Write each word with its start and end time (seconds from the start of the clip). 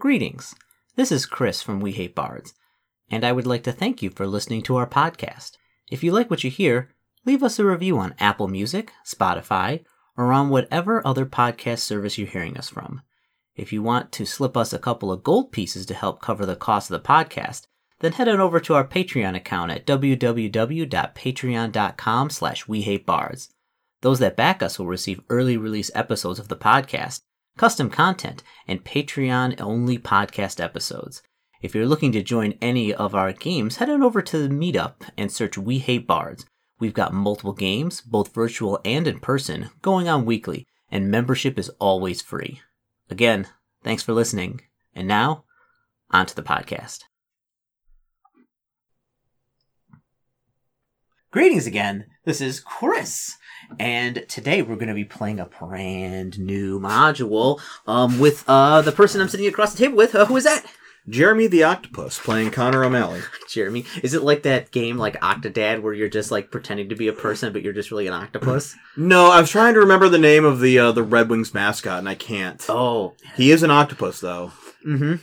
Greetings. 0.00 0.54
This 0.94 1.10
is 1.10 1.26
Chris 1.26 1.60
from 1.60 1.80
We 1.80 1.90
Hate 1.90 2.14
Bards, 2.14 2.54
and 3.10 3.24
I 3.24 3.32
would 3.32 3.48
like 3.48 3.64
to 3.64 3.72
thank 3.72 4.00
you 4.00 4.10
for 4.10 4.28
listening 4.28 4.62
to 4.62 4.76
our 4.76 4.86
podcast. 4.86 5.56
If 5.90 6.04
you 6.04 6.12
like 6.12 6.30
what 6.30 6.44
you 6.44 6.50
hear, 6.50 6.94
leave 7.26 7.42
us 7.42 7.58
a 7.58 7.64
review 7.64 7.98
on 7.98 8.14
Apple 8.20 8.46
Music, 8.46 8.92
Spotify, 9.04 9.82
or 10.16 10.32
on 10.32 10.50
whatever 10.50 11.04
other 11.04 11.26
podcast 11.26 11.80
service 11.80 12.16
you're 12.16 12.28
hearing 12.28 12.56
us 12.56 12.68
from. 12.68 13.02
If 13.56 13.72
you 13.72 13.82
want 13.82 14.12
to 14.12 14.24
slip 14.24 14.56
us 14.56 14.72
a 14.72 14.78
couple 14.78 15.10
of 15.10 15.24
gold 15.24 15.50
pieces 15.50 15.84
to 15.86 15.94
help 15.94 16.22
cover 16.22 16.46
the 16.46 16.54
cost 16.54 16.92
of 16.92 17.02
the 17.02 17.08
podcast, 17.08 17.66
then 17.98 18.12
head 18.12 18.28
on 18.28 18.38
over 18.38 18.60
to 18.60 18.74
our 18.74 18.86
Patreon 18.86 19.34
account 19.34 19.72
at 19.72 19.84
www.patreon.com 19.84 22.30
slash 22.30 22.66
wehatebards. 22.66 23.48
Those 24.02 24.20
that 24.20 24.36
back 24.36 24.62
us 24.62 24.78
will 24.78 24.86
receive 24.86 25.22
early 25.28 25.56
release 25.56 25.90
episodes 25.92 26.38
of 26.38 26.46
the 26.46 26.54
podcast, 26.54 27.22
custom 27.58 27.90
content, 27.90 28.42
and 28.66 28.84
Patreon 28.84 29.60
only 29.60 29.98
podcast 29.98 30.62
episodes. 30.62 31.22
If 31.60 31.74
you're 31.74 31.86
looking 31.86 32.12
to 32.12 32.22
join 32.22 32.54
any 32.62 32.94
of 32.94 33.14
our 33.14 33.32
games, 33.32 33.76
head 33.76 33.90
on 33.90 34.02
over 34.02 34.22
to 34.22 34.38
the 34.38 34.54
meetup 34.54 35.02
and 35.18 35.30
search 35.30 35.58
We 35.58 35.78
Hate 35.80 36.06
Bards. 36.06 36.46
We've 36.78 36.94
got 36.94 37.12
multiple 37.12 37.52
games, 37.52 38.00
both 38.00 38.32
virtual 38.32 38.80
and 38.84 39.08
in 39.08 39.18
person, 39.18 39.70
going 39.82 40.08
on 40.08 40.24
weekly, 40.24 40.66
and 40.90 41.10
membership 41.10 41.58
is 41.58 41.68
always 41.80 42.22
free. 42.22 42.60
Again, 43.10 43.48
thanks 43.82 44.04
for 44.04 44.12
listening. 44.12 44.60
And 44.94 45.08
now, 45.08 45.44
on 46.12 46.26
to 46.26 46.36
the 46.36 46.42
podcast. 46.42 47.00
Greetings 51.32 51.66
again. 51.66 52.06
This 52.24 52.40
is 52.40 52.60
Chris. 52.60 53.36
And 53.78 54.24
today 54.28 54.62
we're 54.62 54.76
going 54.76 54.88
to 54.88 54.94
be 54.94 55.04
playing 55.04 55.40
a 55.40 55.46
brand 55.46 56.38
new 56.38 56.80
module 56.80 57.60
um, 57.86 58.18
with 58.18 58.44
uh, 58.48 58.82
the 58.82 58.92
person 58.92 59.20
I'm 59.20 59.28
sitting 59.28 59.46
across 59.46 59.72
the 59.72 59.78
table 59.78 59.96
with. 59.96 60.14
Uh, 60.14 60.26
who 60.26 60.36
is 60.36 60.44
that? 60.44 60.64
Jeremy 61.08 61.46
the 61.46 61.64
Octopus 61.64 62.18
playing 62.18 62.50
Connor 62.50 62.84
O'Malley. 62.84 63.22
Jeremy. 63.48 63.86
Is 64.02 64.12
it 64.14 64.22
like 64.22 64.42
that 64.42 64.70
game 64.70 64.98
like 64.98 65.18
Octodad 65.20 65.80
where 65.80 65.94
you're 65.94 66.08
just 66.08 66.30
like 66.30 66.50
pretending 66.50 66.90
to 66.90 66.96
be 66.96 67.08
a 67.08 67.12
person 67.12 67.52
but 67.52 67.62
you're 67.62 67.72
just 67.72 67.90
really 67.90 68.06
an 68.06 68.12
octopus? 68.12 68.74
No, 68.96 69.30
I 69.30 69.40
was 69.40 69.50
trying 69.50 69.74
to 69.74 69.80
remember 69.80 70.08
the 70.08 70.18
name 70.18 70.44
of 70.44 70.58
the 70.58 70.76
uh, 70.80 70.90
the 70.90 71.04
Red 71.04 71.30
Wings 71.30 71.54
mascot 71.54 72.00
and 72.00 72.08
I 72.08 72.16
can't. 72.16 72.64
Oh. 72.68 73.14
He 73.36 73.52
is 73.52 73.62
an 73.62 73.70
octopus 73.70 74.18
though. 74.18 74.50
Mm-hmm. 74.84 75.16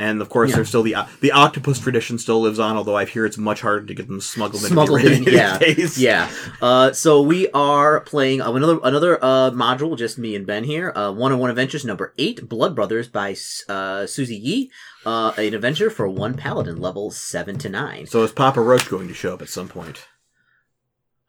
And 0.00 0.22
of 0.22 0.28
course, 0.28 0.50
Yeah. 0.50 0.56
there's 0.56 0.68
still 0.68 0.84
the 0.84 0.94
the 1.20 1.32
octopus 1.32 1.80
tradition 1.80 2.18
still 2.18 2.40
lives 2.40 2.60
on. 2.60 2.76
Although 2.76 2.96
I 2.96 3.04
hear 3.04 3.26
it's 3.26 3.36
much 3.36 3.60
harder 3.62 3.84
to 3.84 3.94
get 3.94 4.06
them 4.06 4.20
smuggled, 4.20 4.62
Smuggled 4.62 5.00
into 5.02 5.28
in, 5.30 5.34
yeah, 5.36 5.58
days. 5.58 5.98
yeah. 5.98 6.30
Uh, 6.62 6.92
so 6.92 7.20
we 7.20 7.48
are 7.50 8.00
playing 8.02 8.40
uh, 8.40 8.52
another 8.52 8.78
another 8.84 9.18
uh, 9.22 9.50
module, 9.50 9.98
just 9.98 10.16
me 10.16 10.36
and 10.36 10.46
Ben 10.46 10.62
here. 10.62 10.92
Uh, 10.94 11.10
one 11.12 11.32
on 11.32 11.40
one 11.40 11.50
adventures 11.50 11.84
number 11.84 12.14
eight, 12.16 12.48
Blood 12.48 12.76
Brothers 12.76 13.08
by 13.08 13.34
uh, 13.68 14.06
Susie 14.06 14.36
Yee. 14.36 14.70
Uh, 15.04 15.32
an 15.36 15.52
adventure 15.54 15.90
for 15.90 16.08
one 16.08 16.34
paladin, 16.34 16.80
level 16.80 17.10
seven 17.10 17.58
to 17.58 17.68
nine. 17.68 18.06
So 18.06 18.22
is 18.22 18.30
Papa 18.30 18.60
Roach 18.60 18.88
going 18.88 19.08
to 19.08 19.14
show 19.14 19.34
up 19.34 19.42
at 19.42 19.48
some 19.48 19.66
point? 19.68 20.06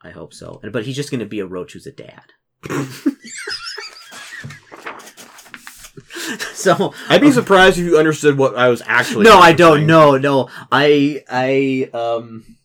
I 0.01 0.11
hope 0.11 0.33
so. 0.33 0.61
But 0.71 0.85
he's 0.85 0.95
just 0.95 1.09
going 1.09 1.19
to 1.21 1.25
be 1.25 1.39
a 1.39 1.45
roach 1.45 1.73
who's 1.73 1.87
a 1.87 1.91
dad. 1.91 2.23
so 6.53 6.93
I'd 7.07 7.21
be 7.21 7.31
surprised 7.31 7.77
if 7.77 7.85
you 7.85 7.97
understood 7.97 8.37
what 8.37 8.55
I 8.55 8.69
was 8.69 8.81
actually. 8.85 9.25
no, 9.25 9.39
I 9.39 9.53
don't. 9.53 9.85
No, 9.85 10.17
no. 10.17 10.49
I 10.71 11.23
I 11.29 11.89
um 11.93 12.57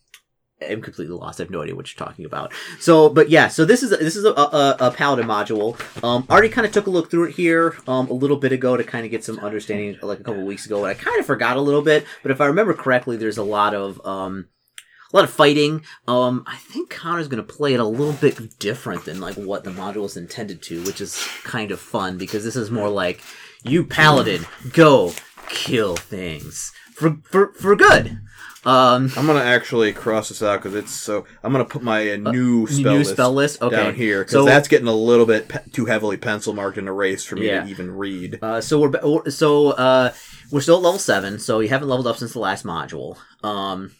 am 0.61 0.81
completely 0.81 1.15
lost. 1.15 1.39
I 1.39 1.43
have 1.43 1.49
no 1.49 1.61
idea 1.61 1.75
what 1.75 1.93
you're 1.93 2.05
talking 2.05 2.25
about. 2.25 2.53
So, 2.79 3.09
but 3.09 3.29
yeah. 3.29 3.47
So 3.47 3.65
this 3.65 3.83
is 3.83 3.91
this 3.91 4.15
is 4.15 4.25
a, 4.25 4.31
a, 4.31 4.77
a 4.79 4.91
paladin 4.91 5.27
module. 5.27 5.79
Um, 6.03 6.25
already 6.29 6.49
kind 6.49 6.65
of 6.65 6.73
took 6.73 6.87
a 6.87 6.89
look 6.89 7.11
through 7.11 7.25
it 7.25 7.35
here 7.35 7.75
um 7.87 8.07
a 8.09 8.13
little 8.13 8.37
bit 8.37 8.51
ago 8.51 8.77
to 8.77 8.83
kind 8.83 9.05
of 9.05 9.11
get 9.11 9.23
some 9.23 9.39
understanding, 9.39 9.97
like 10.01 10.19
a 10.19 10.23
couple 10.23 10.45
weeks 10.45 10.65
ago, 10.65 10.85
and 10.85 10.87
I 10.87 10.93
kind 10.93 11.19
of 11.19 11.25
forgot 11.25 11.57
a 11.57 11.61
little 11.61 11.81
bit. 11.81 12.05
But 12.21 12.31
if 12.31 12.41
I 12.41 12.45
remember 12.45 12.73
correctly, 12.73 13.17
there's 13.17 13.37
a 13.37 13.43
lot 13.43 13.73
of 13.73 14.03
um. 14.05 14.47
A 15.13 15.15
lot 15.15 15.23
of 15.23 15.29
fighting. 15.29 15.83
Um, 16.07 16.43
I 16.47 16.57
think 16.57 16.89
Connor's 16.89 17.27
going 17.29 17.41
to 17.45 17.53
play 17.53 17.73
it 17.75 17.79
a 17.79 17.85
little 17.85 18.13
bit 18.13 18.57
different 18.59 19.05
than 19.05 19.21
like 19.21 19.35
what 19.35 19.63
the 19.63 19.69
module 19.69 20.05
is 20.05 20.17
intended 20.17 20.63
to, 20.63 20.83
which 20.83 20.99
is 20.99 21.15
kind 21.43 21.71
of 21.71 21.79
fun 21.79 22.17
because 22.17 22.43
this 22.43 22.55
is 22.55 22.71
more 22.71 22.89
like 22.89 23.21
you 23.67 23.83
paladin 23.83 24.45
go 24.73 25.13
kill 25.49 25.95
things 25.95 26.71
for 26.93 27.17
for 27.23 27.53
for 27.53 27.75
good. 27.75 28.19
Um, 28.63 29.11
I'm 29.15 29.27
gonna 29.27 29.41
actually 29.41 29.93
cross 29.93 30.29
this 30.29 30.41
out 30.41 30.59
because 30.59 30.73
it's 30.73 30.91
so. 30.91 31.25
I'm 31.43 31.51
gonna 31.51 31.65
put 31.65 31.83
my 31.83 32.13
uh, 32.13 32.15
new 32.17 32.65
spell 32.65 32.93
new 32.93 32.97
list 32.99 33.11
spell 33.11 33.31
list. 33.31 33.61
Okay, 33.61 33.75
down 33.75 33.93
here 33.93 34.21
because 34.21 34.31
So 34.31 34.43
that's 34.45 34.67
getting 34.67 34.87
a 34.87 34.93
little 34.95 35.27
bit 35.27 35.47
pe- 35.49 35.69
too 35.71 35.85
heavily 35.85 36.17
pencil 36.17 36.51
marked 36.53 36.79
and 36.79 36.87
erased 36.87 37.27
for 37.27 37.35
me 37.35 37.45
Yeah. 37.45 37.63
to 37.63 37.69
even 37.69 37.91
read. 37.91 38.39
uh, 38.41 38.61
so 38.61 38.79
we're 38.79 39.29
so 39.29 39.69
uh, 39.71 40.13
we're 40.51 40.61
still 40.61 40.77
at 40.77 40.81
level 40.83 40.97
seven. 40.99 41.37
So 41.37 41.59
you 41.59 41.69
haven't 41.69 41.89
leveled 41.89 42.07
up 42.07 42.17
since 42.17 42.33
the 42.33 42.39
last 42.39 42.65
module. 42.65 43.17
Um, 43.43 43.91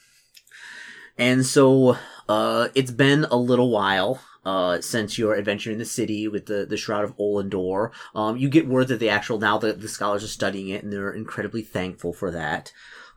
and 1.15 1.45
so 1.45 1.97
uh, 2.27 2.69
it's 2.73 2.91
been 2.91 3.25
a 3.25 3.35
little 3.37 3.69
while. 3.69 4.19
Uh, 4.45 4.79
since 4.79 5.17
your 5.17 5.33
adventure 5.33 5.72
in 5.72 5.79
the 5.79 5.85
city 5.85 6.28
with 6.28 6.45
the, 6.45 6.67
the 6.67 6.78
Shroud 6.78 7.03
of 7.03 7.17
Olendor, 7.17 7.91
um, 8.13 8.38
you 8.38 8.47
get 8.47 8.67
word 8.67 8.89
that 8.89 9.00
the 9.00 9.09
actual 9.09 9.39
now 9.39 9.57
the, 9.57 9.73
the 9.73 9.88
scholars 9.88 10.23
are 10.23 10.28
studying 10.28 10.69
it 10.69 10.83
and 10.83 10.94
they're 10.94 11.11
incredibly 11.11 11.63
thankful 11.63 12.13
for 12.13 12.29
that. 12.29 12.72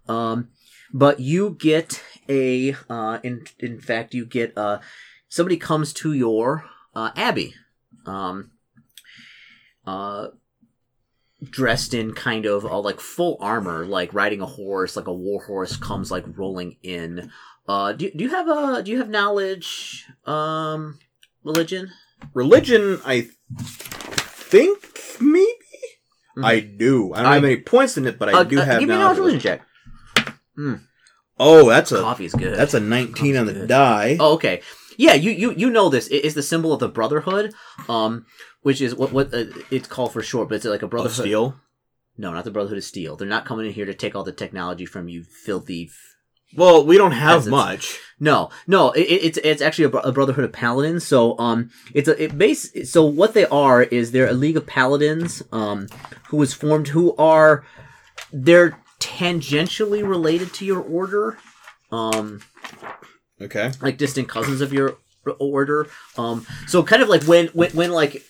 Um, 0.09 0.49
but 0.91 1.21
you 1.21 1.56
get 1.61 2.03
a 2.31 2.75
uh, 2.88 3.19
in 3.22 3.44
in 3.59 3.78
fact 3.78 4.15
you 4.15 4.25
get 4.25 4.56
uh 4.56 4.78
somebody 5.28 5.56
comes 5.56 5.93
to 5.93 6.12
your 6.12 6.65
uh, 6.94 7.11
abbey, 7.17 7.55
um, 8.06 8.50
uh, 9.87 10.28
dressed 11.44 11.94
in 11.94 12.12
kind 12.12 12.47
of 12.47 12.65
uh, 12.65 12.81
like 12.81 13.00
full 13.00 13.37
armor, 13.41 13.84
like 13.87 14.12
riding 14.15 14.41
a 14.41 14.47
horse, 14.47 14.97
like 14.97 15.06
a 15.06 15.12
war 15.12 15.44
horse 15.44 15.77
comes 15.77 16.11
like 16.11 16.25
rolling 16.37 16.77
in. 16.83 17.31
Uh, 17.69 17.93
do, 17.93 18.11
do 18.11 18.25
you 18.25 18.31
have 18.31 18.49
a 18.49 18.83
do 18.83 18.91
you 18.91 18.99
have 18.99 19.11
knowledge 19.11 20.06
um 20.25 20.99
religion? 21.44 21.91
Religion, 22.34 23.00
I 23.04 23.28
think 23.56 25.00
maybe 25.21 25.47
I 26.43 26.60
do. 26.60 27.12
I 27.15 27.19
don't 27.22 27.26
I- 27.26 27.34
have 27.34 27.44
any 27.44 27.56
points 27.59 27.97
in 27.97 28.06
it, 28.06 28.19
but 28.19 28.28
I 28.28 28.32
Uh, 28.41 28.44
do 28.44 28.59
uh, 28.60 28.65
have 28.65 28.81
give 28.81 28.88
me 28.88 28.94
a 28.94 29.15
religion 29.15 29.41
check. 29.41 29.62
Oh, 31.41 31.69
that's 31.69 31.93
a 31.93 32.00
Coffee 32.00 32.25
is 32.25 32.34
good. 32.34 32.56
that's 32.56 32.75
a 32.75 32.81
19 32.81 33.37
on 33.37 33.47
the 33.47 33.53
good. 33.53 33.69
die. 33.69 34.16
Oh, 34.19 34.34
okay. 34.34 34.60
Yeah, 34.97 35.15
you, 35.15 35.31
you 35.31 35.53
you 35.53 35.71
know 35.71 35.88
this. 35.88 36.09
It 36.09 36.25
is 36.25 36.34
the 36.34 36.43
symbol 36.43 36.72
of 36.72 36.81
the 36.81 36.88
Brotherhood, 36.88 37.55
um, 37.88 38.26
which 38.62 38.81
is 38.81 38.94
what 38.97 39.12
what 39.12 39.32
uh, 39.32 39.44
it's 39.70 39.87
called 39.87 40.12
for 40.12 40.22
short, 40.22 40.49
but 40.49 40.56
it's 40.56 40.65
like 40.65 40.82
a 40.82 40.87
Of 40.87 40.91
Brotherhood. 40.91 41.15
steel. 41.26 41.55
No, 42.16 42.32
not 42.32 42.44
the 42.44 42.50
Brotherhood 42.50 42.78
of 42.78 42.84
Steel. 42.84 43.15
They're 43.15 43.28
not 43.28 43.44
coming 43.44 43.66
in 43.66 43.72
here 43.72 43.87
to 43.87 43.94
take 43.94 44.16
all 44.16 44.25
the 44.25 44.32
technology 44.32 44.84
from 44.87 45.09
you, 45.09 45.22
filthy. 45.22 45.88
Well, 46.56 46.84
we 46.84 46.97
don't 46.97 47.12
have 47.12 47.47
much. 47.47 47.98
no, 48.19 48.50
no, 48.66 48.91
it- 48.92 49.03
it's 49.03 49.38
it's 49.44 49.62
actually 49.62 49.84
a, 49.84 49.98
a 49.98 50.12
Brotherhood 50.12 50.44
of 50.44 50.53
Paladins. 50.53 51.06
So 51.06 51.38
um, 51.38 51.70
it's 51.94 52.09
a 52.09 52.22
it 52.25 52.36
base. 52.38 52.91
So 52.91 53.04
what 53.04 53.34
they 53.34 53.47
are 53.47 53.82
is 53.82 54.12
they're 54.12 54.28
a 54.28 54.32
league 54.32 54.56
of 54.56 54.66
paladins 54.66 55.42
um, 55.53 55.88
who 56.28 56.37
was 56.38 56.54
formed 56.54 56.88
who 56.88 57.14
are 57.16 57.64
they're 58.32 58.78
tangentially 58.98 60.06
related 60.06 60.53
to 60.54 60.64
your 60.64 60.81
order. 60.81 61.38
Um, 61.92 62.41
Okay. 63.41 63.70
like 63.81 63.98
distant 63.98 64.28
cousins 64.28 64.60
of 64.60 64.72
your 64.72 64.97
order. 65.38 65.87
Um, 66.16 66.44
so 66.66 66.82
kind 66.82 67.03
of 67.03 67.08
like 67.08 67.22
when 67.25 67.47
when 67.48 67.70
when 67.72 67.91
like 67.92 68.22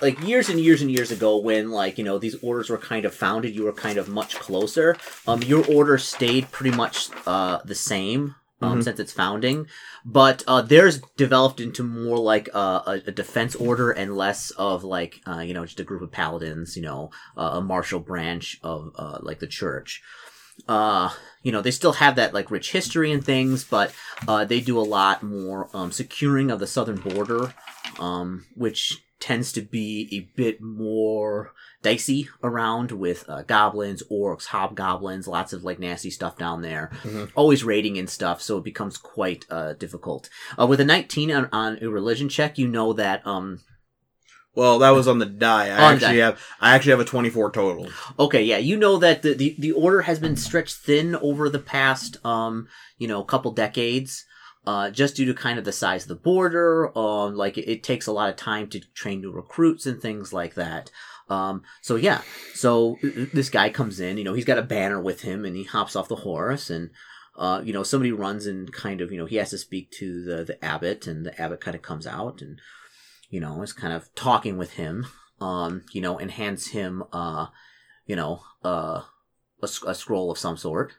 like 0.00 0.20
years 0.22 0.48
and 0.48 0.60
years 0.60 0.82
and 0.82 0.90
years 0.90 1.10
ago 1.10 1.38
when 1.38 1.70
like 1.70 1.98
you 1.98 2.04
know 2.04 2.18
these 2.18 2.36
orders 2.42 2.70
were 2.70 2.78
kind 2.78 3.04
of 3.04 3.14
founded, 3.14 3.54
you 3.54 3.64
were 3.64 3.72
kind 3.72 3.98
of 3.98 4.08
much 4.08 4.36
closer. 4.36 4.96
Um, 5.26 5.42
your 5.42 5.64
order 5.66 5.98
stayed 5.98 6.50
pretty 6.50 6.76
much 6.76 7.08
uh 7.26 7.58
the 7.64 7.74
same. 7.74 8.34
Um, 8.60 8.80
Mhm. 8.80 8.82
since 8.82 8.98
its 8.98 9.12
founding, 9.12 9.68
but 10.04 10.42
uh, 10.48 10.62
theirs 10.62 11.00
developed 11.16 11.60
into 11.60 11.84
more 11.84 12.18
like 12.18 12.48
uh, 12.52 12.80
a, 12.88 12.92
a 13.06 13.12
defense 13.12 13.54
order 13.54 13.92
and 13.92 14.16
less 14.16 14.50
of 14.50 14.82
like 14.82 15.20
uh, 15.28 15.38
you 15.38 15.54
know 15.54 15.64
just 15.64 15.78
a 15.78 15.84
group 15.84 16.02
of 16.02 16.10
paladins, 16.10 16.74
you 16.74 16.82
know, 16.82 17.12
uh, 17.36 17.50
a 17.52 17.60
martial 17.60 18.00
branch 18.00 18.58
of 18.64 18.90
uh, 18.96 19.18
like 19.22 19.38
the 19.38 19.46
church. 19.46 20.02
Uh, 20.66 21.10
you 21.44 21.52
know, 21.52 21.62
they 21.62 21.70
still 21.70 21.92
have 21.92 22.16
that 22.16 22.34
like 22.34 22.50
rich 22.50 22.72
history 22.72 23.12
and 23.12 23.24
things, 23.24 23.62
but 23.62 23.94
uh, 24.26 24.44
they 24.44 24.58
do 24.60 24.76
a 24.76 24.80
lot 24.82 25.22
more 25.22 25.68
um, 25.72 25.92
securing 25.92 26.50
of 26.50 26.58
the 26.58 26.66
southern 26.66 26.96
border, 26.96 27.54
um, 28.00 28.44
which 28.56 28.98
tends 29.20 29.50
to 29.52 29.60
be 29.62 30.08
a 30.12 30.20
bit 30.36 30.60
more 30.60 31.52
dicey 31.82 32.28
around 32.42 32.92
with 32.92 33.24
uh, 33.28 33.42
goblins, 33.42 34.02
orcs, 34.10 34.46
hobgoblins, 34.46 35.26
lots 35.26 35.52
of 35.52 35.64
like 35.64 35.78
nasty 35.78 36.10
stuff 36.10 36.36
down 36.38 36.62
there. 36.62 36.90
Mhm. 37.02 37.30
Always 37.34 37.64
raiding 37.64 37.98
and 37.98 38.08
stuff, 38.08 38.40
so 38.42 38.58
it 38.58 38.64
becomes 38.64 38.96
quite 38.96 39.44
uh, 39.50 39.72
difficult. 39.74 40.28
Uh, 40.58 40.66
with 40.66 40.80
a 40.80 40.84
19 40.84 41.30
on, 41.32 41.48
on 41.52 41.78
a 41.82 41.88
religion 41.88 42.28
check, 42.28 42.58
you 42.58 42.68
know 42.68 42.92
that 42.92 43.26
um, 43.26 43.60
Well, 44.54 44.78
that 44.80 44.90
was 44.90 45.06
on 45.06 45.18
the 45.18 45.26
die. 45.26 45.66
I 45.66 45.92
actually 45.92 46.18
die. 46.18 46.24
have 46.24 46.40
I 46.60 46.74
actually 46.74 46.90
have 46.90 47.00
a 47.00 47.04
24 47.04 47.50
total. 47.52 47.88
Okay, 48.18 48.42
yeah, 48.44 48.58
you 48.58 48.76
know 48.76 48.96
that 48.98 49.22
the, 49.22 49.34
the, 49.34 49.54
the 49.58 49.72
order 49.72 50.02
has 50.02 50.18
been 50.18 50.36
stretched 50.36 50.76
thin 50.76 51.14
over 51.16 51.48
the 51.48 51.58
past, 51.60 52.24
um, 52.24 52.66
you 52.98 53.06
know, 53.06 53.22
couple 53.22 53.52
decades, 53.52 54.24
uh, 54.68 54.90
just 54.90 55.16
due 55.16 55.24
to 55.24 55.32
kind 55.32 55.58
of 55.58 55.64
the 55.64 55.72
size 55.72 56.02
of 56.02 56.08
the 56.08 56.14
border. 56.14 56.96
Um, 56.96 57.34
like 57.34 57.56
it, 57.56 57.70
it 57.70 57.82
takes 57.82 58.06
a 58.06 58.12
lot 58.12 58.28
of 58.28 58.36
time 58.36 58.68
to 58.68 58.80
train 58.92 59.22
new 59.22 59.32
recruits 59.32 59.86
and 59.86 59.98
things 59.98 60.30
like 60.30 60.56
that. 60.56 60.90
Um, 61.30 61.62
so 61.80 61.96
yeah, 61.96 62.20
so 62.52 62.98
this 63.32 63.48
guy 63.48 63.70
comes 63.70 63.98
in, 63.98 64.18
you 64.18 64.24
know, 64.24 64.34
he's 64.34 64.44
got 64.44 64.58
a 64.58 64.62
banner 64.62 65.00
with 65.00 65.22
him 65.22 65.46
and 65.46 65.56
he 65.56 65.64
hops 65.64 65.96
off 65.96 66.08
the 66.08 66.16
horse 66.16 66.68
and, 66.68 66.90
uh, 67.38 67.62
you 67.64 67.72
know, 67.72 67.82
somebody 67.82 68.12
runs 68.12 68.44
and 68.44 68.70
kind 68.70 69.00
of, 69.00 69.10
you 69.10 69.16
know, 69.16 69.24
he 69.24 69.36
has 69.36 69.48
to 69.50 69.58
speak 69.58 69.90
to 69.92 70.22
the, 70.22 70.44
the 70.44 70.62
abbot 70.62 71.06
and 71.06 71.24
the 71.24 71.40
abbot 71.40 71.62
kind 71.62 71.74
of 71.74 71.80
comes 71.80 72.06
out 72.06 72.42
and, 72.42 72.60
you 73.30 73.40
know, 73.40 73.62
is 73.62 73.72
kind 73.72 73.94
of 73.94 74.14
talking 74.14 74.58
with 74.58 74.74
him, 74.74 75.06
um, 75.40 75.82
you 75.92 76.02
know, 76.02 76.18
and 76.18 76.30
hands 76.30 76.68
him, 76.68 77.04
uh, 77.10 77.46
you 78.04 78.16
know, 78.16 78.42
uh, 78.62 79.00
a, 79.62 79.68
a 79.86 79.94
scroll 79.94 80.30
of 80.30 80.36
some 80.36 80.58
sort. 80.58 80.92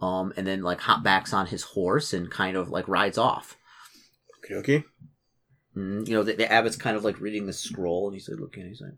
Um, 0.00 0.32
and 0.36 0.46
then 0.46 0.62
like 0.62 0.80
hop 0.80 1.02
backs 1.02 1.32
on 1.32 1.46
his 1.46 1.62
horse 1.62 2.12
and 2.12 2.30
kind 2.30 2.56
of 2.56 2.68
like 2.68 2.88
rides 2.88 3.16
off. 3.16 3.56
Okay, 4.44 4.54
okay. 4.54 4.84
Mm, 5.76 6.06
you 6.06 6.14
know, 6.14 6.22
the, 6.22 6.34
the 6.34 6.50
abbot's 6.50 6.76
kind 6.76 6.96
of 6.96 7.04
like 7.04 7.20
reading 7.20 7.46
the 7.46 7.52
scroll 7.52 8.08
and 8.08 8.14
he's 8.14 8.28
like 8.28 8.38
looking, 8.38 8.66
he's 8.66 8.80
like, 8.80 8.92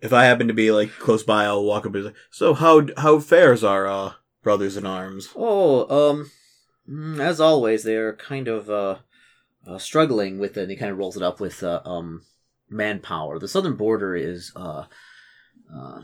If 0.00 0.12
I 0.12 0.24
happen 0.24 0.48
to 0.48 0.54
be 0.54 0.70
like 0.70 0.90
close 0.92 1.22
by, 1.22 1.44
I'll 1.44 1.64
walk 1.64 1.84
up 1.84 1.94
and 1.94 2.06
say, 2.06 2.12
"So 2.30 2.54
how 2.54 2.86
how 2.96 3.18
fares 3.18 3.64
our 3.64 3.86
uh, 3.86 4.12
brothers 4.42 4.76
in 4.76 4.86
arms?" 4.86 5.30
Oh, 5.34 6.10
um, 6.10 6.30
mm, 6.88 7.18
as 7.20 7.40
always, 7.40 7.82
they're 7.82 8.14
kind 8.14 8.46
of 8.46 8.70
uh, 8.70 8.98
uh 9.66 9.78
struggling 9.78 10.38
with 10.38 10.56
it. 10.56 10.62
And 10.62 10.70
he 10.70 10.76
kind 10.76 10.92
of 10.92 10.98
rolls 10.98 11.16
it 11.16 11.22
up 11.24 11.40
with 11.40 11.64
uh, 11.64 11.82
um 11.84 12.22
manpower. 12.70 13.40
The 13.40 13.48
southern 13.48 13.74
border 13.74 14.14
is 14.14 14.52
uh, 14.54 14.84
uh 15.74 16.02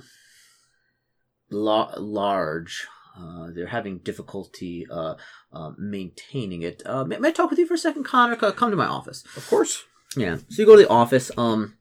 la- 1.54 1.94
large. 1.96 2.86
Uh, 3.16 3.50
they're 3.54 3.68
having 3.68 3.98
difficulty 3.98 4.86
uh, 4.90 5.14
uh, 5.52 5.70
maintaining 5.78 6.62
it. 6.62 6.82
Uh, 6.84 7.04
may, 7.04 7.16
may 7.18 7.28
I 7.28 7.32
talk 7.32 7.48
with 7.50 7.58
you 7.58 7.66
for 7.66 7.74
a 7.74 7.78
second, 7.78 8.04
Connor? 8.04 8.34
Come 8.34 8.70
to 8.70 8.76
my 8.76 8.86
office. 8.86 9.24
Of 9.36 9.46
course. 9.46 9.84
Yeah. 10.16 10.36
So 10.48 10.62
you 10.62 10.66
go 10.66 10.76
to 10.76 10.82
the 10.82 10.88
office. 10.88 11.30
Um, 11.36 11.76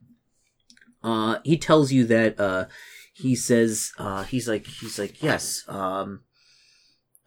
uh, 1.04 1.40
he 1.44 1.58
tells 1.58 1.92
you 1.92 2.06
that 2.06 2.40
uh, 2.40 2.66
he 3.14 3.36
says 3.36 3.92
uh, 3.98 4.24
he's 4.24 4.48
like 4.48 4.66
he's 4.68 4.98
like 4.98 5.22
yes. 5.22 5.64
Um, 5.68 6.22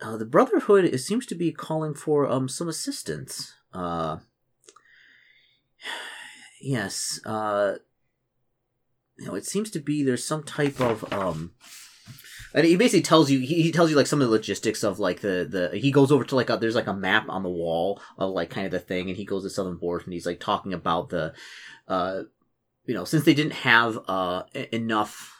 uh, 0.00 0.16
the 0.16 0.24
Brotherhood 0.24 0.84
it 0.84 0.98
seems 0.98 1.26
to 1.26 1.34
be 1.34 1.52
calling 1.52 1.94
for 1.94 2.30
um 2.30 2.48
some 2.48 2.68
assistance. 2.68 3.54
Uh, 3.72 4.18
yes. 6.60 7.20
Uh, 7.24 7.74
you 9.18 9.26
know, 9.26 9.34
it 9.34 9.46
seems 9.46 9.70
to 9.70 9.80
be 9.80 10.02
there's 10.02 10.24
some 10.24 10.42
type 10.42 10.80
of 10.80 11.12
um. 11.12 11.52
And 12.54 12.66
he 12.66 12.76
basically 12.76 13.02
tells 13.02 13.30
you 13.30 13.40
he, 13.40 13.62
he 13.62 13.72
tells 13.72 13.90
you 13.90 13.96
like 13.96 14.06
some 14.06 14.20
of 14.20 14.28
the 14.28 14.32
logistics 14.32 14.82
of 14.82 14.98
like 14.98 15.20
the 15.20 15.46
the 15.48 15.78
he 15.78 15.90
goes 15.90 16.10
over 16.10 16.24
to 16.24 16.36
like 16.36 16.50
a, 16.50 16.56
there's 16.56 16.74
like 16.74 16.86
a 16.86 16.94
map 16.94 17.26
on 17.28 17.42
the 17.42 17.50
wall 17.50 18.00
of 18.18 18.30
like 18.32 18.50
kind 18.50 18.66
of 18.66 18.72
the 18.72 18.78
thing 18.78 19.08
and 19.08 19.16
he 19.16 19.24
goes 19.24 19.42
to 19.42 19.50
Southern 19.50 19.76
Border 19.76 20.04
and 20.04 20.12
he's 20.12 20.26
like 20.26 20.40
talking 20.40 20.72
about 20.72 21.10
the 21.10 21.34
uh 21.88 22.22
you 22.84 22.94
know 22.94 23.04
since 23.04 23.24
they 23.24 23.34
didn't 23.34 23.52
have 23.52 23.98
uh 24.08 24.44
enough 24.72 25.35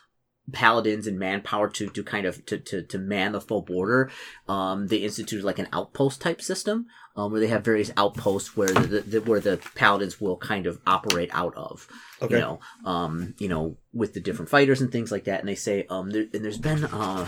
paladins 0.52 1.06
and 1.06 1.18
manpower 1.18 1.68
to 1.68 1.88
to 1.88 2.02
kind 2.04 2.24
of 2.26 2.44
to 2.46 2.58
to, 2.58 2.82
to 2.82 2.98
man 2.98 3.32
the 3.32 3.40
full 3.40 3.62
border 3.62 4.10
um 4.48 4.86
they 4.86 4.98
instituted 4.98 5.44
like 5.44 5.58
an 5.58 5.66
outpost 5.72 6.20
type 6.20 6.40
system 6.40 6.86
um 7.16 7.32
where 7.32 7.40
they 7.40 7.48
have 7.48 7.64
various 7.64 7.90
outposts 7.96 8.56
where 8.56 8.68
the, 8.68 9.00
the 9.00 9.20
where 9.22 9.40
the 9.40 9.58
paladins 9.74 10.20
will 10.20 10.36
kind 10.36 10.66
of 10.66 10.80
operate 10.86 11.30
out 11.32 11.54
of 11.56 11.88
Okay. 12.22 12.36
you 12.36 12.40
know 12.40 12.60
um 12.84 13.34
you 13.38 13.48
know 13.48 13.76
with 13.92 14.14
the 14.14 14.20
different 14.20 14.48
fighters 14.48 14.80
and 14.80 14.92
things 14.92 15.10
like 15.10 15.24
that 15.24 15.40
and 15.40 15.48
they 15.48 15.54
say 15.56 15.84
um 15.90 16.10
there, 16.10 16.26
and 16.32 16.44
there's 16.44 16.58
been 16.58 16.84
uh 16.84 17.26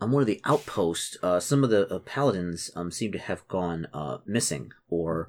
on 0.00 0.10
one 0.10 0.22
of 0.22 0.26
the 0.26 0.40
outposts 0.44 1.16
uh 1.22 1.38
some 1.38 1.62
of 1.62 1.70
the 1.70 1.86
uh, 1.94 1.98
paladins 2.00 2.70
um 2.74 2.90
seem 2.90 3.12
to 3.12 3.18
have 3.18 3.46
gone 3.48 3.86
uh 3.92 4.18
missing 4.26 4.72
or 4.88 5.28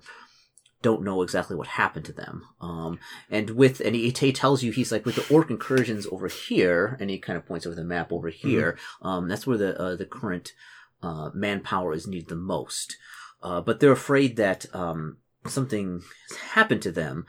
don't 0.88 1.04
know 1.04 1.22
exactly 1.22 1.56
what 1.56 1.68
happened 1.68 2.06
to 2.06 2.14
them. 2.14 2.36
Um 2.62 3.00
and 3.30 3.52
with 3.62 3.80
and 3.80 3.96
he, 3.96 4.10
he 4.10 4.32
tells 4.32 4.64
you 4.64 4.72
he's 4.72 4.92
like 4.92 5.06
with 5.06 5.16
the 5.16 5.34
orc 5.34 5.50
incursions 5.50 6.06
over 6.12 6.28
here 6.28 6.98
and 7.00 7.10
he 7.10 7.18
kind 7.18 7.38
of 7.38 7.46
points 7.46 7.66
over 7.66 7.76
the 7.76 7.84
map 7.96 8.12
over 8.12 8.30
here 8.30 8.78
um 9.02 9.28
that's 9.30 9.48
where 9.48 9.58
the 9.58 9.72
uh, 9.80 9.96
the 9.96 10.06
current 10.06 10.54
uh 11.02 11.30
manpower 11.34 11.94
is 11.94 12.08
needed 12.08 12.30
the 12.30 12.36
most. 12.56 12.98
Uh 13.42 13.62
but 13.62 13.80
they're 13.80 14.02
afraid 14.04 14.36
that 14.38 14.66
um 14.74 15.18
something 15.48 16.02
has 16.30 16.38
happened 16.38 16.82
to 16.84 16.92
them 16.92 17.26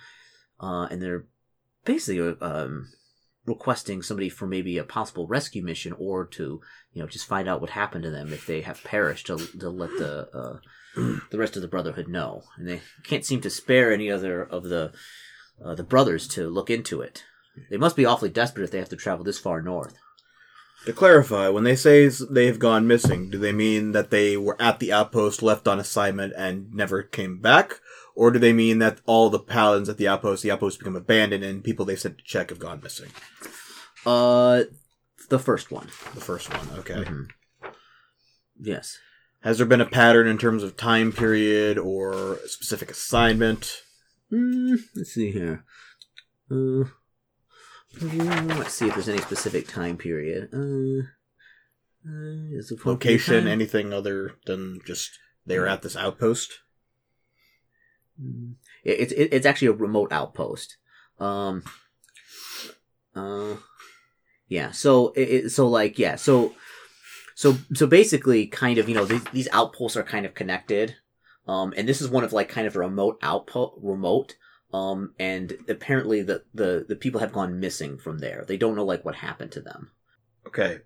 uh, 0.61 0.87
and 0.91 1.03
they're 1.03 1.27
basically 1.85 2.35
um, 2.41 2.89
requesting 3.45 4.03
somebody 4.03 4.29
for 4.29 4.47
maybe 4.47 4.79
a 4.79 4.85
possible 4.85 5.27
rescue 5.27 5.63
mission 5.63 5.95
or 5.99 6.27
to 6.27 6.61
you 6.93 7.03
know 7.03 7.09
just 7.09 7.27
find 7.27 7.49
out 7.49 7.61
what 7.61 7.71
happened 7.71 8.05
to 8.05 8.11
them 8.11 8.33
if 8.33 8.47
they 8.47 8.61
have 8.61 8.83
perished 8.85 9.27
to, 9.27 9.37
to 9.59 9.71
let 9.71 9.91
the 9.91 10.29
uh, 10.35 10.59
the 10.97 11.39
rest 11.39 11.57
of 11.57 11.63
the 11.63 11.69
brotherhood 11.69 12.09
know 12.09 12.43
and 12.57 12.67
they 12.67 12.81
can't 13.05 13.25
seem 13.25 13.41
to 13.41 13.51
spare 13.51 13.93
any 13.93 14.11
other 14.11 14.43
of 14.43 14.65
the 14.65 14.93
uh, 15.65 15.75
the 15.75 15.85
brothers 15.85 16.27
to 16.27 16.49
look 16.49 16.71
into 16.71 17.01
it 17.03 17.23
they 17.71 17.77
must 17.77 17.97
be 17.97 18.05
awfully 18.07 18.31
desperate 18.31 18.65
if 18.65 18.71
they 18.71 18.79
have 18.79 18.89
to 18.89 18.97
travel 18.97 19.25
this 19.25 19.39
far 19.39 19.61
north 19.63 19.95
To 20.87 20.93
clarify, 20.93 21.49
when 21.49 21.65
they 21.65 21.75
say 21.77 22.07
they 22.09 22.47
have 22.47 22.59
gone 22.59 22.87
missing, 22.87 23.29
do 23.31 23.39
they 23.39 23.53
mean 23.53 23.93
that 23.93 24.11
they 24.11 24.37
were 24.37 24.61
at 24.63 24.79
the 24.79 24.93
outpost, 24.93 25.43
left 25.43 25.67
on 25.67 25.81
assignment, 25.81 26.33
and 26.37 26.73
never 26.73 27.03
came 27.03 27.41
back? 27.41 27.81
Or 28.15 28.31
do 28.31 28.39
they 28.39 28.53
mean 28.53 28.79
that 28.79 29.01
all 29.05 29.29
the 29.29 29.41
paladins 29.41 29.89
at 29.89 29.97
the 29.97 30.07
outpost, 30.07 30.43
the 30.45 30.53
outpost 30.53 30.79
become 30.79 30.95
abandoned, 30.95 31.43
and 31.43 31.65
people 31.65 31.85
they 31.87 31.97
sent 31.97 32.19
to 32.19 32.25
check 32.25 32.51
have 32.51 32.61
gone 32.61 32.81
missing? 32.83 33.11
uh 34.05 34.65
the 35.29 35.39
first 35.41 35.73
one 35.73 35.89
The 36.15 36.21
first 36.21 36.53
one, 36.55 36.69
okay. 36.79 36.95
Mhm. 37.03 37.31
yes 38.61 38.99
Has 39.47 39.59
there 39.59 39.67
been 39.67 39.81
a 39.81 39.87
pattern 39.87 40.27
in 40.27 40.39
terms 40.39 40.65
of 40.65 40.77
time 40.77 41.13
period 41.13 41.79
or 41.79 42.35
a 42.35 42.49
specific 42.49 42.91
assignment? 42.91 43.81
Mm, 44.33 44.77
let's 44.97 45.13
see 45.13 45.31
here. 45.31 45.65
Uh, 46.51 46.83
mm, 48.01 48.59
let's 48.59 48.75
see 48.75 48.89
if 48.89 48.95
there's 48.95 49.09
any 49.09 49.23
specific 49.23 49.69
time 49.69 49.99
period. 49.99 50.49
Uh, 50.53 51.05
uh, 52.09 52.57
is 52.59 52.73
Location, 52.85 53.45
time? 53.45 53.47
anything 53.47 53.93
other 53.93 54.33
than 54.47 54.81
just 54.85 55.17
they're 55.47 55.69
at 55.69 55.83
this 55.83 55.95
outpost? 55.95 56.55
Mm, 58.21 58.55
it- 58.83 58.99
It's 58.99 59.13
it, 59.13 59.29
it's 59.31 59.47
actually 59.47 59.69
a 59.69 59.73
remote 59.75 60.11
outpost. 60.13 60.77
Um. 61.21 61.63
Uh. 63.15 63.59
Yeah. 64.49 64.73
So 64.73 65.13
it- 65.15 65.51
so 65.51 65.69
like 65.69 66.01
yeah. 66.01 66.17
So 66.17 66.57
so 67.37 67.57
so 67.75 67.87
basically, 67.87 68.47
kind 68.47 68.79
of 68.79 68.89
you 68.89 68.95
know 68.95 69.05
these 69.05 69.23
these 69.33 69.49
outposts 69.53 69.97
are 69.97 70.03
kind 70.03 70.25
of 70.27 70.35
connected. 70.35 70.97
Um, 71.47 71.73
and 71.77 71.89
this 71.89 72.01
is 72.01 72.09
one 72.09 72.25
of 72.25 72.33
like 72.33 72.49
kind 72.49 72.67
of 72.67 72.75
a 72.75 72.81
remote 72.81 73.19
outpost, 73.23 73.75
remote. 73.81 74.35
Um, 74.73 75.15
and 75.21 75.57
apparently 75.69 76.23
the, 76.23 76.43
the, 76.53 76.85
the 76.89 76.97
people 76.97 77.21
have 77.21 77.33
gone 77.33 77.61
missing 77.61 77.99
from 77.99 78.19
there. 78.19 78.45
They 78.49 78.57
don't 78.57 78.75
know 78.75 78.85
like 78.85 79.05
what 79.05 79.15
happened 79.15 79.53
to 79.53 79.61
them. 79.61 79.93
Okay. 80.49 80.81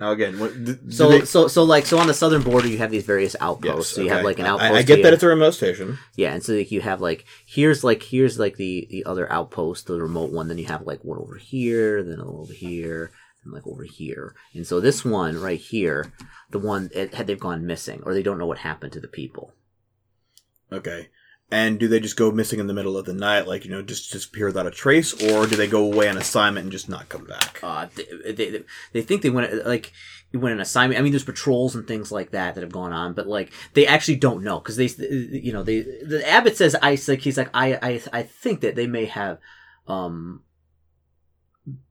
Now 0.00 0.10
again, 0.10 0.40
what, 0.40 0.52
do, 0.64 0.74
do 0.74 0.90
So, 0.90 1.08
they- 1.10 1.24
so, 1.24 1.46
so 1.46 1.62
like, 1.62 1.86
so 1.86 1.98
on 1.98 2.08
the 2.08 2.14
southern 2.14 2.42
border, 2.42 2.66
you 2.66 2.78
have 2.78 2.90
these 2.90 3.04
various 3.04 3.36
outposts. 3.40 3.90
Yes, 3.92 3.96
so 3.96 4.02
you 4.02 4.10
have 4.10 4.24
like 4.24 4.40
an 4.40 4.46
outpost. 4.46 4.72
I, 4.72 4.82
get 4.82 4.96
here. 4.96 5.04
that 5.04 5.12
it's 5.14 5.22
a 5.22 5.28
remote 5.28 5.52
station. 5.54 5.98
Yeah, 6.16 6.32
and 6.34 6.42
so 6.42 6.54
like 6.54 6.72
you 6.72 6.80
have 6.80 7.00
like 7.00 7.24
here's 7.46 7.84
like 7.84 8.02
here's 8.02 8.36
like 8.36 8.56
the 8.56 8.88
the 8.90 9.04
other 9.04 9.30
outpost, 9.32 9.86
the 9.86 10.00
remote 10.00 10.32
one. 10.32 10.48
Then 10.48 10.58
you 10.58 10.66
have 10.66 10.82
like 10.82 11.04
one 11.04 11.18
over 11.18 11.36
here, 11.36 12.02
then 12.02 12.20
over 12.20 12.52
here, 12.52 13.12
and 13.44 13.52
like 13.52 13.66
over 13.66 13.84
here. 13.84 14.34
And 14.54 14.66
so 14.66 14.80
this 14.80 15.04
one 15.04 15.40
right 15.40 15.60
here, 15.60 16.12
the 16.50 16.58
one 16.58 16.90
it, 16.94 17.14
had 17.14 17.26
they've 17.26 17.38
gone 17.38 17.66
missing, 17.66 18.02
or 18.04 18.14
they 18.14 18.22
don't 18.22 18.38
know 18.38 18.46
what 18.46 18.58
happened 18.58 18.92
to 18.92 19.00
the 19.00 19.08
people. 19.08 19.52
Okay. 20.72 21.08
And 21.50 21.78
do 21.78 21.88
they 21.88 21.98
just 21.98 22.18
go 22.18 22.30
missing 22.30 22.60
in 22.60 22.66
the 22.66 22.74
middle 22.74 22.98
of 22.98 23.06
the 23.06 23.14
night, 23.14 23.46
like 23.46 23.64
you 23.64 23.70
know, 23.70 23.80
just 23.80 24.12
disappear 24.12 24.46
without 24.46 24.66
a 24.66 24.70
trace, 24.70 25.14
or 25.14 25.46
do 25.46 25.56
they 25.56 25.66
go 25.66 25.82
away 25.82 26.06
on 26.06 26.18
assignment 26.18 26.64
and 26.64 26.72
just 26.72 26.90
not 26.90 27.08
come 27.08 27.24
back? 27.24 27.58
Uh, 27.62 27.86
they, 27.94 28.32
they, 28.32 28.64
they 28.92 29.00
think 29.00 29.22
they 29.22 29.30
went 29.30 29.64
like 29.64 29.92
went 30.34 30.52
an 30.52 30.60
assignment. 30.60 31.00
I 31.00 31.02
mean, 31.02 31.12
there's 31.12 31.24
patrols 31.24 31.74
and 31.74 31.86
things 31.86 32.12
like 32.12 32.32
that 32.32 32.54
that 32.54 32.60
have 32.60 32.72
gone 32.72 32.92
on, 32.92 33.14
but 33.14 33.26
like 33.26 33.50
they 33.72 33.86
actually 33.86 34.16
don't 34.16 34.44
know 34.44 34.58
because 34.58 34.76
they, 34.76 34.90
you 35.08 35.52
know, 35.54 35.62
they 35.62 35.80
the 35.80 36.22
abbot 36.28 36.54
says 36.54 36.76
I 36.82 36.98
like 37.08 37.20
he's 37.20 37.38
like 37.38 37.50
I 37.54 37.78
I 37.80 38.02
I 38.12 38.22
think 38.24 38.60
that 38.60 38.76
they 38.76 38.86
may 38.86 39.06
have, 39.06 39.38
um, 39.86 40.42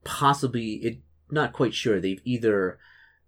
possibly 0.03 0.73
it 0.73 0.99
not 1.29 1.53
quite 1.53 1.73
sure 1.73 1.99
they've 1.99 2.21
either 2.25 2.79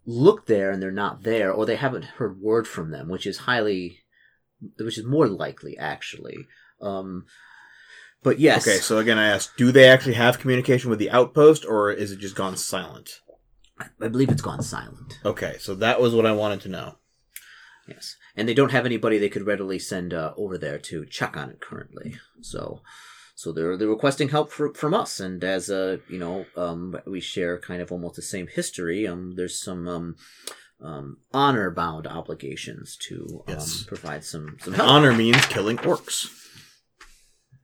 looked 0.05 0.47
there 0.47 0.71
and 0.71 0.81
they're 0.81 0.91
not 0.91 1.23
there, 1.23 1.51
or 1.51 1.65
they 1.65 1.75
haven't 1.75 2.05
heard 2.05 2.41
word 2.41 2.67
from 2.67 2.91
them, 2.91 3.09
which 3.09 3.27
is 3.27 3.39
highly, 3.39 3.99
which 4.77 4.97
is 4.97 5.05
more 5.05 5.27
likely 5.27 5.77
actually. 5.77 6.47
Um, 6.81 7.25
but 8.23 8.39
yes, 8.39 8.67
Okay, 8.67 8.77
so 8.77 8.97
again, 8.97 9.17
I 9.17 9.27
asked, 9.27 9.55
do 9.57 9.71
they 9.71 9.87
actually 9.87 10.15
have 10.15 10.39
communication 10.39 10.89
with 10.89 10.99
the 10.99 11.11
outpost, 11.11 11.65
or 11.65 11.91
is 11.91 12.11
it 12.11 12.19
just 12.19 12.35
gone 12.35 12.57
silent? 12.57 13.21
I 14.01 14.09
believe 14.09 14.29
it's 14.29 14.41
gone 14.41 14.61
silent. 14.61 15.19
Okay, 15.23 15.55
so 15.59 15.73
that 15.75 16.01
was 16.01 16.13
what 16.13 16.25
I 16.25 16.33
wanted 16.33 16.59
to 16.61 16.69
know. 16.69 16.95
Yes, 17.87 18.17
and 18.35 18.47
they 18.47 18.53
don't 18.53 18.71
have 18.71 18.85
anybody 18.85 19.17
they 19.17 19.29
could 19.29 19.47
readily 19.47 19.79
send 19.79 20.13
uh, 20.13 20.33
over 20.35 20.57
there 20.57 20.77
to 20.79 21.05
check 21.05 21.37
on 21.37 21.49
it 21.49 21.61
currently. 21.61 22.17
So, 22.41 22.81
so 23.39 23.53
they're 23.53 23.77
they're 23.77 23.87
requesting 23.97 24.29
help 24.29 24.51
for, 24.51 24.73
from 24.73 24.93
us, 24.93 25.19
and 25.25 25.41
as 25.43 25.69
uh, 25.69 25.97
you 26.09 26.19
know, 26.19 26.45
um, 26.57 26.81
we 27.07 27.21
share 27.21 27.57
kind 27.69 27.81
of 27.81 27.89
almost 27.91 28.15
the 28.17 28.21
same 28.21 28.47
history. 28.47 29.07
Um, 29.07 29.35
there's 29.37 29.57
some 29.67 29.87
um, 29.87 30.15
um, 30.83 31.17
honor 31.33 31.71
bound 31.71 32.05
obligations 32.05 32.97
to 33.07 33.15
um, 33.47 33.53
Yes. 33.55 33.83
provide 33.83 34.23
some 34.25 34.57
some 34.63 34.73
help. 34.73 34.89
honor 34.89 35.13
means 35.13 35.45
killing 35.45 35.77
orcs. 35.77 36.17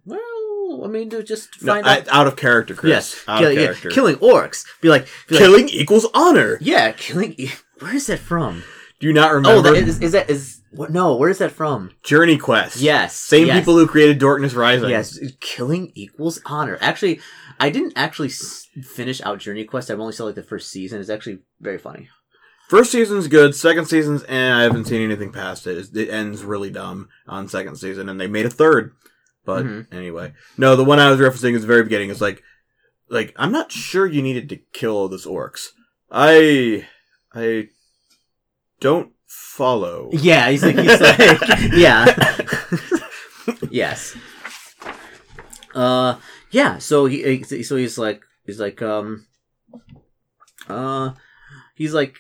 Well, 0.06 0.82
I 0.84 0.88
mean, 0.88 1.10
to 1.10 1.24
just 1.24 1.62
No, 1.62 1.74
find 1.74 1.86
I- 1.86 1.98
out. 2.00 2.08
out 2.10 2.28
of 2.28 2.36
character, 2.36 2.74
Chris. 2.76 2.90
Yes, 2.90 3.24
out 3.28 3.40
kill- 3.40 3.50
of 3.50 3.56
yeah, 3.56 3.64
character. 3.66 3.90
killing 3.90 4.16
orcs. 4.18 4.66
Be 4.82 4.90
like, 4.90 5.08
be 5.28 5.36
like, 5.36 5.44
Killing 5.44 5.70
equals 5.70 6.06
honor. 6.14 6.58
yeah, 6.62 6.92
killing. 6.94 7.36
Where 7.80 7.96
is 7.96 8.08
that 8.08 8.20
from? 8.20 8.64
Do 9.00 9.08
you 9.08 9.14
not 9.14 9.32
Oh, 9.32 9.36
remember? 9.36 9.72
that 9.74 9.84
is, 9.88 10.00
is 10.02 10.14
that 10.14 10.30
is 10.30 10.62
what? 10.76 10.92
No, 10.92 11.16
where 11.16 11.30
is 11.30 11.38
that 11.40 11.52
from? 11.52 11.92
Journey 12.04 12.38
Quest. 12.38 12.78
Yes, 12.78 13.16
Same 13.16 13.48
yes. 13.48 13.60
people 13.60 13.78
who 13.78 13.88
created 13.88 14.20
Dorkness 14.20 14.56
Rising. 14.56 14.90
Yes, 14.90 15.20
killing 15.40 15.92
equals 15.96 16.40
honor. 16.46 16.78
Actually, 16.82 17.20
I 17.60 17.70
didn't 17.70 17.94
actually 17.96 18.30
s- 18.30 18.68
finish 18.84 19.22
out 19.22 19.40
Journey 19.40 19.64
Quest. 19.64 19.90
I've 19.90 20.00
only 20.00 20.14
saw 20.14 20.26
like 20.26 20.36
the 20.36 20.44
first 20.44 20.70
season. 20.72 21.00
It's 21.00 21.10
actually 21.10 21.40
very 21.60 21.78
funny. 21.78 22.10
First 22.68 22.92
season's 22.92 23.28
good. 23.28 23.54
Second 23.56 23.86
season's, 23.86 24.24
and 24.24 24.54
I 24.56 24.64
haven't 24.64 24.86
seen 24.86 25.02
anything 25.02 25.32
past 25.32 25.68
it. 25.68 25.96
It 25.96 26.10
ends 26.10 26.44
really 26.44 26.72
dumb 26.72 27.10
on 27.28 27.48
second 27.48 27.76
season, 27.76 28.10
and 28.10 28.20
they 28.20 28.28
made 28.28 28.46
a 28.48 28.50
third. 28.50 28.94
But 29.46 29.66
Mhm. 29.66 29.94
anyway, 29.94 30.34
no, 30.58 30.76
the 30.76 30.84
one 30.84 30.98
I 31.00 31.12
was 31.12 31.20
referencing 31.20 31.54
is 31.54 31.62
the 31.62 31.68
very 31.68 31.84
beginning. 31.84 32.10
It's 32.10 32.22
like, 32.22 32.42
like 33.08 33.34
I'm 33.38 33.52
not 33.52 33.72
sure 33.72 34.08
you 34.08 34.24
needed 34.24 34.50
to 34.50 34.58
kill 34.74 34.98
all 34.98 35.08
those 35.08 35.28
orcs. 35.28 35.68
I, 36.12 36.88
I 37.36 37.70
don't 38.80 39.12
follow. 39.56 40.10
Yeah, 40.12 40.50
he's 40.50 40.64
like, 40.64 40.78
he's 40.78 41.02
like, 41.02 41.20
yeah, 41.74 42.38
yes. 43.70 44.16
Uh, 45.74 46.18
yeah. 46.52 46.78
So 46.78 47.06
he, 47.06 47.44
so 47.44 47.76
he's 47.76 47.98
like, 47.98 48.22
he's 48.46 48.60
like, 48.60 48.82
um, 48.82 49.26
uh, 50.68 51.12
he's 51.76 51.94
like, 51.94 52.18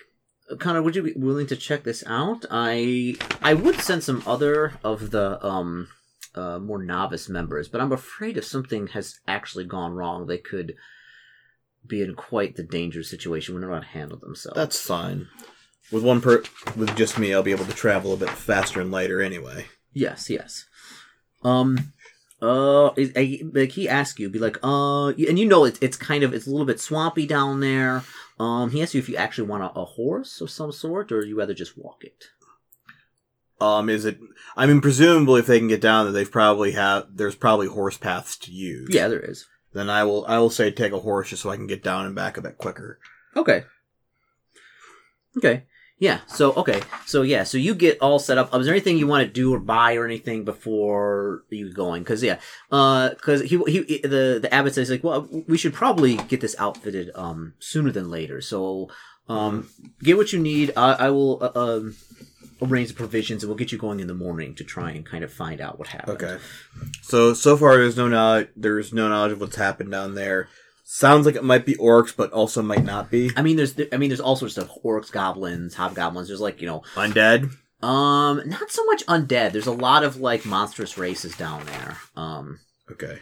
Connor, 0.60 0.81
would 0.81 0.95
you 0.95 1.03
be 1.03 1.13
willing 1.15 1.48
to 1.48 1.55
check 1.55 1.84
this 1.84 2.03
out? 2.07 2.45
I, 2.51 3.15
I 3.41 3.53
would 3.53 3.81
send 3.81 4.03
some 4.03 4.24
other 4.25 4.74
of 4.84 5.12
the, 5.12 5.43
um, 5.45 5.89
uh, 6.36 6.60
more 6.60 6.84
novice 6.84 7.27
members, 7.29 7.67
but 7.67 7.81
I'm 7.81 7.91
afraid 7.91 8.38
if 8.38 8.45
something 8.45 8.88
has 8.88 9.19
actually 9.27 9.65
gone 9.65 9.93
wrong, 9.93 10.27
they 10.27 10.38
could 10.38 10.75
be 11.88 12.01
in 12.01 12.15
quite 12.15 12.55
the 12.55 12.63
dangerous 12.63 13.10
situation 13.10 13.53
when 13.53 13.62
they're 13.62 13.69
not 13.69 13.86
handle 13.86 14.19
themselves. 14.19 14.55
That's 14.55 14.79
fine. 14.79 15.27
With 15.92 16.04
one 16.04 16.20
per, 16.22 16.44
with 16.75 16.96
just 16.96 17.20
me, 17.20 17.34
I'll 17.34 17.44
be 17.44 17.51
able 17.51 17.65
to 17.65 17.74
travel 17.74 18.13
a 18.13 18.18
bit 18.18 18.30
faster 18.30 18.82
and 18.82 18.92
lighter 18.92 19.22
anyway. 19.22 19.68
Yes, 19.94 20.30
yes. 20.30 20.65
Um, 21.44 21.94
uh, 22.42 22.88
I- 22.98 23.42
like 23.54 23.72
he 23.72 23.88
asks 23.88 24.20
you, 24.20 24.30
be 24.30 24.39
like, 24.39 24.58
uh, 24.63 25.10
and 25.10 25.38
you 25.39 25.46
know 25.48 25.63
it's 25.63 25.80
it's 25.82 25.96
kind 25.98 26.24
of 26.24 26.34
it's 26.34 26.48
a 26.48 26.50
little 26.50 26.65
bit 26.65 26.80
swampy 26.80 27.25
down 27.27 27.60
there. 27.60 28.04
Um, 28.39 28.72
he 28.72 28.82
asks 28.82 28.94
you 28.96 29.00
if 29.00 29.08
you 29.08 29.15
actually 29.15 29.48
want 29.48 29.63
a, 29.63 29.80
a 29.80 29.86
horse 29.86 30.42
of 30.42 30.50
some 30.50 30.72
sort, 30.72 31.12
or 31.12 31.24
you 31.25 31.38
rather 31.38 31.54
just 31.54 31.77
walk 31.77 32.04
it. 32.04 32.25
Um, 33.62 33.88
is 33.89 34.04
it? 34.06 34.18
I 34.58 34.65
mean, 34.65 34.82
presumably, 34.82 35.39
if 35.39 35.48
they 35.48 35.60
can 35.60 35.70
get 35.70 35.80
down 35.82 36.06
there, 36.06 36.12
they've 36.13 36.30
probably 36.32 36.72
have. 36.72 37.06
There's 37.13 37.36
probably 37.36 37.68
horse 37.68 37.98
paths 37.98 38.36
to 38.39 38.51
use. 38.51 38.89
Yeah, 38.92 39.08
there 39.08 39.22
is. 39.22 39.46
Then 39.72 39.89
I 39.89 40.04
will. 40.04 40.25
I 40.25 40.39
will 40.39 40.50
say 40.50 40.72
take 40.72 40.92
a 40.92 41.00
horse 41.00 41.30
just 41.30 41.44
so 41.44 41.50
I 41.51 41.56
can 41.56 41.68
get 41.68 41.84
down 41.84 42.06
and 42.06 42.15
back 42.15 42.36
a 42.38 42.42
bit 42.42 42.58
quicker. 42.58 43.00
Okay. 43.36 43.63
Okay. 45.38 45.63
Yeah. 45.98 46.20
So 46.28 46.54
okay. 46.54 46.82
So 47.06 47.22
yeah. 47.22 47.44
So 47.44 47.58
you 47.58 47.74
get 47.74 48.00
all 48.02 48.20
set 48.20 48.38
up. 48.38 48.54
Uh, 48.54 48.60
is 48.60 48.66
there 48.66 48.75
anything 48.75 48.98
you 48.98 49.08
want 49.08 49.25
to 49.25 49.32
do 49.32 49.54
or 49.54 49.60
buy 49.60 49.96
or 49.96 50.06
anything 50.06 50.44
before 50.44 51.44
you 51.50 51.72
going? 51.72 52.04
Because 52.04 52.22
yeah. 52.22 52.40
Uh. 52.72 53.10
Because 53.10 53.42
he 53.42 53.58
he 53.68 54.00
the 54.00 54.40
the 54.42 54.50
abbot 54.54 54.74
says 54.74 54.90
like, 54.90 55.04
well, 55.04 55.28
we 55.48 55.58
should 55.58 55.74
probably 55.74 56.18
get 56.18 56.42
this 56.42 56.56
outfitted 56.60 57.12
um 57.16 57.54
sooner 57.60 57.92
than 57.92 58.10
later. 58.10 58.42
So 58.42 58.90
um 59.30 59.70
get 60.04 60.18
what 60.18 60.34
you 60.34 60.40
need. 60.40 60.74
I 60.75 60.94
I 60.94 61.10
will 61.12 61.42
uh, 61.42 61.52
um 61.60 61.96
arrange 62.62 62.90
the 62.90 62.94
provisions 62.94 63.44
and 63.44 63.50
we'll 63.50 63.58
get 63.58 63.72
you 63.72 63.78
going 63.78 64.00
in 64.00 64.08
the 64.08 64.14
morning 64.14 64.56
to 64.56 64.64
try 64.64 64.92
and 64.92 65.06
kind 65.06 65.24
of 65.24 65.32
find 65.32 65.62
out 65.62 65.78
what 65.80 65.90
happened. 65.90 66.22
Okay. 66.22 66.38
So 67.02 67.34
so 67.34 67.58
far, 67.58 67.78
there's 67.78 67.98
no 67.98 68.08
knowledge. 68.08 68.50
There's 68.56 68.94
no 68.94 69.08
knowledge 69.08 69.34
of 69.34 69.40
what's 69.40 69.56
happened 69.56 69.92
down 69.92 70.16
there. 70.16 70.50
Sounds 70.88 71.25
like 71.25 71.36
it 71.36 71.44
might 71.44 71.65
be 71.65 71.74
orcs, 71.75 72.15
but 72.15 72.32
also 72.32 72.62
might 72.62 72.84
not 72.86 73.10
be 73.10 73.32
I 73.36 73.42
mean, 73.42 73.58
there's 73.58 73.74
I 73.92 73.98
mean, 73.98 74.10
there's 74.10 74.20
all 74.22 74.36
sorts 74.36 74.58
of 74.58 74.70
orcs, 74.86 75.12
goblins, 75.12 75.74
hobgoblins. 75.74 76.27
There's 76.27 76.39
like 76.42 76.62
you 76.62 76.68
know 76.68 76.84
undead. 76.94 77.51
Um, 77.84 78.42
not 78.48 78.70
so 78.72 78.86
much 78.86 79.06
undead. 79.08 79.51
There's 79.51 79.68
a 79.68 79.72
lot 79.72 80.04
of 80.04 80.18
like 80.18 80.46
monstrous 80.46 80.98
races 80.98 81.36
down 81.36 81.65
there. 81.65 81.98
Um, 82.15 82.60
Okay. 82.92 83.20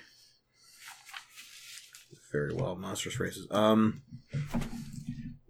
Very 2.32 2.54
well, 2.54 2.76
monstrous 2.76 3.20
races. 3.20 3.48
Um. 3.52 4.02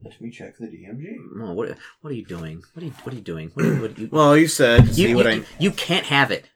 Let 0.04 0.20
me 0.22 0.30
check 0.30 0.58
the 0.60 0.68
DMG. 0.68 1.16
oh, 1.42 1.54
what 1.54 1.78
what 2.02 2.12
are 2.12 2.16
you 2.16 2.26
doing? 2.26 2.62
What 2.74 2.84
are 2.84 2.86
you 2.86 2.92
what 3.04 3.14
are 3.14 3.16
you 3.18 3.24
doing? 3.24 3.50
What 3.54 3.66
are 3.66 3.74
you, 3.74 3.82
what 3.82 3.98
are 3.98 4.02
you, 4.02 4.10
Well, 4.12 4.38
you 4.38 4.48
said 4.48 4.82
to 4.82 4.88
you, 4.88 4.94
see 4.94 5.10
you, 5.10 5.16
what 5.16 5.28
I. 5.28 5.32
you, 5.32 5.46
you 5.60 5.72
can't 5.72 6.06
have 6.06 6.30
it. 6.30 6.50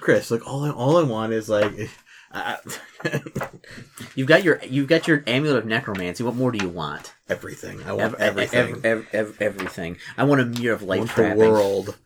Chris, 0.00 0.30
like 0.30 0.46
all 0.46 0.64
I 0.64 0.70
all 0.70 0.96
I 0.96 1.02
want 1.02 1.32
is 1.32 1.48
like. 1.48 1.72
I, 2.32 2.58
You've 4.14 4.28
got 4.28 4.44
your 4.44 4.60
you've 4.64 4.86
got 4.86 5.08
your 5.08 5.24
amulet 5.26 5.56
of 5.58 5.66
necromancy. 5.66 6.22
What 6.22 6.36
more 6.36 6.52
do 6.52 6.58
you 6.64 6.68
want? 6.70 7.12
everything. 7.28 7.82
I 7.82 7.92
want 7.92 8.14
Ev- 8.14 8.20
everything. 8.20 8.74
ev- 8.76 8.84
ev- 8.84 9.08
ev- 9.12 9.36
everything. 9.42 9.96
I 10.16 10.22
want 10.24 10.40
a 10.40 10.44
mirror 10.44 10.74
of 10.74 10.82
I 10.82 10.86
life 10.86 11.18
want 11.18 11.32
the 11.32 11.36
world. 11.36 11.96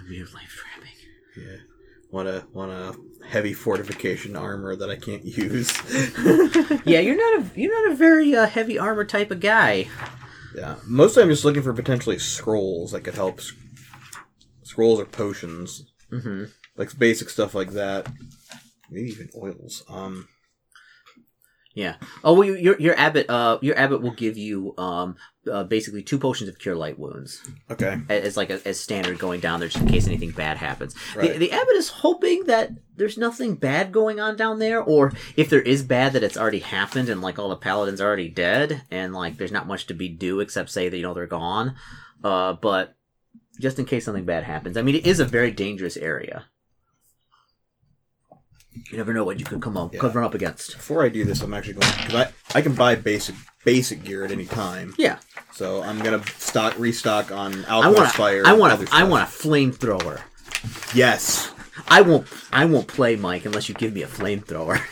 A 0.00 0.10
mirror 0.10 0.24
of 0.24 0.34
life 0.34 0.56
trapping. 0.60 0.92
Yeah. 1.36 1.56
Want 2.10 2.26
a 2.28 2.46
want 2.52 2.72
a 2.72 2.96
heavy 3.28 3.52
fortification 3.52 4.34
armor 4.34 4.74
that 4.74 4.90
I 4.90 4.96
can't 4.96 5.24
use. 5.24 5.70
Yeah, 6.84 6.98
you're 7.00 7.16
not 7.16 7.40
a 7.46 7.60
you're 7.60 7.84
not 7.84 7.92
a 7.92 7.96
very 7.96 8.34
uh, 8.34 8.46
heavy 8.46 8.76
armor 8.78 9.04
type 9.04 9.30
of 9.30 9.38
guy. 9.40 9.86
yeah. 10.56 10.76
Mostly, 10.86 11.22
I'm 11.22 11.28
just 11.28 11.44
looking 11.44 11.62
for 11.62 11.72
potentially 11.72 12.18
scrolls 12.18 12.90
that 12.92 13.02
could 13.02 13.14
help. 13.14 13.38
s- 13.38 13.52
Scrolls 14.64 14.98
or 15.00 15.04
potions, 15.06 15.84
Mm 16.10 16.22
hmm 16.22 16.44
like 16.76 16.96
basic 16.98 17.30
stuff 17.30 17.54
like 17.54 17.70
that. 17.72 18.06
Maybe 18.90 19.08
even 19.10 19.28
oils. 19.36 19.84
Um. 19.88 20.28
Yeah. 21.74 21.96
Oh, 22.24 22.32
well, 22.32 22.44
your 22.48 22.80
your 22.80 22.98
abbot 22.98 23.28
uh 23.28 23.58
your 23.60 23.78
abbot 23.78 24.00
will 24.00 24.12
give 24.14 24.38
you 24.38 24.74
um 24.78 25.16
uh, 25.50 25.62
basically 25.62 26.02
two 26.02 26.18
potions 26.18 26.48
of 26.48 26.58
cure 26.58 26.74
light 26.74 26.98
wounds. 26.98 27.42
Okay. 27.70 28.00
as 28.08 28.34
like 28.36 28.48
a, 28.48 28.66
as 28.66 28.80
standard 28.80 29.18
going 29.18 29.40
down 29.40 29.60
there 29.60 29.68
just 29.68 29.82
in 29.84 29.90
case 29.90 30.06
anything 30.06 30.30
bad 30.30 30.56
happens. 30.56 30.94
The, 31.12 31.18
Right. 31.20 31.38
the 31.38 31.52
abbot 31.52 31.74
is 31.76 31.88
hoping 31.90 32.44
that 32.44 32.70
there's 32.96 33.18
nothing 33.18 33.56
bad 33.56 33.92
going 33.92 34.18
on 34.18 34.36
down 34.36 34.58
there, 34.58 34.80
or 34.82 35.12
if 35.36 35.50
there 35.50 35.60
is 35.60 35.82
bad, 35.82 36.14
that 36.14 36.22
it's 36.24 36.36
already 36.38 36.60
happened 36.60 37.10
and 37.10 37.20
like 37.20 37.38
all 37.38 37.50
the 37.50 37.56
paladins 37.56 38.00
are 38.00 38.06
already 38.06 38.30
dead, 38.30 38.82
and 38.90 39.12
like 39.12 39.36
there's 39.36 39.52
not 39.52 39.66
much 39.68 39.86
to 39.88 39.94
be 39.94 40.08
do 40.08 40.40
except 40.40 40.70
say 40.70 40.88
that 40.88 40.96
you 40.96 41.02
know 41.02 41.12
they're 41.14 41.26
gone. 41.26 41.76
Uh, 42.24 42.54
but 42.54 42.96
just 43.60 43.78
in 43.78 43.84
case 43.84 44.06
something 44.06 44.24
bad 44.24 44.44
happens, 44.44 44.78
I 44.78 44.82
mean, 44.82 44.94
it 44.94 45.06
is 45.06 45.20
a 45.20 45.24
very 45.26 45.50
dangerous 45.50 45.98
area. 45.98 46.46
You 48.90 48.96
never 48.98 49.12
know 49.12 49.24
what 49.24 49.38
you 49.38 49.44
could 49.44 49.60
come 49.60 49.76
up 49.76 49.92
Yeah. 49.94 50.00
run 50.06 50.24
up 50.24 50.34
against. 50.34 50.74
Before 50.76 51.04
I 51.04 51.08
do 51.08 51.24
this, 51.24 51.40
I'm 51.42 51.52
actually 51.54 51.74
going 51.74 51.92
because 51.96 52.14
I 52.14 52.32
I 52.58 52.62
can 52.62 52.74
buy 52.74 52.94
basic 52.94 53.34
basic 53.64 54.04
gear 54.04 54.24
at 54.24 54.30
any 54.30 54.46
time. 54.46 54.94
Yeah, 54.98 55.18
So 55.52 55.82
I'm 55.82 55.98
gonna 56.00 56.22
stock 56.38 56.78
restock 56.78 57.32
on 57.32 57.64
I 57.64 57.74
alchemist 57.74 57.98
want 58.00 58.12
fire. 58.12 58.42
I 58.46 58.52
want 58.52 58.82
a, 58.82 58.94
I 58.94 59.02
want 59.04 59.24
a 59.24 59.26
flamethrower. 59.26 60.20
Yes. 60.94 61.50
I 61.88 62.00
won't 62.02 62.26
I 62.52 62.64
won't 62.64 62.86
play 62.88 63.16
Mike 63.16 63.44
unless 63.44 63.68
you 63.68 63.74
give 63.74 63.92
me 63.92 64.02
a 64.02 64.06
flamethrower. 64.06 64.80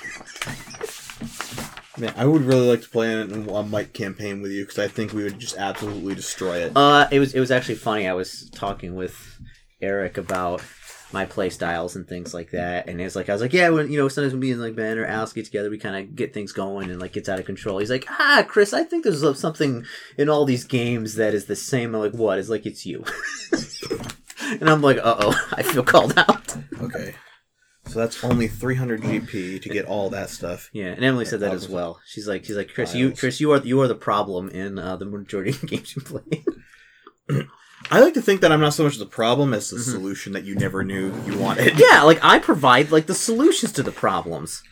Man, 1.96 2.12
I 2.16 2.24
would 2.26 2.42
really 2.42 2.68
like 2.68 2.82
to 2.82 2.88
play 2.88 3.12
in 3.12 3.48
a 3.48 3.62
Mike 3.62 3.92
campaign 3.92 4.42
with 4.42 4.50
you 4.50 4.64
because 4.64 4.80
I 4.80 4.88
think 4.88 5.12
we 5.12 5.22
would 5.22 5.38
just 5.38 5.56
absolutely 5.56 6.16
destroy 6.16 6.56
it. 6.58 6.72
Uh, 6.76 7.06
it 7.12 7.20
was 7.20 7.34
it 7.34 7.40
was 7.40 7.52
actually 7.52 7.76
funny. 7.76 8.08
I 8.08 8.14
was 8.14 8.50
talking 8.50 8.96
with 8.96 9.38
Eric 9.80 10.18
about 10.18 10.60
my 11.14 11.24
play 11.24 11.48
styles 11.48 11.96
and 11.96 12.06
things 12.06 12.34
like 12.34 12.50
that, 12.50 12.88
and 12.88 13.00
it's 13.00 13.16
like 13.16 13.30
I 13.30 13.32
was 13.32 13.40
like, 13.40 13.52
yeah, 13.54 13.70
when 13.70 13.90
you 13.90 13.96
know 13.96 14.08
sometimes 14.08 14.34
when 14.34 14.40
me 14.40 14.50
and 14.50 14.60
like 14.60 14.76
Ben 14.76 14.98
or 14.98 15.06
Alice 15.06 15.32
get 15.32 15.46
together, 15.46 15.70
we 15.70 15.78
kind 15.78 15.96
of 15.96 16.14
get 16.14 16.34
things 16.34 16.52
going 16.52 16.90
and 16.90 17.00
like 17.00 17.12
gets 17.12 17.28
out 17.28 17.38
of 17.38 17.46
control. 17.46 17.78
He's 17.78 17.90
like, 17.90 18.04
ah, 18.10 18.44
Chris, 18.46 18.74
I 18.74 18.82
think 18.84 19.04
there's 19.04 19.38
something 19.38 19.86
in 20.18 20.28
all 20.28 20.44
these 20.44 20.64
games 20.64 21.14
that 21.14 21.32
is 21.32 21.46
the 21.46 21.56
same. 21.56 21.94
I'm 21.94 22.02
like, 22.02 22.12
what? 22.12 22.38
It's 22.38 22.50
like 22.50 22.66
it's 22.66 22.84
you. 22.84 23.04
and 24.60 24.68
I'm 24.68 24.82
like, 24.82 24.98
uh 24.98 25.16
oh, 25.18 25.48
I 25.52 25.62
feel 25.62 25.84
called 25.84 26.18
out. 26.18 26.56
Okay. 26.82 27.14
So 27.86 27.98
that's 27.98 28.24
only 28.24 28.48
300 28.48 29.02
GP 29.02 29.62
to 29.62 29.68
get 29.68 29.84
all 29.84 30.10
that 30.10 30.30
stuff. 30.30 30.70
Yeah, 30.72 30.86
and 30.86 31.04
Emily 31.04 31.26
said 31.26 31.40
that 31.40 31.52
as 31.52 31.68
well. 31.68 32.00
She's 32.06 32.26
like, 32.26 32.44
she's 32.44 32.56
like, 32.56 32.72
Chris, 32.74 32.94
you, 32.94 33.12
Chris, 33.12 33.40
you 33.40 33.52
are 33.52 33.58
you 33.58 33.80
are 33.82 33.88
the 33.88 33.94
problem 33.94 34.48
in 34.48 34.78
uh, 34.78 34.96
the 34.96 35.04
majority 35.04 35.50
of 35.50 35.60
the 35.60 35.66
games 35.68 35.94
you 35.94 36.02
play. 36.02 37.44
I 37.90 38.00
like 38.00 38.14
to 38.14 38.22
think 38.22 38.40
that 38.40 38.50
I'm 38.52 38.60
not 38.60 38.74
so 38.74 38.84
much 38.84 38.96
the 38.98 39.06
problem 39.06 39.52
as 39.54 39.70
the 39.70 39.76
Mhm. 39.76 39.90
solution 39.92 40.32
that 40.32 40.44
you 40.44 40.54
never 40.54 40.82
knew 40.82 41.12
you 41.26 41.36
wanted. 41.38 41.78
yeah, 41.90 42.02
like 42.02 42.18
I 42.22 42.38
provide 42.38 42.90
like 42.90 43.06
the 43.06 43.14
solutions 43.14 43.72
to 43.72 43.82
the 43.82 43.92
problems. 43.92 44.62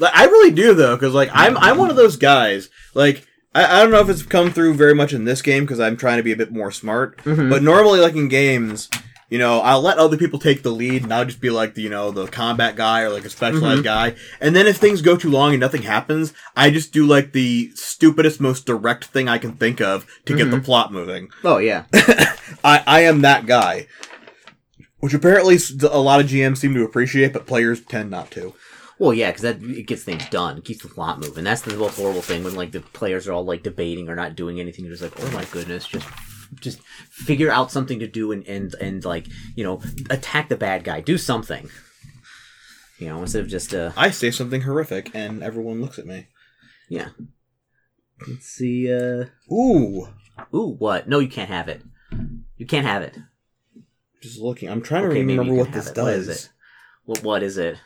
Like, 0.00 0.12
I 0.14 0.24
really 0.24 0.50
do 0.50 0.74
though, 0.74 0.96
because 0.96 1.14
like 1.14 1.30
I'm 1.32 1.56
I'm 1.58 1.78
one 1.78 1.90
of 1.90 1.96
those 1.96 2.16
guys. 2.16 2.68
Like 2.94 3.26
I, 3.54 3.64
I 3.64 3.82
don't 3.82 3.92
know 3.92 4.00
if 4.00 4.08
it's 4.08 4.22
come 4.24 4.50
through 4.52 4.74
very 4.74 4.94
much 4.94 5.12
in 5.12 5.24
this 5.24 5.42
game 5.42 5.64
because 5.64 5.78
I'm 5.80 5.96
trying 5.96 6.16
to 6.16 6.22
be 6.24 6.32
a 6.32 6.36
bit 6.36 6.50
more 6.52 6.70
smart. 6.72 7.18
Mhm. 7.24 7.48
But 7.50 7.62
normally, 7.62 8.00
like 8.00 8.14
in 8.16 8.28
games, 8.28 8.88
you 9.30 9.38
know, 9.38 9.60
I'll 9.60 9.80
let 9.80 9.98
other 9.98 10.16
people 10.16 10.38
take 10.38 10.62
the 10.62 10.70
lead, 10.70 11.02
and 11.02 11.12
I'll 11.12 11.24
just 11.24 11.40
be 11.40 11.50
like 11.50 11.74
the 11.74 11.82
you 11.82 11.88
know 11.88 12.10
the 12.10 12.26
combat 12.26 12.76
guy 12.76 13.02
or 13.02 13.10
like 13.10 13.24
a 13.24 13.30
specialized 13.30 13.84
mm-hmm. 13.84 14.12
guy. 14.12 14.16
And 14.40 14.54
then 14.54 14.66
if 14.66 14.76
things 14.76 15.02
go 15.02 15.16
too 15.16 15.30
long 15.30 15.52
and 15.52 15.60
nothing 15.60 15.82
happens, 15.82 16.32
I 16.56 16.70
just 16.70 16.92
do 16.92 17.06
like 17.06 17.32
the 17.32 17.70
stupidest, 17.74 18.40
most 18.40 18.66
direct 18.66 19.06
thing 19.06 19.28
I 19.28 19.38
can 19.38 19.52
think 19.52 19.80
of 19.80 20.06
to 20.26 20.36
get 20.36 20.50
the 20.50 20.56
mm-hmm. 20.56 20.64
plot 20.64 20.92
moving. 20.92 21.30
Oh 21.42 21.58
yeah. 21.58 21.84
I 22.64 22.82
I 22.86 23.00
am 23.00 23.22
that 23.22 23.46
guy. 23.46 23.86
which 25.00 25.14
apparently 25.14 25.58
a 25.90 25.98
lot 25.98 26.20
of 26.20 26.26
GMs 26.26 26.58
seem 26.58 26.74
to 26.74 26.84
appreciate, 26.84 27.32
but 27.32 27.46
players 27.46 27.80
tend 27.80 28.10
not 28.10 28.30
to. 28.32 28.54
Well, 28.98 29.12
yeah, 29.12 29.30
because 29.30 29.42
that 29.42 29.62
it 29.62 29.86
gets 29.86 30.04
things 30.04 30.28
done, 30.28 30.58
it 30.58 30.64
keeps 30.64 30.82
the 30.82 30.88
plot 30.88 31.18
moving. 31.18 31.44
That's 31.44 31.62
the 31.62 31.76
most 31.76 31.96
horrible 31.98 32.22
thing 32.22 32.44
when 32.44 32.54
like 32.54 32.70
the 32.70 32.80
players 32.80 33.26
are 33.26 33.32
all 33.32 33.44
like 33.44 33.62
debating 33.62 34.08
or 34.08 34.14
not 34.14 34.36
doing 34.36 34.60
anything. 34.60 34.84
You're 34.84 34.94
just 34.94 35.02
like, 35.02 35.20
oh 35.20 35.30
my 35.32 35.44
goodness, 35.46 35.86
just 35.88 36.06
just 36.60 36.80
figure 37.10 37.50
out 37.50 37.70
something 37.70 37.98
to 38.00 38.06
do 38.06 38.32
and 38.32 38.46
and 38.46 38.74
and 38.80 39.04
like 39.04 39.26
you 39.56 39.64
know 39.64 39.80
attack 40.10 40.48
the 40.48 40.56
bad 40.56 40.84
guy, 40.84 41.00
do 41.00 41.18
something. 41.18 41.68
You 42.98 43.08
know, 43.08 43.20
instead 43.22 43.42
of 43.42 43.48
just 43.48 43.74
uh 43.74 43.92
I 43.96 44.10
say 44.10 44.30
something 44.30 44.62
horrific, 44.62 45.10
and 45.14 45.42
everyone 45.42 45.80
looks 45.80 45.98
at 45.98 46.06
me. 46.06 46.28
yeah. 46.88 47.08
Let's 48.28 48.46
see. 48.46 48.92
uh 48.92 49.26
Ooh, 49.52 50.08
Ooh, 50.54 50.76
what? 50.78 51.08
No, 51.08 51.18
you 51.18 51.28
can't 51.28 51.50
have 51.50 51.68
it. 51.68 51.82
You 52.56 52.66
can't 52.66 52.86
have 52.86 53.02
it. 53.02 53.16
just 54.22 54.38
looking. 54.40 54.68
I'm 54.70 54.80
trying 54.82 55.04
Okay, 55.06 55.14
to 55.22 55.26
remember 55.26 55.54
what 55.54 55.72
this 55.72 55.88
it. 55.88 55.94
does. 55.94 56.04
What 56.04 56.14
is 56.14 56.28
it? 56.28 56.48
What 57.04 57.22
what 57.22 57.42
is 57.42 57.58
it? 57.58 57.76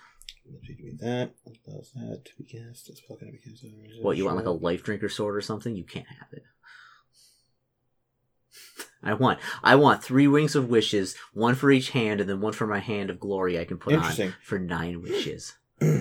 That. 1.01 1.33
What 1.45 1.57
does 1.67 1.93
that? 1.95 2.25
To 2.25 2.31
be 2.37 2.45
cast. 2.45 2.87
That's 2.89 3.01
be 3.01 3.39
cast. 3.45 3.65
What 4.03 4.17
you 4.17 4.25
want 4.27 4.37
like 4.37 4.47
a 4.47 4.51
life 4.51 4.83
drinker 4.83 5.09
sword 5.09 5.37
or 5.37 5.41
something? 5.41 5.75
You 5.77 5.85
can't 5.85 6.07
have 6.07 6.29
it. 6.33 6.43
I 9.03 9.15
want 9.15 9.39
I 9.63 9.77
want 9.77 10.03
three 10.03 10.27
rings 10.27 10.55
of 10.57 10.69
wishes, 10.69 11.15
one 11.33 11.55
for 11.55 11.71
each 11.71 11.91
hand, 11.91 12.21
and 12.21 12.29
then 12.29 12.41
one 12.41 12.53
for 12.53 12.67
my 12.67 12.81
hand 12.81 13.11
of 13.11 13.21
glory 13.21 13.59
I 13.59 13.65
can 13.65 13.79
put 13.79 13.93
on 13.95 14.01
Interesting. 14.01 14.35
for 14.43 14.59
nine 14.59 15.03
wishes. 15.03 15.55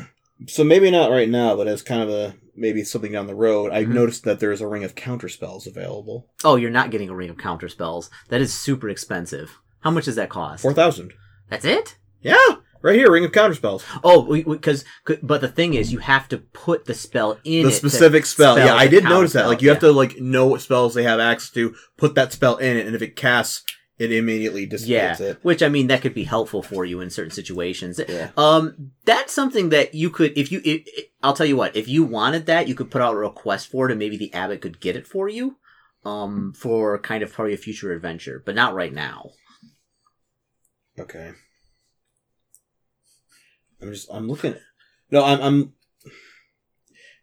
So 0.46 0.64
maybe 0.64 0.92
not 0.92 1.10
right 1.10 1.28
now, 1.28 1.56
but 1.56 1.68
as 1.68 1.82
kind 1.82 2.04
of 2.04 2.10
a 2.12 2.36
maybe 2.56 2.84
something 2.84 3.12
down 3.12 3.26
the 3.26 3.34
road, 3.34 3.72
I 3.72 3.84
Mhm. 3.86 3.88
noticed 3.96 4.24
that 4.26 4.40
there 4.40 4.52
is 4.52 4.62
a 4.62 4.68
ring 4.68 4.84
of 4.84 4.94
counter 4.94 5.30
spells 5.30 5.66
available. 5.66 6.28
Oh, 6.44 6.58
you're 6.58 6.70
not 6.70 6.92
getting 6.92 7.10
a 7.10 7.16
ring 7.16 7.32
of 7.32 7.40
counter 7.40 7.68
spells. 7.68 8.12
That 8.30 8.40
is 8.40 8.54
super 8.54 8.88
expensive. 8.88 9.58
How 9.80 9.90
much 9.90 10.06
does 10.06 10.16
that 10.16 10.30
cost? 10.30 10.62
Four 10.62 10.74
thousand. 10.74 11.14
That's 11.50 11.66
it? 11.66 11.98
Yeah, 12.22 12.36
right 12.82 12.96
here, 12.96 13.12
ring 13.12 13.26
of 13.26 13.32
counter 13.32 13.56
spells. 13.56 13.84
Oh, 14.04 14.24
because 14.44 14.84
but 15.24 15.42
the 15.42 15.48
thing 15.48 15.74
is, 15.74 15.92
you 15.92 16.00
have 16.00 16.28
to 16.30 16.38
put 16.38 16.86
the 16.86 16.94
spell 16.94 17.40
in 17.44 17.64
the 17.66 17.72
specific 17.72 18.26
spell. 18.26 18.58
Yeah, 18.58 18.76
I 18.76 18.88
did 18.88 19.04
notice 19.04 19.34
that. 19.34 19.40
spell, 19.42 19.50
Like 19.50 19.62
you 19.62 19.70
have 19.70 19.80
to 19.80 19.92
like 19.92 20.18
know 20.20 20.48
what 20.48 20.62
spells 20.62 20.94
they 20.94 21.04
have 21.04 21.20
access 21.20 21.50
to, 21.52 21.76
put 21.98 22.16
that 22.16 22.34
spell 22.34 22.58
in 22.58 22.78
it, 22.78 22.86
and 22.86 22.96
if 22.96 23.02
it 23.02 23.16
casts, 23.16 23.64
it 23.98 24.12
immediately 24.12 24.70
Yeah, 24.86 25.20
it. 25.20 25.40
which 25.42 25.64
I 25.64 25.70
mean 25.70 25.88
that 25.88 26.02
could 26.02 26.14
be 26.14 26.24
helpful 26.26 26.62
for 26.62 26.86
you 26.86 27.02
in 27.02 27.10
certain 27.10 27.32
situations. 27.32 28.00
Yeah. 28.08 28.30
Um, 28.38 28.92
that's 29.06 29.34
something 29.34 29.70
that 29.70 29.96
you 29.96 30.10
could, 30.12 30.38
if 30.38 30.52
you, 30.52 30.60
it, 30.64 30.84
it- 30.86 31.06
I'll 31.24 31.34
tell 31.34 31.48
you 31.48 31.58
what, 31.58 31.76
if 31.76 31.88
you 31.88 32.04
wanted 32.04 32.46
that, 32.46 32.68
you 32.68 32.76
could 32.76 32.92
put 32.92 33.02
out 33.02 33.16
a 33.16 33.18
request 33.18 33.72
for 33.72 33.88
it, 33.90 33.92
and 33.92 33.98
maybe 34.00 34.18
the 34.18 34.32
abbot 34.36 34.62
could 34.62 34.80
get 34.80 34.96
it 34.96 35.08
for 35.08 35.28
you, 35.28 35.58
um, 36.06 36.54
for 36.56 37.00
kind 37.00 37.24
of 37.24 37.34
probably 37.34 37.56
a 37.56 37.58
future 37.58 37.92
adventure, 37.92 38.44
but 38.46 38.54
not 38.54 38.76
right 38.76 38.94
now. 38.94 39.32
Okay. 41.00 41.32
I'm 43.82 43.92
just 43.92 44.10
I'm 44.12 44.28
looking. 44.28 44.56
No, 45.12 45.24
I'm 45.24 45.42
I'm. 45.42 45.74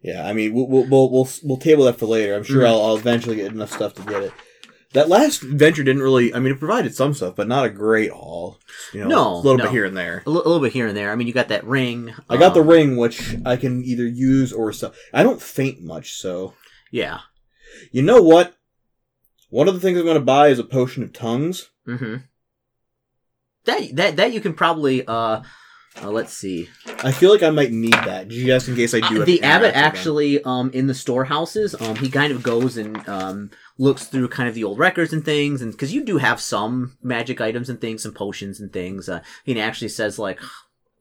Yeah, 0.03 0.27
I 0.27 0.33
mean 0.33 0.53
we'll 0.55 0.69
we'll 0.69 0.87
we'll 0.89 1.11
we'll, 1.11 1.29
we'll 1.43 1.57
table 1.57 1.85
that 1.85 1.99
for 1.99 2.07
later. 2.07 2.35
I'm 2.35 2.45
sure 2.45 2.63
Mhm. 2.63 2.69
I'll, 2.69 2.83
I'll 2.83 2.97
eventually 2.97 3.37
get 3.37 3.53
enough 3.53 3.73
stuff 3.73 3.95
to 3.95 4.03
get 4.03 4.23
it. 4.23 4.33
That 4.93 5.09
last 5.09 5.43
venture 5.43 5.83
didn't 5.83 6.03
really. 6.03 6.33
I 6.33 6.39
mean, 6.39 6.53
it 6.53 6.59
provided 6.61 6.95
some 6.95 7.15
stuff, 7.15 7.35
but 7.35 7.49
not 7.49 7.65
a 7.65 7.71
great 7.71 8.13
haul. 8.13 8.61
You 8.93 9.01
know, 9.01 9.09
No, 9.09 9.35
a 9.35 9.37
little 9.39 9.57
no. 9.59 9.65
bit 9.65 9.73
here 9.73 9.85
and 9.87 9.97
there. 9.97 10.23
A 10.25 10.31
little 10.31 10.61
bit 10.61 10.73
here 10.73 10.87
and 10.87 10.97
there. 10.97 11.11
I 11.11 11.17
mean, 11.17 11.27
you 11.27 11.33
got 11.33 11.49
that 11.49 11.65
ring. 11.65 12.15
I 12.31 12.37
got 12.37 12.55
the 12.55 12.61
um, 12.61 12.69
ring, 12.69 12.97
which 12.97 13.35
I 13.45 13.57
can 13.57 13.83
either 13.85 14.07
use 14.07 14.53
or 14.53 14.73
sell. 14.73 14.95
I 15.13 15.25
don't 15.25 15.43
faint 15.43 15.83
much, 15.83 16.13
so 16.13 16.55
Yeah. 16.93 17.21
you 17.91 18.03
know 18.03 18.23
what? 18.23 18.55
One 19.51 19.67
of 19.67 19.75
the 19.75 19.81
things 19.81 19.99
I'm 19.99 20.05
going 20.05 20.15
to 20.15 20.21
buy 20.25 20.49
is 20.49 20.61
a 20.61 20.65
potion 20.65 21.03
of 21.03 21.13
tongues. 21.13 21.71
Mm-hmm. 21.89 22.17
That 23.65 23.97
that 23.97 24.17
that 24.17 24.33
you 24.33 24.41
can 24.41 24.55
probably 24.55 25.05
uh, 25.07 25.41
uh 26.03 26.11
let's 26.11 26.33
see. 26.33 26.69
I 27.05 27.13
feel 27.13 27.31
like 27.31 27.43
I 27.43 27.51
might 27.51 27.71
need 27.73 27.93
that 27.93 28.29
just 28.29 28.69
in 28.69 28.75
case 28.77 28.95
I 28.95 29.01
do. 29.09 29.23
Uh, 29.23 29.25
the 29.25 29.43
abbot 29.43 29.69
interact 29.69 29.75
with 29.75 29.75
them. 29.75 29.85
actually 29.85 30.45
um 30.45 30.71
in 30.73 30.87
the 30.87 30.95
storehouses 30.95 31.75
um 31.81 31.97
he 31.97 32.11
kind 32.11 32.33
of 32.33 32.43
goes 32.43 32.77
and 32.77 33.09
um 33.09 33.51
looks 33.79 34.07
through 34.07 34.29
kind 34.29 34.49
of 34.49 34.55
the 34.55 34.65
old 34.65 34.79
records 34.79 35.13
and 35.13 35.25
things 35.25 35.63
and 35.63 35.73
because 35.73 35.93
you 35.93 36.05
do 36.05 36.19
have 36.19 36.41
some 36.41 36.97
magic 37.03 37.41
items 37.41 37.69
and 37.69 37.81
things 37.81 38.03
some 38.03 38.13
potions 38.13 38.61
and 38.61 38.73
things 38.73 39.09
uh 39.09 39.21
he 39.45 39.61
actually 39.61 39.89
says 39.89 40.19
like 40.19 40.41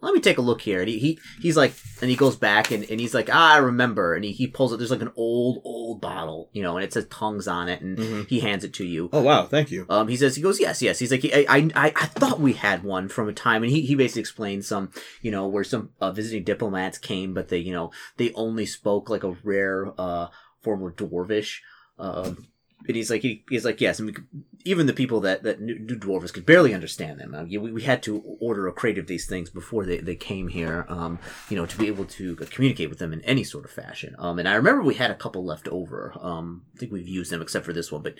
let 0.03 0.13
me 0.13 0.19
take 0.19 0.37
a 0.37 0.41
look 0.41 0.61
here 0.61 0.79
and 0.81 0.89
he, 0.89 0.99
he 0.99 1.19
he's 1.41 1.57
like 1.57 1.73
and 2.01 2.09
he 2.09 2.15
goes 2.15 2.35
back 2.35 2.71
and, 2.71 2.83
and 2.89 2.99
he's 2.99 3.13
like 3.13 3.29
ah, 3.31 3.53
i 3.53 3.57
remember 3.57 4.13
and 4.15 4.23
he, 4.25 4.31
he 4.31 4.45
pulls 4.47 4.71
it 4.73 4.77
there's 4.77 4.91
like 4.91 5.01
an 5.01 5.11
old 5.15 5.61
old 5.63 6.01
bottle 6.01 6.49
you 6.53 6.61
know 6.61 6.75
and 6.77 6.83
it 6.83 6.91
says 6.93 7.05
tongues 7.09 7.47
on 7.47 7.69
it 7.69 7.81
and 7.81 7.97
Mhm. 7.97 8.27
he 8.27 8.39
hands 8.41 8.63
it 8.63 8.73
to 8.75 8.85
you 8.85 9.09
Oh 9.13 9.21
wow! 9.21 9.45
Thank 9.45 9.71
you. 9.71 9.85
um, 9.89 10.07
he 10.07 10.15
says 10.17 10.35
he 10.35 10.41
goes 10.41 10.59
yes 10.59 10.81
yes 10.81 10.99
he's 10.99 11.11
like 11.11 11.23
I, 11.25 11.45
I 11.49 11.69
I 11.75 11.93
I 11.95 12.05
thought 12.05 12.39
we 12.39 12.53
had 12.53 12.83
one 12.83 13.07
from 13.07 13.29
a 13.29 13.33
time 13.33 13.63
and 13.63 13.71
he, 13.71 13.81
he 13.81 13.95
basically 13.95 14.21
explains 14.21 14.67
some 14.67 14.91
you 15.21 15.31
know 15.31 15.47
where 15.47 15.63
some 15.63 15.91
uh, 16.01 16.11
visiting 16.11 16.43
diplomats 16.43 16.97
came 16.97 17.33
but 17.33 17.47
they 17.49 17.57
you 17.59 17.73
know 17.73 17.91
they 18.17 18.31
only 18.33 18.65
spoke 18.65 19.09
like 19.09 19.23
a 19.23 19.35
rare 19.43 19.93
uh 19.97 20.27
form 20.61 20.83
of 20.83 20.95
dwarvish 20.95 21.57
um 21.99 22.47
and 22.87 22.95
he's 22.95 23.09
like 23.09 23.21
he, 23.21 23.43
he's 23.49 23.65
like 23.65 23.79
yes 23.81 23.99
and 23.99 24.07
we 24.07 24.13
could, 24.13 24.27
even 24.65 24.87
the 24.87 24.93
people 24.93 25.19
that 25.19 25.43
that 25.43 25.61
knew, 25.61 25.77
dwarvish 25.77 26.33
could 26.33 26.45
barely 26.45 26.73
understand 26.73 27.19
them 27.19 27.33
uh, 27.33 27.43
we, 27.43 27.57
we 27.57 27.81
had 27.83 28.03
to 28.03 28.21
order 28.39 28.67
a 28.67 28.73
crate 28.73 28.97
of 28.97 29.07
these 29.07 29.25
things 29.25 29.49
before 29.49 29.85
they, 29.85 29.97
they 29.97 30.15
came 30.15 30.47
here 30.47 30.85
um 30.89 31.19
you 31.49 31.57
know 31.57 31.65
to 31.65 31.77
be 31.77 31.87
able 31.87 32.05
to 32.05 32.35
communicate 32.35 32.89
with 32.89 32.99
them 32.99 33.13
in 33.13 33.21
any 33.21 33.43
sort 33.43 33.65
of 33.65 33.71
fashion 33.71 34.15
um 34.19 34.39
and 34.39 34.47
i 34.47 34.53
remember 34.53 34.83
we 34.83 34.95
had 34.95 35.11
a 35.11 35.15
couple 35.15 35.43
left 35.43 35.67
over 35.69 36.13
um 36.21 36.63
i 36.75 36.79
think 36.79 36.91
we've 36.91 37.07
used 37.07 37.31
them 37.31 37.41
except 37.41 37.65
for 37.65 37.73
this 37.73 37.91
one 37.91 38.01
but 38.01 38.15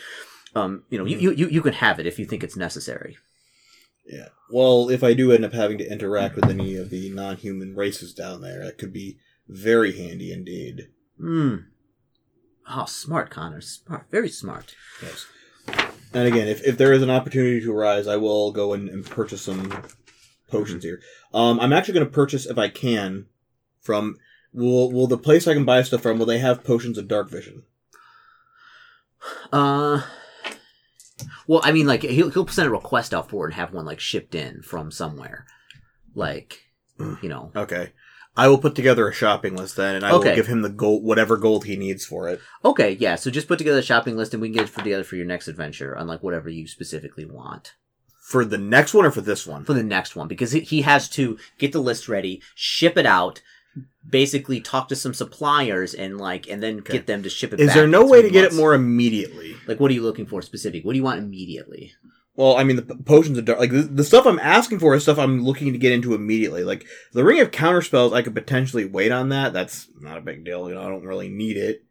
um, 0.56 0.84
you 0.90 0.98
know, 0.98 1.06
you, 1.06 1.32
you, 1.32 1.48
you 1.48 1.62
can 1.62 1.74
have 1.74 2.00
it 2.00 2.06
if 2.06 2.20
you 2.20 2.26
think 2.26 2.44
it's 2.44 2.56
necessary. 2.56 3.18
Yeah. 4.06 4.30
Well, 4.52 4.90
if 4.90 5.04
I 5.04 5.14
do 5.14 5.32
end 5.32 5.46
up 5.46 5.54
having 5.54 5.78
to 5.80 5.92
interact 5.92 6.36
with 6.36 6.50
any 6.50 6.76
of 6.76 6.90
the 6.90 7.10
non-human 7.10 7.76
races 7.76 8.14
down 8.14 8.42
there, 8.42 8.64
that 8.66 8.78
could 8.78 8.94
be 8.94 9.18
very 9.48 9.98
handy 9.98 10.32
indeed. 10.32 10.90
Hmm. 11.18 11.56
Oh, 12.70 12.86
smart, 12.86 13.30
Connor. 13.30 13.62
Smart. 13.62 14.06
Very 14.12 14.30
smart. 14.30 14.76
Yes. 15.02 15.26
And 16.14 16.28
again, 16.28 16.48
if, 16.48 16.64
if 16.64 16.78
there 16.78 16.94
is 16.94 17.02
an 17.02 17.10
opportunity 17.10 17.62
to 17.62 17.76
arise, 17.76 18.08
I 18.08 18.18
will 18.18 18.52
go 18.52 18.74
and, 18.74 18.90
and 18.90 19.06
purchase 19.06 19.42
some 19.42 19.84
potions 20.50 20.84
here. 20.84 21.02
Um, 21.34 21.60
I'm 21.60 21.74
actually 21.74 21.96
going 21.96 22.06
to 22.06 22.12
purchase, 22.12 22.46
if 22.46 22.58
I 22.58 22.70
can, 22.70 23.26
from. 23.82 24.18
Will 24.56 24.92
will 24.92 25.08
the 25.08 25.18
place 25.18 25.48
I 25.48 25.56
can 25.56 25.66
buy 25.66 25.82
stuff 25.82 26.02
from? 26.02 26.20
Will 26.20 26.28
they 26.28 26.38
have 26.38 26.64
potions 26.64 27.00
of 27.00 27.08
dark 27.08 27.28
vision? 27.28 27.64
Uh, 29.52 30.04
well, 31.48 31.62
I 31.64 31.72
mean, 31.72 31.88
like 31.88 32.04
he'll 32.04 32.30
he'll 32.30 32.48
send 32.48 32.68
a 32.68 32.72
request 32.72 33.16
out 33.16 33.30
for 33.30 33.46
it 33.46 33.48
and 33.48 33.54
have 33.56 33.74
one 33.74 33.86
like 33.86 34.00
shipped 34.00 34.36
in 34.36 34.62
from 34.62 34.92
somewhere, 34.92 35.48
like 36.14 36.62
you 37.00 37.30
know. 37.30 37.52
Okay. 37.56 37.94
I 38.36 38.48
will 38.48 38.58
put 38.58 38.74
together 38.76 39.08
a 39.08 39.14
shopping 39.14 39.56
list 39.56 39.76
then, 39.76 39.96
and 39.96 40.04
I 40.06 40.12
Okay. 40.12 40.30
will 40.30 40.36
give 40.36 40.48
him 40.48 40.62
the 40.64 40.70
gold, 40.70 41.04
whatever 41.04 41.38
gold 41.38 41.66
he 41.66 41.76
needs 41.76 42.04
for 42.06 42.28
it. 42.30 42.42
Okay, 42.66 42.98
yeah. 43.00 43.16
So 43.16 43.30
just 43.30 43.48
put 43.48 43.58
together 43.60 43.80
a 43.80 43.84
shopping 43.84 44.18
list 44.18 44.34
and 44.34 44.42
we 44.42 44.50
can 44.50 44.56
get 44.58 44.64
it 44.66 44.70
for 44.70 44.82
together 44.82 45.04
for 45.04 45.16
your 45.16 45.26
next 45.26 45.48
adventure 45.48 45.96
on 45.96 46.08
like 46.08 46.24
whatever 46.24 46.50
you 46.50 46.68
specifically 46.68 47.26
want 47.26 47.74
For 48.22 48.44
the 48.44 48.58
next 48.58 48.94
one 48.96 49.06
or 49.06 49.12
for 49.12 49.22
this 49.22 49.46
one? 49.46 49.66
for 49.66 49.74
the 49.74 49.84
next 49.84 50.16
one 50.16 50.28
because 50.28 50.52
he- 50.52 50.62
he 50.62 50.82
has 50.82 51.08
to 51.10 51.38
get 51.60 51.74
the 51.74 51.80
list 51.82 52.10
ready, 52.10 52.42
ship 52.56 52.98
it 52.98 53.06
out. 53.06 53.42
Basically, 54.08 54.60
talk 54.62 54.88
to 54.90 54.96
some 54.96 55.14
suppliers 55.14 55.94
and 55.94 56.18
like, 56.20 56.48
and 56.50 56.62
then 56.62 56.80
Okay. 56.80 56.94
get 56.94 57.06
them 57.08 57.24
to 57.24 57.30
ship 57.30 57.54
it. 57.54 57.60
Is 57.60 57.68
back 57.68 57.76
there 57.76 57.88
no 57.88 58.02
in 58.04 58.10
way 58.10 58.20
three 58.22 58.30
to 58.30 58.34
get 58.34 58.40
it 58.46 58.48
months. 58.48 58.58
more 58.58 58.74
immediately? 58.74 59.56
Like, 59.68 59.80
what 59.80 59.92
are 59.92 59.94
you 59.94 60.02
looking 60.04 60.26
for 60.26 60.42
specific? 60.42 60.84
What 60.84 60.94
do 60.94 60.98
you 60.98 61.04
want 61.04 61.20
immediately? 61.20 61.94
Well, 62.36 62.58
I 62.58 62.64
mean, 62.64 62.78
the 62.78 62.96
potions 62.96 63.38
of 63.38 63.46
dark, 63.46 63.60
like 63.60 63.72
the, 63.72 63.84
the 63.84 64.04
stuff 64.04 64.26
I'm 64.26 64.40
asking 64.40 64.80
for 64.80 64.96
is 64.96 65.04
stuff 65.04 65.20
I'm 65.20 65.44
looking 65.44 65.72
to 65.72 65.78
get 65.78 65.92
into 65.92 66.16
immediately. 66.16 66.64
Like 66.64 66.86
the 67.12 67.24
ring 67.24 67.40
of 67.40 67.52
counter 67.52 67.82
spells, 67.82 68.12
I 68.12 68.24
could 68.24 68.34
potentially 68.34 68.86
wait 68.86 69.12
on 69.12 69.30
that. 69.30 69.54
That's 69.54 69.88
not 70.00 70.18
a 70.18 70.22
big 70.22 70.44
deal. 70.44 70.68
You 70.68 70.76
know, 70.76 70.82
I 70.82 70.90
don't 70.90 71.06
really 71.06 71.30
need 71.30 71.58
it. 71.58 71.84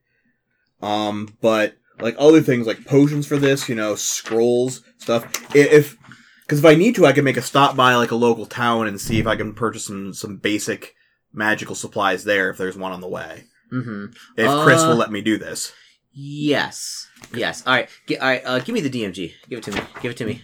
Um, 0.81 1.37
but 1.41 1.77
like 2.01 2.17
other 2.19 2.41
things 2.41 2.67
like 2.67 2.85
potions 2.85 3.27
for 3.27 3.37
this, 3.37 3.69
you 3.69 3.77
know, 3.77 3.95
scrolls 3.95 4.83
stuff. 4.99 5.25
If 5.55 5.97
because 6.43 6.59
if 6.59 6.65
I 6.65 6.75
need 6.75 6.97
to, 6.97 7.07
I 7.07 7.13
can 7.13 7.25
make 7.25 7.37
a 7.37 7.43
stop 7.43 7.77
by 7.77 7.95
like 7.95 8.11
a 8.11 8.17
local 8.17 8.47
town 8.47 8.89
and 8.89 9.01
see 9.01 9.21
if 9.21 9.29
I 9.29 9.37
can 9.37 9.55
purchase 9.55 9.87
some 9.87 10.13
some 10.13 10.39
basic 10.39 10.95
magical 11.33 11.77
supplies 11.77 12.25
there 12.25 12.51
if 12.51 12.59
there's 12.59 12.77
one 12.77 12.93
on 12.93 13.01
the 13.01 13.09
way. 13.09 13.45
Mm-hmm. 13.73 14.07
If 14.37 14.65
Chris 14.65 14.83
Uh, 14.83 14.89
will 14.89 14.97
let 14.97 15.13
me 15.13 15.21
do 15.23 15.39
this. 15.39 15.73
Yes. 16.15 17.09
Yes. 17.35 17.63
All 17.67 17.73
right. 17.75 17.89
G- 18.07 18.19
all 18.19 18.29
right. 18.29 18.43
Uh, 18.45 18.59
give 18.59 18.75
me 18.75 18.81
the 18.81 18.91
DMG. 18.91 19.33
Give 19.49 19.59
it 19.59 19.65
to 19.65 19.73
me. 19.73 19.81
Give 20.01 20.11
it 20.11 20.17
to 20.19 20.27
me. 20.27 20.43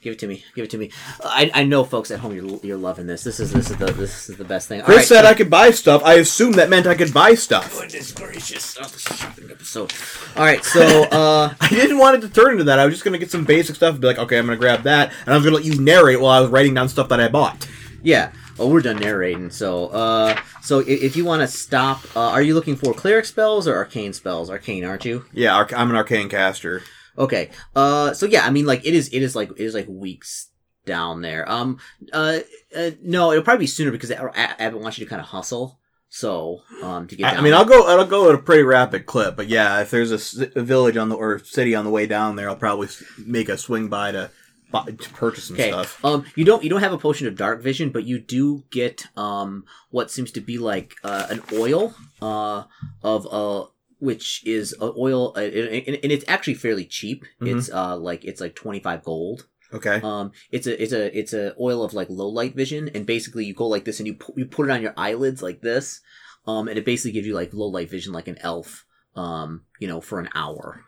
Give 0.00 0.12
it 0.14 0.18
to 0.18 0.26
me. 0.26 0.44
Give 0.56 0.64
it 0.64 0.70
to 0.70 0.78
me. 0.78 0.90
I, 1.22 1.50
I 1.54 1.62
know, 1.64 1.84
folks 1.84 2.10
at 2.10 2.18
home, 2.18 2.34
you're, 2.34 2.58
you're 2.64 2.76
loving 2.76 3.06
this. 3.06 3.22
This 3.22 3.38
is 3.38 3.52
this 3.52 3.70
is 3.70 3.76
the 3.76 3.86
this 3.92 4.28
is 4.28 4.36
the 4.36 4.44
best 4.44 4.66
thing. 4.66 4.80
All 4.80 4.86
Chris 4.86 4.96
right, 4.98 5.06
said 5.06 5.22
so- 5.22 5.28
I 5.28 5.34
could 5.34 5.48
buy 5.48 5.70
stuff. 5.70 6.02
I 6.02 6.14
assumed 6.14 6.54
that 6.56 6.68
meant 6.70 6.88
I 6.88 6.96
could 6.96 7.14
buy 7.14 7.34
stuff. 7.34 7.78
Goodness 7.78 8.10
gracious! 8.10 8.76
Oh, 8.80 8.84
the 8.84 8.98
shopping 8.98 9.48
episode. 9.50 9.92
All 10.36 10.42
right. 10.42 10.64
So, 10.64 11.04
uh, 11.04 11.54
I 11.60 11.68
didn't 11.68 11.98
want 11.98 12.16
it 12.16 12.26
to 12.26 12.28
turn 12.32 12.52
into 12.52 12.64
that. 12.64 12.80
I 12.80 12.84
was 12.86 12.94
just 12.94 13.04
gonna 13.04 13.18
get 13.18 13.30
some 13.30 13.44
basic 13.44 13.76
stuff 13.76 13.92
and 13.92 14.00
be 14.00 14.08
like, 14.08 14.18
okay, 14.18 14.38
I'm 14.38 14.46
gonna 14.46 14.56
grab 14.56 14.82
that, 14.82 15.12
and 15.24 15.32
I 15.32 15.36
was 15.36 15.44
gonna 15.44 15.54
let 15.56 15.64
you 15.64 15.80
narrate 15.80 16.20
while 16.20 16.32
I 16.32 16.40
was 16.40 16.50
writing 16.50 16.74
down 16.74 16.88
stuff 16.88 17.08
that 17.10 17.20
I 17.20 17.28
bought. 17.28 17.68
yeah. 18.02 18.32
Oh, 18.58 18.68
we're 18.68 18.80
done 18.82 18.98
narrating. 18.98 19.50
So, 19.50 19.86
uh, 19.88 20.36
so 20.62 20.80
i- 20.80 20.84
if 20.84 21.16
you 21.16 21.24
want 21.24 21.40
to 21.42 21.48
stop, 21.48 22.04
uh, 22.14 22.20
are 22.28 22.42
you 22.42 22.54
looking 22.54 22.76
for 22.76 22.92
cleric 22.92 23.24
spells 23.24 23.66
or 23.66 23.74
arcane 23.76 24.12
spells? 24.12 24.50
Arcane, 24.50 24.84
aren't 24.84 25.04
you? 25.04 25.24
Yeah, 25.32 25.54
arc- 25.54 25.76
I'm 25.76 25.90
an 25.90 25.96
arcane 25.96 26.28
caster. 26.28 26.82
Okay. 27.18 27.50
Uh, 27.74 28.12
so 28.14 28.26
yeah, 28.26 28.44
I 28.46 28.50
mean, 28.50 28.66
like 28.66 28.86
it 28.86 28.94
is, 28.94 29.08
it 29.08 29.20
is 29.22 29.34
like 29.34 29.50
it 29.50 29.60
is 29.60 29.74
like 29.74 29.86
weeks 29.88 30.48
down 30.86 31.22
there. 31.22 31.50
Um, 31.50 31.78
uh, 32.12 32.40
uh 32.76 32.90
no, 33.02 33.32
it'll 33.32 33.44
probably 33.44 33.64
be 33.64 33.68
sooner 33.68 33.90
because 33.90 34.10
A- 34.10 34.30
A- 34.34 34.62
Abbott 34.62 34.80
wants 34.80 34.98
you 34.98 35.04
to 35.06 35.10
kind 35.10 35.20
of 35.20 35.28
hustle. 35.28 35.78
So, 36.14 36.60
um, 36.82 37.06
to 37.06 37.16
get 37.16 37.26
I, 37.26 37.30
down 37.30 37.38
I 37.38 37.42
mean, 37.42 37.52
there. 37.52 37.58
I'll 37.60 37.64
go. 37.64 37.86
I'll 37.86 38.04
go 38.04 38.28
at 38.28 38.34
a 38.34 38.38
pretty 38.38 38.64
rapid 38.64 39.06
clip. 39.06 39.34
But 39.34 39.48
yeah, 39.48 39.80
if 39.80 39.90
there's 39.90 40.12
a, 40.12 40.50
a 40.56 40.62
village 40.62 40.98
on 40.98 41.08
the 41.08 41.14
or 41.16 41.38
city 41.38 41.74
on 41.74 41.86
the 41.86 41.90
way 41.90 42.06
down 42.06 42.36
there, 42.36 42.50
I'll 42.50 42.56
probably 42.56 42.88
s- 42.88 43.02
make 43.18 43.48
a 43.48 43.56
swing 43.56 43.88
by 43.88 44.12
to, 44.12 44.30
to 44.72 45.08
purchase 45.10 45.44
some 45.44 45.56
Okay. 45.56 45.70
stuff. 45.70 46.04
Um, 46.04 46.24
you 46.34 46.44
don't 46.44 46.62
you 46.64 46.70
don't 46.70 46.80
have 46.80 46.92
a 46.92 46.98
potion 46.98 47.26
of 47.26 47.36
dark 47.36 47.62
vision, 47.62 47.90
but 47.90 48.04
you 48.04 48.18
do 48.18 48.64
get 48.70 49.06
um 49.16 49.64
what 49.90 50.10
seems 50.10 50.30
to 50.32 50.40
be 50.40 50.58
like 50.58 50.94
uh, 51.04 51.26
an 51.30 51.42
oil 51.52 51.94
uh 52.20 52.64
of 53.02 53.26
uh 53.32 53.66
which 53.98 54.42
is 54.44 54.74
a 54.80 54.90
oil 54.98 55.32
uh, 55.36 55.40
and, 55.40 55.96
and- 56.02 56.12
it's 56.12 56.24
actually 56.26 56.54
fairly 56.54 56.84
cheap. 56.84 57.24
Mhm. 57.40 57.56
It's 57.58 57.70
uh 57.70 57.96
like 57.96 58.24
it's 58.24 58.40
like 58.40 58.54
twenty 58.54 58.80
five 58.80 59.04
gold. 59.04 59.46
Okay. 59.72 60.00
Um, 60.02 60.32
it's 60.50 60.66
a 60.66 60.82
it's 60.82 60.92
a 60.92 61.16
it's 61.18 61.32
a 61.32 61.54
oil 61.58 61.82
of 61.84 61.94
like 61.94 62.08
low 62.10 62.28
light 62.28 62.54
vision, 62.54 62.90
and 62.94 63.06
basically 63.06 63.44
you 63.46 63.54
go 63.54 63.66
like 63.66 63.84
this 63.84 64.00
and 64.00 64.06
you 64.06 64.14
pu- 64.14 64.34
you 64.36 64.44
put 64.44 64.68
it 64.68 64.72
on 64.72 64.82
your 64.82 64.92
eyelids 64.98 65.40
like 65.42 65.60
this, 65.62 66.00
um, 66.46 66.68
and 66.68 66.76
it 66.78 66.84
basically 66.84 67.12
gives 67.12 67.26
you 67.26 67.34
like 67.34 67.54
low 67.54 67.68
light 67.68 67.88
vision 67.88 68.12
like 68.12 68.28
an 68.28 68.36
elf, 68.40 68.84
um, 69.16 69.62
you 69.78 69.88
know, 69.88 70.00
for 70.02 70.18
an 70.20 70.28
hour 70.34 70.84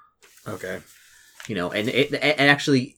Okay. 0.47 0.81
you 1.49 1.55
know 1.55 1.71
and 1.71 1.89
it, 1.89 2.13
and 2.13 2.51
actually 2.51 2.97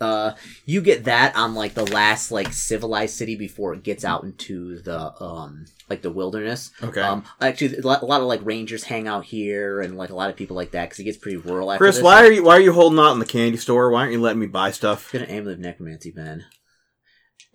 uh 0.00 0.32
you 0.64 0.80
get 0.80 1.04
that 1.04 1.34
on 1.36 1.54
like 1.54 1.74
the 1.74 1.84
last 1.92 2.30
like 2.30 2.52
civilized 2.52 3.14
city 3.16 3.34
before 3.36 3.74
it 3.74 3.82
gets 3.82 4.04
out 4.04 4.22
into 4.24 4.80
the 4.82 5.22
um 5.22 5.66
like 5.90 6.02
the 6.02 6.10
wilderness 6.10 6.70
Okay. 6.82 7.00
um 7.00 7.24
actually 7.40 7.76
a 7.76 7.80
lot, 7.80 8.02
a 8.02 8.06
lot 8.06 8.20
of 8.20 8.26
like 8.26 8.40
rangers 8.44 8.84
hang 8.84 9.08
out 9.08 9.24
here 9.24 9.80
and 9.80 9.96
like 9.96 10.10
a 10.10 10.14
lot 10.14 10.30
of 10.30 10.36
people 10.36 10.54
like 10.56 10.70
that 10.72 10.86
because 10.86 11.00
it 11.00 11.04
gets 11.04 11.18
pretty 11.18 11.36
rural 11.38 11.72
after 11.72 11.84
Chris, 11.84 11.96
this. 11.96 12.04
why 12.04 12.22
are 12.24 12.30
you 12.32 12.44
why 12.44 12.56
are 12.56 12.60
you 12.60 12.72
holding 12.72 12.98
out 12.98 13.12
in 13.12 13.18
the 13.18 13.24
candy 13.26 13.58
store? 13.58 13.90
Why 13.90 14.00
aren't 14.00 14.12
you 14.12 14.20
letting 14.20 14.40
me 14.40 14.46
buy 14.46 14.70
stuff? 14.70 15.10
Get 15.12 15.22
an 15.22 15.30
amulet 15.30 15.54
of 15.54 15.60
necromancy 15.60 16.10
ben 16.10 16.44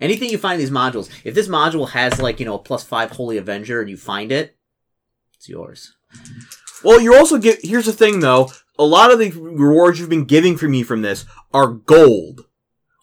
anything 0.01 0.29
you 0.29 0.37
find 0.37 0.55
in 0.55 0.59
these 0.59 0.71
modules 0.71 1.09
if 1.23 1.33
this 1.35 1.47
module 1.47 1.89
has 1.89 2.19
like 2.21 2.39
you 2.39 2.45
know 2.45 2.55
a 2.55 2.59
plus 2.59 2.83
five 2.83 3.11
holy 3.11 3.37
avenger 3.37 3.79
and 3.79 3.89
you 3.89 3.95
find 3.95 4.31
it 4.31 4.57
it's 5.35 5.47
yours 5.47 5.93
Well, 6.83 6.99
you 6.99 7.15
also 7.15 7.37
get. 7.37 7.59
Here's 7.63 7.85
the 7.85 7.93
thing, 7.93 8.19
though. 8.19 8.49
A 8.79 8.83
lot 8.85 9.11
of 9.11 9.19
the 9.19 9.29
rewards 9.31 9.99
you've 9.99 10.09
been 10.09 10.25
giving 10.25 10.57
for 10.57 10.67
me 10.67 10.81
from 10.83 11.01
this 11.03 11.25
are 11.53 11.67
gold, 11.67 12.45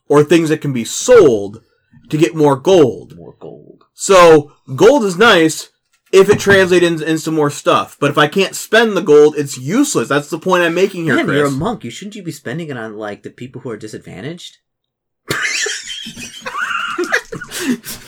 or 0.09 0.23
things 0.25 0.49
that 0.49 0.61
can 0.61 0.73
be 0.73 0.85
sold 0.85 1.63
to 2.09 2.17
get 2.17 2.35
more 2.35 2.57
gold. 2.57 3.17
more 3.17 3.37
gold 3.39 3.85
So 3.95 4.53
gold 4.75 5.05
is 5.05 5.17
nice 5.17 5.71
if 6.13 6.29
it 6.29 6.41
translates 6.41 6.85
in- 6.85 7.03
into 7.03 7.31
more 7.31 7.51
stuff. 7.51 7.97
But 8.01 8.11
if 8.11 8.19
I 8.19 8.27
can't 8.27 8.57
spend 8.57 8.97
the 8.97 9.01
gold, 9.03 9.37
it's 9.39 9.57
useless. 9.59 10.09
That's 10.09 10.29
the 10.29 10.41
point 10.41 10.65
I'm 10.65 10.75
making 10.75 11.05
here, 11.05 11.15
Man, 11.15 11.29
you're 11.29 11.47
a 11.47 11.51
monk. 11.51 11.85
You 11.85 11.91
shouldn't 11.93 12.17
you 12.17 12.25
be 12.25 12.33
spending 12.33 12.69
it 12.69 12.77
on 12.77 12.97
like 12.97 13.23
the 13.23 13.31
people 13.31 13.61
who 13.61 13.71
are 13.71 13.77
disadvantaged? 13.77 14.59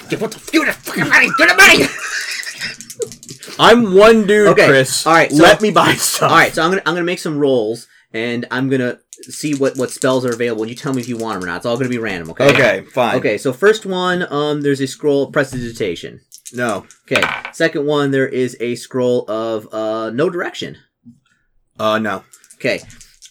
Get 0.08 0.20
what 0.20 0.32
the 0.32 0.40
give 0.50 0.66
the 0.66 0.72
fucking 0.72 1.08
money, 1.08 1.28
give 1.38 1.48
the 1.48 1.54
money. 1.54 1.84
I'm 3.58 3.94
one 3.94 4.26
dude, 4.26 4.48
Okay, 4.48 4.66
Chris. 4.68 5.06
all 5.06 5.14
right, 5.14 5.30
so- 5.30 5.42
let 5.42 5.60
me 5.60 5.70
buy 5.70 5.94
stuff. 5.94 6.30
All 6.30 6.36
right, 6.36 6.52
so 6.54 6.62
I'm 6.62 6.70
gonna 6.70 6.82
I'm 6.86 6.94
gonna 6.94 7.04
make 7.04 7.18
some 7.18 7.38
rolls, 7.38 7.86
and 8.12 8.46
I'm 8.50 8.68
gonna 8.68 8.98
see 9.22 9.54
what 9.54 9.76
what 9.76 9.90
spells 9.90 10.24
are 10.24 10.32
available. 10.32 10.62
And 10.62 10.70
you 10.70 10.76
tell 10.76 10.92
me 10.92 11.00
if 11.00 11.08
you 11.08 11.16
want 11.16 11.34
them 11.40 11.44
or 11.44 11.50
not. 11.52 11.58
It's 11.58 11.66
all 11.66 11.76
gonna 11.76 11.88
be 11.88 11.98
random. 11.98 12.30
Okay. 12.30 12.48
Okay, 12.48 12.80
fine. 12.92 13.16
Okay. 13.16 13.38
So 13.38 13.52
first 13.52 13.86
one, 13.86 14.26
um, 14.32 14.62
there's 14.62 14.80
a 14.80 14.86
scroll 14.86 15.24
of 15.24 15.32
prestidigitation. 15.32 16.20
No. 16.52 16.86
Okay. 17.10 17.22
Second 17.52 17.86
one, 17.86 18.10
there 18.10 18.28
is 18.28 18.56
a 18.60 18.74
scroll 18.74 19.24
of 19.30 19.72
uh 19.72 20.10
know 20.10 20.28
direction. 20.30 20.76
Uh, 21.78 21.98
no. 21.98 22.24
Okay. 22.56 22.80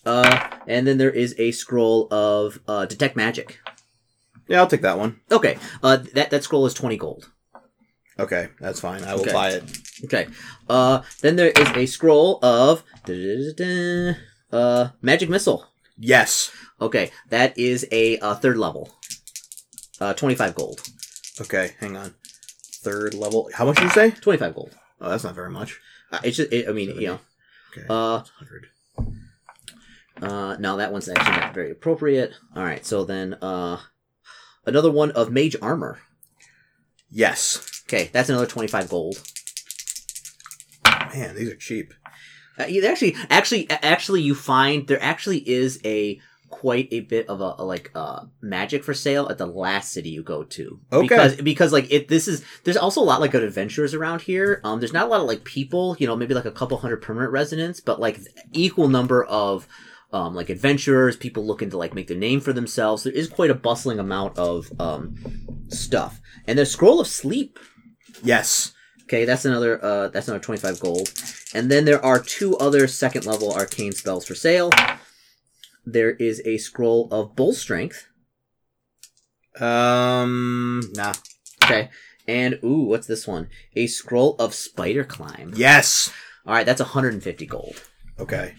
Uh, 0.05 0.49
and 0.67 0.87
then 0.87 0.97
there 0.97 1.11
is 1.11 1.35
a 1.37 1.51
scroll 1.51 2.07
of 2.11 2.59
uh 2.67 2.85
detect 2.85 3.15
magic. 3.15 3.59
Yeah, 4.47 4.59
I'll 4.59 4.67
take 4.67 4.81
that 4.81 4.97
one. 4.97 5.19
Okay. 5.31 5.57
Uh, 5.83 5.97
that 6.15 6.31
that 6.31 6.43
scroll 6.43 6.65
is 6.65 6.73
twenty 6.73 6.97
gold. 6.97 7.29
Okay, 8.19 8.49
that's 8.59 8.79
fine. 8.79 9.03
I 9.03 9.13
will 9.13 9.21
Okay. 9.21 9.31
buy 9.33 9.49
it. 9.51 9.63
Okay. 10.05 10.27
Uh, 10.69 11.01
then 11.21 11.35
there 11.37 11.49
is 11.49 11.69
a 11.75 11.85
scroll 11.85 12.39
of 12.43 12.83
uh 14.51 14.89
magic 15.01 15.29
missile. 15.29 15.65
Yes. 15.97 16.51
Okay, 16.79 17.11
that 17.29 17.57
is 17.57 17.87
a 17.91 18.17
uh, 18.19 18.35
third 18.35 18.57
level. 18.57 18.91
Uh, 19.99 20.13
twenty 20.13 20.35
five 20.35 20.55
gold. 20.55 20.81
Okay, 21.39 21.75
hang 21.79 21.95
on. 21.95 22.13
Third 22.83 23.13
level. 23.13 23.49
How 23.53 23.65
much 23.65 23.75
did 23.77 23.85
you 23.85 23.89
say? 23.91 24.11
Twenty 24.11 24.37
five 24.39 24.55
gold. 24.55 24.75
Oh, 24.99 25.09
that's 25.09 25.23
not 25.23 25.35
very 25.35 25.49
much. 25.49 25.79
Uh, 26.11 26.19
it's 26.23 26.37
just, 26.37 26.51
it, 26.51 26.67
I 26.67 26.71
mean, 26.73 26.89
you 26.99 27.07
know, 27.07 27.19
Okay. 27.71 27.85
uh, 27.89 28.21
100. 28.39 28.67
uh, 30.21 30.57
no, 30.59 30.77
that 30.77 30.91
one's 30.91 31.07
actually 31.09 31.37
not 31.37 31.53
very 31.53 31.71
appropriate. 31.71 32.33
All 32.55 32.63
right, 32.63 32.85
so 32.85 33.03
then, 33.05 33.35
uh, 33.35 33.79
another 34.65 34.91
one 34.91 35.11
of 35.11 35.31
mage 35.31 35.55
armor. 35.61 35.99
Yes. 37.09 37.80
Okay, 37.91 38.09
that's 38.13 38.29
another 38.29 38.45
twenty 38.47 38.69
five 38.69 38.87
gold. 38.87 39.21
Man, 41.13 41.35
these 41.35 41.49
are 41.49 41.57
cheap. 41.57 41.93
Uh, 42.57 42.63
you- 42.63 42.85
actually, 42.85 43.17
actually, 43.29 43.69
actually, 43.69 44.21
you 44.21 44.33
find 44.33 44.87
there 44.87 45.01
actually 45.03 45.39
is 45.39 45.77
a 45.83 46.19
quite 46.49 46.87
a 46.91 47.01
bit 47.01 47.27
of 47.27 47.39
a, 47.41 47.55
a, 47.59 47.63
like 47.63 47.91
uh 47.95 48.25
magic 48.41 48.83
for 48.83 48.93
sale 48.93 49.29
at 49.29 49.37
the 49.37 49.45
last 49.45 49.91
city 49.91 50.09
you 50.09 50.21
go 50.23 50.43
to. 50.43 50.79
Okay. 50.91 51.01
Because 51.07 51.35
because 51.41 51.73
like 51.73 51.91
it 51.91 52.07
this 52.07 52.27
is 52.29 52.45
there's 52.63 52.77
also 52.77 53.01
a 53.01 53.03
lot 53.03 53.19
like 53.19 53.31
good 53.31 53.43
adventurers 53.43 53.93
around 53.93 54.21
here. 54.21 54.61
Um, 54.63 54.79
there's 54.79 54.93
not 54.93 55.07
a 55.07 55.09
lot 55.09 55.19
of 55.19 55.27
like 55.27 55.43
people. 55.43 55.97
You 55.99 56.07
know, 56.07 56.15
maybe 56.15 56.33
like 56.33 56.45
a 56.45 56.51
couple 56.51 56.77
hundred 56.77 57.01
permanent 57.01 57.33
residents, 57.33 57.81
but 57.81 57.99
like 57.99 58.21
equal 58.53 58.87
number 58.87 59.25
of. 59.25 59.67
Um, 60.13 60.35
like 60.35 60.49
adventurers, 60.49 61.15
people 61.15 61.45
looking 61.45 61.69
to 61.69 61.77
like 61.77 61.93
make 61.93 62.07
their 62.07 62.17
name 62.17 62.41
for 62.41 62.51
themselves. 62.51 63.03
There 63.03 63.13
is 63.13 63.29
quite 63.29 63.49
a 63.49 63.55
bustling 63.55 63.97
amount 63.97 64.37
of 64.37 64.69
um, 64.77 65.15
stuff, 65.69 66.19
and 66.45 66.59
the 66.59 66.65
scroll 66.65 66.99
of 66.99 67.07
sleep. 67.07 67.57
Yes. 68.23 68.73
Okay, 69.03 69.25
that's 69.25 69.45
another 69.45 69.83
uh 69.83 70.07
that's 70.07 70.27
another 70.27 70.43
25 70.43 70.79
gold. 70.79 71.11
And 71.53 71.69
then 71.69 71.85
there 71.85 72.03
are 72.03 72.19
two 72.19 72.57
other 72.57 72.87
second 72.87 73.25
level 73.25 73.53
arcane 73.53 73.91
spells 73.91 74.25
for 74.25 74.35
sale. 74.35 74.69
There 75.85 76.11
is 76.11 76.41
a 76.45 76.57
scroll 76.57 77.09
of 77.11 77.35
bull 77.35 77.53
strength. 77.53 78.07
Um, 79.59 80.81
nah. 80.93 81.13
Okay. 81.63 81.89
And 82.27 82.59
ooh, 82.63 82.83
what's 82.83 83.07
this 83.07 83.27
one? 83.27 83.49
A 83.75 83.87
scroll 83.87 84.35
of 84.39 84.53
spider 84.53 85.03
climb. 85.03 85.53
Yes. 85.55 86.11
All 86.45 86.53
right, 86.53 86.65
that's 86.65 86.79
150 86.79 87.45
gold. 87.45 87.83
Okay. 88.19 88.53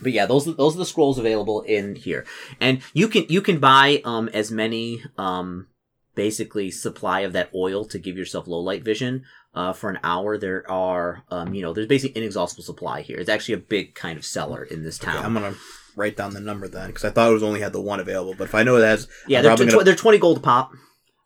But 0.00 0.12
yeah, 0.12 0.26
those 0.26 0.44
those 0.56 0.74
are 0.74 0.78
the 0.78 0.86
scrolls 0.86 1.18
available 1.18 1.62
in 1.62 1.94
here. 1.94 2.24
And 2.60 2.80
you 2.92 3.08
can 3.08 3.26
you 3.28 3.40
can 3.40 3.58
buy 3.58 4.00
um 4.04 4.28
as 4.32 4.50
many 4.50 5.02
um 5.18 5.68
basically 6.14 6.70
supply 6.70 7.20
of 7.20 7.32
that 7.32 7.50
oil 7.54 7.84
to 7.86 7.98
give 7.98 8.16
yourself 8.16 8.46
low 8.46 8.60
light 8.60 8.84
vision. 8.84 9.24
Uh, 9.54 9.72
for 9.72 9.90
an 9.90 9.98
hour, 10.02 10.38
there 10.38 10.68
are, 10.70 11.24
um, 11.30 11.52
you 11.52 11.60
know, 11.60 11.72
there's 11.74 11.86
basically 11.86 12.18
inexhaustible 12.22 12.64
supply 12.64 13.02
here. 13.02 13.18
It's 13.18 13.28
actually 13.28 13.54
a 13.54 13.58
big 13.58 13.94
kind 13.94 14.16
of 14.18 14.24
seller 14.24 14.62
in 14.64 14.82
this 14.82 14.98
Okay, 15.02 15.12
town. 15.12 15.24
I'm 15.24 15.34
gonna 15.34 15.54
write 15.94 16.16
down 16.16 16.32
the 16.32 16.40
number 16.40 16.68
then 16.68 16.86
because 16.86 17.04
I 17.04 17.10
thought 17.10 17.28
it 17.30 17.34
was 17.34 17.42
only 17.42 17.60
had 17.60 17.74
the 17.74 17.80
one 17.80 18.00
available. 18.00 18.34
But 18.36 18.44
if 18.44 18.54
I 18.54 18.62
know 18.62 18.76
it 18.76 18.82
has, 18.84 19.08
Yeah, 19.28 19.38
I'm 19.40 19.44
they're, 19.44 19.56
tw- 19.66 19.70
gonna- 19.72 19.84
they're 19.84 19.94
20 19.94 20.18
gold 20.18 20.38
a 20.38 20.40
pop. 20.40 20.72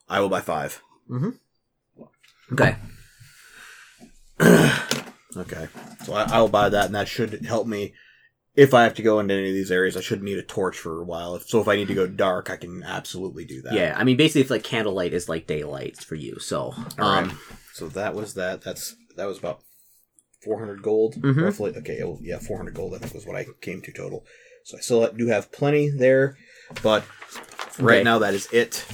I 0.09 0.19
will 0.21 0.29
buy 0.29 0.41
five. 0.41 0.83
Okay. 2.53 2.77
Okay. 5.37 5.69
So 6.05 6.15
I, 6.15 6.23
I 6.25 6.41
will 6.41 6.49
buy 6.49 6.71
that, 6.71 6.87
and 6.87 6.95
that 6.95 7.09
should 7.09 7.45
help 7.45 7.67
me. 7.67 7.93
If 8.57 8.73
I 8.73 8.85
have 8.85 8.95
to 8.95 9.03
go 9.03 9.21
into 9.21 9.35
any 9.35 9.49
of 9.49 9.55
these 9.55 9.71
areas, 9.71 9.97
I 9.97 10.01
should 10.01 10.23
need 10.23 10.39
a 10.39 10.43
torch 10.43 10.79
for 10.79 11.01
a 11.01 11.05
while. 11.05 11.37
If, 11.37 11.49
so 11.49 11.61
if 11.61 11.69
I 11.69 11.77
need 11.77 11.89
to 11.89 11.95
go 11.95 12.07
dark, 12.07 12.49
I 12.51 12.57
can 12.57 12.83
absolutely 12.83 13.45
do 13.45 13.61
that. 13.63 13.75
Yeah, 13.75 13.95
I 13.97 14.03
mean, 14.05 14.17
basically, 14.17 14.41
if 14.41 14.51
like 14.51 14.65
candlelight 14.65 15.13
is 15.13 15.29
like 15.29 15.47
daylight 15.47 15.99
for 15.99 16.15
you. 16.15 16.39
So, 16.41 16.59
All 16.59 16.75
right. 16.99 17.25
um, 17.31 17.39
So 17.75 17.89
that 17.89 18.15
was 18.15 18.35
that. 18.35 18.63
That's 18.63 18.97
that 19.17 19.27
was 19.27 19.39
about 19.39 19.61
four 20.43 20.59
hundred 20.59 20.83
gold, 20.83 21.17
Mhm. 21.17 21.43
roughly. 21.43 21.75
Okay, 21.77 21.99
well, 22.03 22.19
yeah, 22.23 22.39
four 22.39 22.57
hundred 22.57 22.75
gold. 22.75 22.95
I 22.95 22.99
think 22.99 23.13
was 23.13 23.27
what 23.27 23.37
I 23.37 23.47
came 23.61 23.83
to 23.83 23.93
total. 23.93 24.25
So 24.65 24.79
I 24.79 24.81
still 24.81 25.07
do 25.13 25.27
have 25.27 25.53
plenty 25.53 25.91
there, 25.91 26.37
but 26.83 27.05
right 27.79 27.97
Okay. 27.99 28.03
now 28.05 28.19
that 28.21 28.33
is 28.35 28.49
it. 28.53 28.85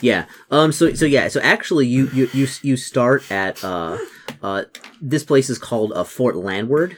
yeah. 0.00 0.26
Um. 0.50 0.70
So, 0.70 0.94
so 0.94 1.04
yeah. 1.06 1.26
So 1.28 1.40
actually, 1.40 1.86
you 1.88 2.08
you 2.14 2.30
you 2.32 2.46
you 2.62 2.76
start 2.76 3.28
at 3.32 3.62
uh 3.64 3.98
uh 4.42 4.64
this 5.02 5.24
place 5.24 5.50
is 5.50 5.58
called 5.58 5.92
uh, 5.92 6.04
Fort 6.04 6.36
Landward, 6.36 6.96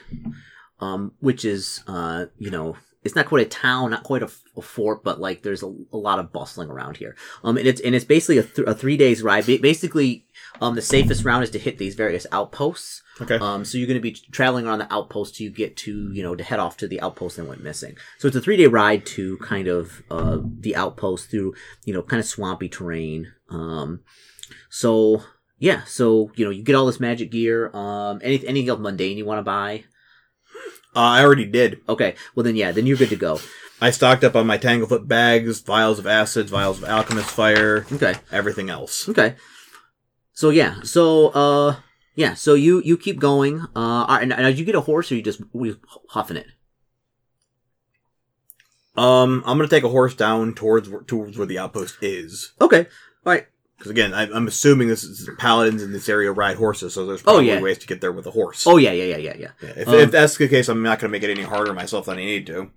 um, 0.81 1.13
which 1.19 1.45
is 1.45 1.83
uh 1.87 2.25
you 2.37 2.51
know 2.51 2.75
it's 3.03 3.15
not 3.15 3.25
quite 3.25 3.45
a 3.45 3.49
town, 3.49 3.91
not 3.91 4.03
quite 4.03 4.21
a 4.21 4.27
fort, 4.61 5.03
but 5.03 5.19
like 5.19 5.41
there's 5.41 5.63
a, 5.63 5.73
a 5.91 5.97
lot 5.97 6.19
of 6.19 6.31
bustling 6.31 6.69
around 6.69 6.97
here. 6.97 7.15
Um, 7.43 7.57
and 7.57 7.65
it's 7.65 7.81
and 7.81 7.95
it's 7.95 8.05
basically 8.05 8.37
a, 8.37 8.43
th- 8.43 8.67
a 8.67 8.75
three 8.75 8.95
days 8.95 9.23
ride. 9.23 9.47
Ba- 9.47 9.57
basically, 9.59 10.27
um, 10.61 10.75
the 10.75 10.83
safest 10.83 11.25
route 11.25 11.41
is 11.43 11.49
to 11.51 11.59
hit 11.59 11.79
these 11.79 11.95
various 11.95 12.27
outposts. 12.31 13.01
Okay. 13.19 13.37
Um, 13.37 13.65
so 13.65 13.77
you're 13.77 13.87
going 13.87 13.97
to 13.97 14.01
be 14.01 14.11
traveling 14.31 14.67
around 14.67 14.79
the 14.79 14.93
outpost 14.93 15.35
till 15.35 15.45
you 15.45 15.51
get 15.51 15.75
to, 15.77 16.11
you 16.13 16.21
know, 16.21 16.35
to 16.35 16.43
head 16.43 16.59
off 16.59 16.77
to 16.77 16.87
the 16.87 17.01
outpost 17.01 17.37
that 17.37 17.45
went 17.45 17.63
missing. 17.63 17.97
So 18.19 18.27
it's 18.27 18.37
a 18.37 18.41
three 18.41 18.57
day 18.57 18.67
ride 18.67 19.05
to 19.07 19.37
kind 19.37 19.67
of, 19.67 20.03
uh, 20.11 20.37
the 20.41 20.75
outpost 20.75 21.31
through, 21.31 21.55
you 21.85 21.93
know, 21.93 22.03
kind 22.03 22.19
of 22.19 22.25
swampy 22.25 22.69
terrain. 22.69 23.33
Um, 23.49 24.01
so 24.69 25.23
yeah, 25.57 25.83
so, 25.85 26.31
you 26.35 26.45
know, 26.45 26.51
you 26.51 26.63
get 26.63 26.75
all 26.75 26.85
this 26.85 26.99
magic 26.99 27.31
gear. 27.31 27.75
Um, 27.75 28.19
any, 28.23 28.45
anything 28.47 28.69
else 28.69 28.79
mundane 28.79 29.17
you 29.17 29.25
want 29.25 29.39
to 29.39 29.43
buy? 29.43 29.85
Uh, 30.95 30.99
I 30.99 31.23
already 31.23 31.45
did. 31.45 31.79
Okay. 31.87 32.15
Well 32.35 32.43
then, 32.43 32.55
yeah, 32.55 32.71
then 32.71 32.85
you're 32.85 32.97
good 32.97 33.09
to 33.09 33.15
go. 33.15 33.39
I 33.79 33.91
stocked 33.91 34.23
up 34.23 34.35
on 34.35 34.45
my 34.45 34.57
Tanglefoot 34.57 35.07
bags, 35.07 35.59
vials 35.61 35.97
of 35.99 36.05
acids, 36.05 36.51
vials 36.51 36.77
of 36.77 36.89
alchemist 36.89 37.29
fire, 37.31 37.85
Okay. 37.91 38.15
everything 38.31 38.69
else. 38.69 39.07
Okay. 39.09 39.35
So 40.33 40.49
yeah. 40.49 40.81
So 40.83 41.29
uh 41.29 41.75
yeah. 42.15 42.33
So 42.35 42.53
you 42.53 42.81
you 42.85 42.97
keep 42.97 43.19
going. 43.19 43.61
Uh, 43.75 44.05
all 44.05 44.07
right, 44.07 44.23
and, 44.23 44.33
and 44.33 44.43
did 44.43 44.59
you 44.59 44.65
get 44.65 44.75
a 44.75 44.81
horse 44.81 45.11
or 45.11 45.15
you 45.15 45.21
just 45.21 45.41
we 45.53 45.75
huffing 46.09 46.37
it? 46.37 46.47
Um, 48.97 49.41
I'm 49.45 49.57
gonna 49.57 49.69
take 49.69 49.83
a 49.85 49.89
horse 49.89 50.13
down 50.13 50.53
towards 50.53 50.89
towards 51.07 51.37
where 51.37 51.47
the 51.47 51.57
outpost 51.59 51.97
is. 52.01 52.51
Okay. 52.59 52.85
All 53.25 53.33
right. 53.33 53.47
Because 53.81 53.89
again, 53.91 54.13
I, 54.13 54.29
I'm 54.31 54.47
assuming 54.47 54.89
this 54.89 55.03
is 55.03 55.27
paladins 55.39 55.81
in 55.81 55.91
this 55.91 56.07
area 56.07 56.31
ride 56.31 56.55
horses, 56.57 56.93
so 56.93 57.07
there's 57.07 57.21
Oh, 57.21 57.23
probably 57.23 57.47
yeah. 57.47 57.59
ways 57.59 57.79
to 57.79 57.87
get 57.87 57.99
there 57.99 58.11
with 58.11 58.27
a 58.27 58.31
horse. 58.31 58.67
Oh 58.67 58.77
yeah 58.77 58.91
yeah 58.91 59.05
yeah 59.05 59.17
yeah 59.17 59.35
yeah. 59.39 59.47
Yeah, 59.59 59.73
if, 59.75 59.87
um, 59.87 59.95
if 59.95 60.11
that's 60.11 60.37
the 60.37 60.47
case, 60.47 60.69
I'm 60.69 60.83
not 60.83 60.99
gonna 60.99 61.09
make 61.09 61.23
it 61.23 61.31
any 61.31 61.41
harder 61.41 61.73
myself 61.73 62.05
than 62.05 62.19
I 62.19 62.23
need 62.25 62.45
to. 62.45 62.69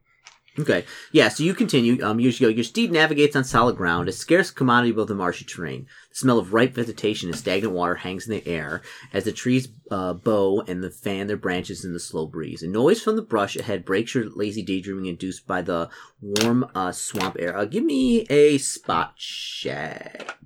Okay. 0.57 0.85
Yeah, 1.11 1.29
so 1.31 1.43
you 1.43 1.53
continue. 1.53 2.05
Um, 2.05 2.21
you 2.21 2.33
go. 2.33 2.47
Your 2.47 2.63
steed 2.63 2.93
navigates 2.93 3.35
on 3.35 3.43
solid 3.43 3.77
ground, 3.77 4.09
a 4.09 4.13
scarce 4.13 4.53
commodity 4.53 4.93
above 4.93 5.09
the 5.09 5.15
marshy 5.15 5.45
terrain. 5.45 5.87
The 6.11 6.17
smell 6.17 6.39
of 6.39 6.55
ripe 6.55 6.75
vegetation 6.75 7.29
and 7.29 7.37
stagnant 7.37 7.75
water 7.75 7.97
hangs 7.97 8.29
in 8.29 8.35
the 8.35 8.47
air 8.47 8.81
as 9.13 9.25
the 9.25 9.33
trees 9.33 9.69
uh, 9.91 10.13
bow 10.13 10.63
and 10.69 10.83
the 10.83 10.91
fan 10.91 11.27
their 11.27 11.37
branches 11.37 11.85
in 11.85 11.93
the 11.93 11.99
slow 11.99 12.27
breeze. 12.27 12.63
A 12.63 12.69
noise 12.69 13.03
from 13.03 13.17
the 13.17 13.23
brush 13.23 13.57
ahead 13.57 13.85
breaks 13.85 14.15
your 14.15 14.31
lazy 14.31 14.63
daydreaming 14.63 15.07
induced 15.07 15.45
by 15.45 15.61
the 15.61 15.91
warm 16.21 16.71
uh, 16.73 16.93
swamp 16.93 17.37
air. 17.41 17.57
Uh, 17.57 17.65
give 17.65 17.83
me 17.83 18.21
a 18.31 18.59
spot 18.59 19.17
check. 19.17 20.37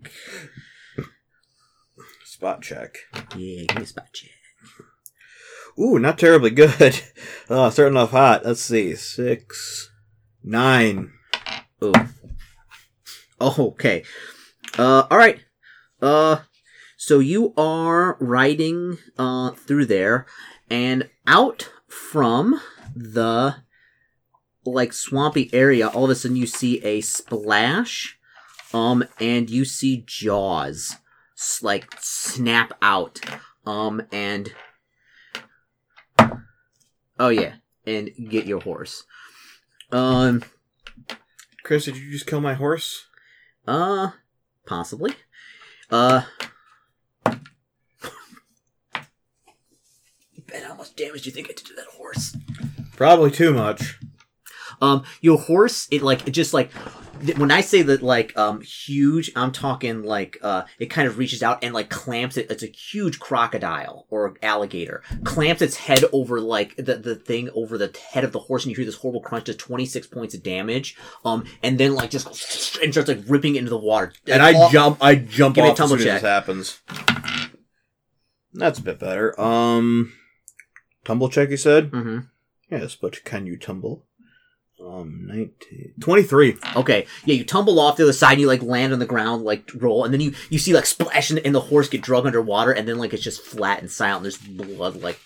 Spot 2.25 2.63
check. 2.63 2.97
Yeah, 3.37 3.65
give 3.65 3.77
me 3.77 3.83
a 3.83 3.87
spot 3.87 4.09
check. 4.15 4.31
Ooh, 5.79 5.99
not 5.99 6.19
terribly 6.19 6.51
good. 6.51 7.03
Uh, 7.49 7.71
starting 7.71 7.97
off 7.97 8.11
hot. 8.11 8.45
Let's 8.45 8.63
see, 8.63 8.97
six, 8.97 9.88
nine. 10.49 11.13
Oh. 11.81 12.09
Okay. 13.41 14.03
Uh, 14.77 15.07
all 15.11 15.19
right. 15.19 15.41
Uh, 16.03 16.39
so 16.97 17.21
you 17.21 17.55
are 17.57 18.17
riding 18.19 18.99
uh 19.17 19.51
through 19.53 19.87
there, 19.87 20.27
and 20.69 21.09
out 21.27 21.71
from 21.87 22.61
the 22.97 23.57
like 24.65 24.93
swampy 24.93 25.51
area, 25.53 25.89
all 25.89 26.05
of 26.05 26.11
a 26.11 26.15
sudden 26.15 26.37
you 26.37 26.47
see 26.47 26.83
a 26.85 27.01
splash, 27.01 28.19
um, 28.75 29.05
and 29.21 29.49
you 29.49 29.65
see 29.65 30.05
jaws 30.07 30.97
like 31.63 31.87
snap 32.01 32.73
out, 32.83 33.21
um, 33.65 34.03
and 34.11 34.53
oh 37.19 37.29
yeah, 37.29 37.55
and 37.87 38.11
get 38.29 38.47
your 38.47 38.61
horse. 38.61 39.05
Um. 39.91 40.45
Chris, 41.63 41.85
did 41.85 41.97
you 41.97 42.11
just 42.11 42.27
kill 42.27 42.41
my 42.41 42.55
horse? 42.55 43.07
Uh, 43.67 44.11
possibly. 44.67 45.15
Uh, 45.91 46.23
Ben, 50.47 50.63
how 50.63 50.75
much 50.75 50.97
damage 50.97 51.23
do 51.23 51.29
you 51.29 51.35
think 51.35 51.49
I 51.51 51.53
did 51.53 51.67
to 51.67 51.75
that 51.75 51.87
horse? 51.97 52.35
Probably 52.97 53.31
too 53.31 53.53
much. 53.53 53.99
Um, 54.81 55.05
your 55.21 55.39
horse, 55.39 55.89
it 55.91 56.03
like, 56.03 56.27
it 56.27 56.33
just 56.33 56.55
like, 56.55 56.71
when 57.37 57.51
I 57.51 57.63
say 57.63 57.83
that 57.83 58.01
like, 58.01 58.37
um, 58.39 58.61
huge, 58.61 59.33
I'm 59.35 59.51
talking 59.51 60.05
like, 60.05 60.39
uh, 60.41 60.63
it 60.79 60.87
kind 60.87 61.09
of 61.09 61.19
reaches 61.19 61.43
out 61.43 61.65
and 61.65 61.75
like 61.75 61.91
clamps 61.91 62.37
it. 62.37 62.49
It's 62.49 62.63
a 62.63 62.67
huge 62.69 63.19
crocodile 63.19 64.07
or 64.09 64.37
alligator. 64.41 65.03
Clamps 65.25 65.61
its 65.61 65.77
head 65.77 66.05
over 66.13 66.41
like 66.41 66.77
the, 66.77 66.95
the 66.97 67.17
thing 67.17 67.51
over 67.55 67.77
the 67.77 67.93
head 68.13 68.23
of 68.23 68.31
the 68.31 68.39
horse 68.39 68.65
and 68.65 68.71
you 68.71 68.77
hear 68.77 68.85
this 68.85 68.95
horrible 68.95 69.21
crunch, 69.21 69.47
does 69.47 69.57
26 69.57 70.07
points 70.07 70.35
of 70.35 70.45
damage. 70.45 70.97
Um, 71.25 71.45
and 71.63 71.77
then 71.77 71.95
like 71.97 72.11
just, 72.11 72.79
and 72.83 72.93
starts 72.93 73.09
like 73.09 73.25
ripping 73.27 73.57
into 73.57 73.71
the 73.71 73.79
water. 73.79 74.13
And 74.29 74.41
I 74.41 74.53
All- 74.53 74.71
jump, 74.71 74.99
I 75.03 75.17
jump 75.17 75.57
Give 75.57 75.65
me 75.65 75.71
a 75.71 75.73
off 75.73 75.75
as 75.75 75.79
tumble 75.79 75.97
soon 75.99 76.07
check. 76.07 76.15
as 76.17 76.23
this 76.23 76.29
happens. 76.31 76.81
That's 78.55 78.79
a 78.79 78.83
bit 78.83 78.99
better. 79.01 79.39
Um, 79.41 80.13
tumble 81.05 81.29
check, 81.29 81.51
you 81.51 81.57
said? 81.57 81.91
Mm-hmm. 81.91 82.19
Yes, 82.71 82.95
but 82.97 83.25
can 83.25 83.47
you 83.47 83.57
tumble? 83.57 84.05
Um, 84.81 85.27
19, 85.27 85.95
23. 86.01 86.57
Okay, 86.77 87.07
yeah, 87.25 87.35
you 87.35 87.45
tumble 87.45 87.81
off 87.81 87.97
the 87.97 88.05
other 88.05 88.13
side, 88.13 88.33
and 88.33 88.41
you 88.43 88.47
like 88.47 88.63
land 88.63 88.93
on 88.93 89.01
the 89.01 89.07
ground, 89.07 89.43
like 89.43 89.71
roll, 89.75 90.05
and 90.05 90.15
then 90.15 90.21
you 90.21 90.35
you 90.51 90.59
see 90.59 90.73
like 90.73 90.87
splash, 90.87 91.31
and, 91.31 91.41
and 91.41 91.55
the 91.55 91.61
horse 91.61 91.89
get 91.89 92.01
drug 92.01 92.27
underwater, 92.27 92.71
and 92.71 92.87
then 92.87 92.97
like 92.99 93.13
it's 93.13 93.23
just 93.23 93.43
flat 93.43 93.81
and 93.81 93.91
silent. 93.91 94.23
There's 94.23 94.39
blood, 94.39 94.97
like 95.03 95.19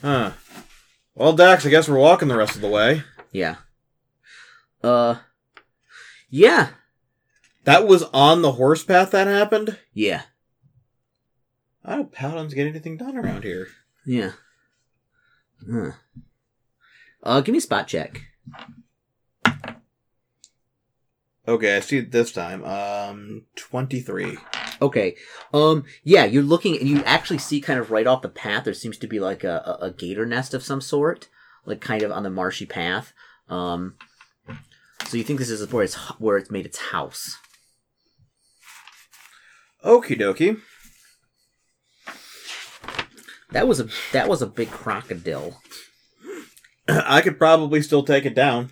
Huh. 0.00 0.32
Well, 1.14 1.32
Dax, 1.34 1.64
I 1.66 1.70
guess 1.70 1.88
we're 1.88 1.98
walking 1.98 2.28
the 2.28 2.36
rest 2.36 2.56
of 2.56 2.62
the 2.62 2.68
way. 2.68 3.02
yeah, 3.30 3.56
uh, 4.82 5.16
yeah, 6.30 6.70
That 7.64 7.86
was 7.86 8.02
on 8.12 8.42
the 8.42 8.52
horse 8.52 8.82
path 8.82 9.10
that 9.12 9.26
happened? 9.28 9.78
yeah, 9.92 10.22
How 11.84 11.96
don't 11.96 12.12
paladins 12.12 12.54
get 12.54 12.66
anything 12.66 12.96
done 12.96 13.16
around 13.16 13.44
here? 13.44 13.68
yeah. 14.04 14.32
Huh. 15.70 15.92
Uh, 17.22 17.40
give 17.40 17.52
me 17.52 17.58
a 17.58 17.62
spot 17.62 17.86
check. 17.86 18.22
Okay, 21.46 21.76
I 21.76 21.80
see 21.80 21.98
it 21.98 22.12
this 22.12 22.32
time. 22.32 22.64
Um, 22.64 23.46
23. 23.56 24.38
Okay. 24.80 25.16
Um. 25.52 25.84
Yeah, 26.04 26.24
you're 26.24 26.42
looking, 26.42 26.76
and 26.78 26.88
you 26.88 27.02
actually 27.04 27.38
see 27.38 27.60
kind 27.60 27.78
of 27.78 27.90
right 27.90 28.06
off 28.06 28.22
the 28.22 28.28
path. 28.28 28.64
There 28.64 28.74
seems 28.74 28.96
to 28.98 29.06
be 29.06 29.20
like 29.20 29.44
a, 29.44 29.78
a, 29.80 29.86
a 29.86 29.90
gator 29.90 30.26
nest 30.26 30.54
of 30.54 30.62
some 30.62 30.80
sort, 30.80 31.28
like 31.64 31.80
kind 31.80 32.02
of 32.02 32.10
on 32.12 32.22
the 32.22 32.30
marshy 32.30 32.66
path. 32.66 33.12
Um. 33.48 33.96
So 35.06 35.16
you 35.16 35.24
think 35.24 35.38
this 35.38 35.50
is 35.50 35.70
where 35.72 35.84
it's 35.84 35.94
where 36.18 36.36
it's 36.36 36.50
made 36.50 36.66
its 36.66 36.78
house? 36.78 37.36
Okie 39.84 40.18
dokie. 40.18 40.60
That 43.50 43.68
was 43.68 43.80
a 43.80 43.88
that 44.12 44.28
was 44.28 44.42
a 44.42 44.46
big 44.46 44.70
crocodile. 44.70 45.60
I 47.06 47.20
could 47.20 47.38
probably 47.38 47.82
still 47.82 48.02
take 48.02 48.24
it 48.24 48.34
down. 48.34 48.70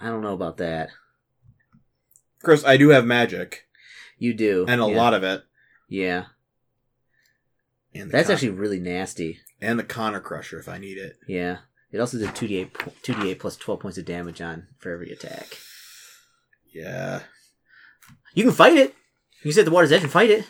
I 0.00 0.06
don't 0.06 0.22
know 0.22 0.32
about 0.34 0.56
that. 0.58 0.90
Chris, 2.42 2.64
I 2.64 2.76
do 2.76 2.90
have 2.90 3.06
magic, 3.06 3.66
You 4.18 4.34
do, 4.34 4.66
and 4.68 4.80
a 4.82 4.86
yeah. 4.88 4.96
lot 4.96 5.14
of 5.14 5.22
it. 5.22 5.42
Yeah, 5.88 6.24
And 7.94 8.10
that's 8.10 8.26
Con- 8.26 8.34
actually 8.34 8.50
really 8.50 8.80
nasty. 8.80 9.38
and 9.60 9.78
the 9.78 9.84
Connor 9.84 10.20
Crusher 10.20 10.58
if 10.58 10.68
I 10.68 10.78
need 10.78 10.98
it. 10.98 11.16
Yeah, 11.28 11.58
it 11.92 12.00
also 12.00 12.18
did 12.18 12.34
two 12.34 12.48
d 12.48 12.56
eight 12.56 12.76
two 13.02 13.14
d 13.14 13.30
eight 13.30 13.38
plus 13.38 13.56
twelve 13.56 13.80
points 13.80 13.96
of 13.98 14.04
damage 14.04 14.40
on 14.42 14.66
for 14.78 14.92
every 14.92 15.10
attack. 15.12 15.56
Yeah, 16.74 17.20
You 18.34 18.42
can 18.44 18.52
fight 18.52 18.76
it. 18.76 18.94
You 19.38 19.42
can 19.42 19.52
sit 19.52 19.60
at 19.60 19.64
the 19.66 19.70
water's 19.70 19.92
edge 19.92 20.02
and 20.02 20.10
fight 20.12 20.30
it. 20.30 20.44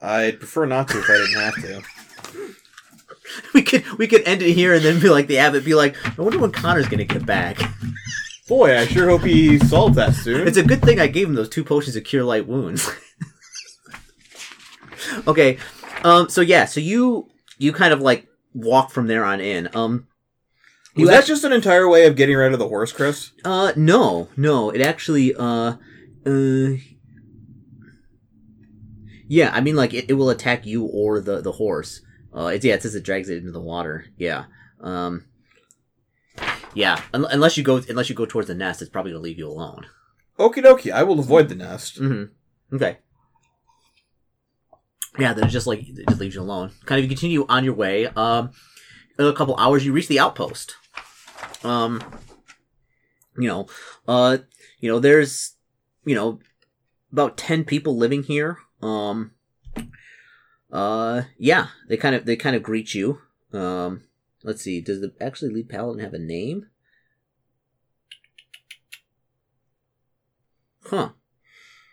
I'd 0.00 0.38
prefer 0.38 0.64
not 0.66 0.88
to 0.88 0.98
if 1.00 1.10
I 1.10 1.16
didn't 1.16 1.40
have 1.40 1.54
to. 1.62 2.54
We 3.54 3.62
could 3.62 3.84
we 3.98 4.06
could 4.06 4.26
end 4.26 4.42
it 4.42 4.52
here 4.54 4.74
and 4.74 4.84
then 4.84 5.00
be 5.00 5.08
like 5.08 5.26
the 5.26 5.38
abbot, 5.38 5.64
be 5.64 5.74
like, 5.74 5.96
I 6.18 6.22
wonder 6.22 6.38
when 6.38 6.52
Connor's 6.52 6.88
gonna 6.88 7.04
get 7.04 7.24
back. 7.26 7.58
Boy, 8.48 8.76
I 8.76 8.86
sure 8.86 9.08
hope 9.08 9.22
he 9.22 9.58
solved 9.58 9.94
that 9.94 10.14
soon. 10.14 10.46
It's 10.48 10.56
a 10.56 10.62
good 10.64 10.82
thing 10.82 10.98
I 10.98 11.06
gave 11.06 11.28
him 11.28 11.34
those 11.34 11.48
two 11.48 11.62
potions 11.64 11.94
to 11.94 12.00
cure 12.00 12.24
light 12.24 12.46
wounds. 12.48 12.90
okay, 15.28 15.58
um, 16.04 16.28
so 16.28 16.40
yeah, 16.40 16.64
so 16.64 16.80
you 16.80 17.28
you 17.58 17.72
kind 17.72 17.92
of 17.92 18.00
like 18.00 18.26
walk 18.54 18.90
from 18.90 19.06
there 19.06 19.24
on 19.24 19.40
in. 19.40 19.68
Um, 19.74 20.08
Was 20.96 21.08
that 21.08 21.18
act- 21.18 21.28
just 21.28 21.44
an 21.44 21.52
entire 21.52 21.88
way 21.88 22.06
of 22.06 22.16
getting 22.16 22.36
rid 22.36 22.52
of 22.52 22.58
the 22.58 22.68
horse, 22.68 22.92
Chris? 22.92 23.30
uh 23.44 23.72
no 23.76 24.28
no 24.36 24.70
it 24.70 24.80
actually 24.80 25.34
uh 25.34 25.74
uh 26.26 26.70
yeah 29.28 29.50
I 29.54 29.60
mean 29.60 29.76
like 29.76 29.94
it, 29.94 30.06
it 30.08 30.14
will 30.14 30.30
attack 30.30 30.66
you 30.66 30.84
or 30.84 31.20
the 31.20 31.40
the 31.40 31.52
horse. 31.52 32.00
Uh, 32.34 32.46
it's 32.46 32.64
yeah 32.64 32.74
it 32.74 32.82
says 32.82 32.94
it 32.94 33.04
drags 33.04 33.28
it 33.28 33.38
into 33.38 33.52
the 33.52 33.60
water. 33.60 34.06
Yeah. 34.16 34.44
Um. 34.80 35.26
Yeah, 36.74 37.02
un- 37.12 37.26
unless 37.30 37.56
you 37.56 37.64
go 37.64 37.80
unless 37.88 38.08
you 38.08 38.14
go 38.14 38.26
towards 38.26 38.48
the 38.48 38.54
nest, 38.54 38.80
it's 38.80 38.90
probably 38.90 39.12
gonna 39.12 39.22
leave 39.22 39.38
you 39.38 39.48
alone. 39.48 39.86
Okie 40.38 40.64
dokie, 40.64 40.92
I 40.92 41.02
will 41.02 41.18
avoid 41.18 41.48
the 41.48 41.54
nest. 41.54 42.00
Mm-hmm. 42.00 42.76
Okay. 42.76 42.98
Yeah, 45.18 45.34
then 45.34 45.44
it 45.44 45.50
just 45.50 45.66
like 45.66 45.80
it 45.80 46.06
just 46.08 46.20
leaves 46.20 46.34
you 46.34 46.40
alone. 46.40 46.70
Kind 46.86 47.00
of 47.00 47.04
you 47.04 47.08
continue 47.08 47.44
on 47.48 47.64
your 47.64 47.74
way. 47.74 48.06
Um, 48.06 48.52
in 49.18 49.26
a 49.26 49.32
couple 49.32 49.56
hours, 49.56 49.84
you 49.84 49.92
reach 49.92 50.08
the 50.08 50.20
outpost. 50.20 50.76
Um, 51.64 52.02
you 53.36 53.48
know, 53.48 53.66
uh, 54.06 54.38
you 54.78 54.90
know, 54.90 54.98
there's, 54.98 55.56
you 56.04 56.14
know, 56.14 56.38
about 57.12 57.36
ten 57.36 57.64
people 57.64 57.96
living 57.96 58.22
here. 58.22 58.58
Um, 58.80 59.32
uh, 60.72 61.22
yeah, 61.38 61.68
they 61.88 61.96
kind 61.96 62.14
of 62.14 62.26
they 62.26 62.36
kind 62.36 62.56
of 62.56 62.62
greet 62.62 62.94
you. 62.94 63.20
Um, 63.52 64.04
let's 64.42 64.62
see, 64.62 64.80
does 64.80 65.00
the 65.00 65.12
actually 65.20 65.52
lead 65.52 65.68
paladin 65.68 66.02
have 66.02 66.14
a 66.14 66.18
name? 66.18 66.66
Huh. 70.86 71.10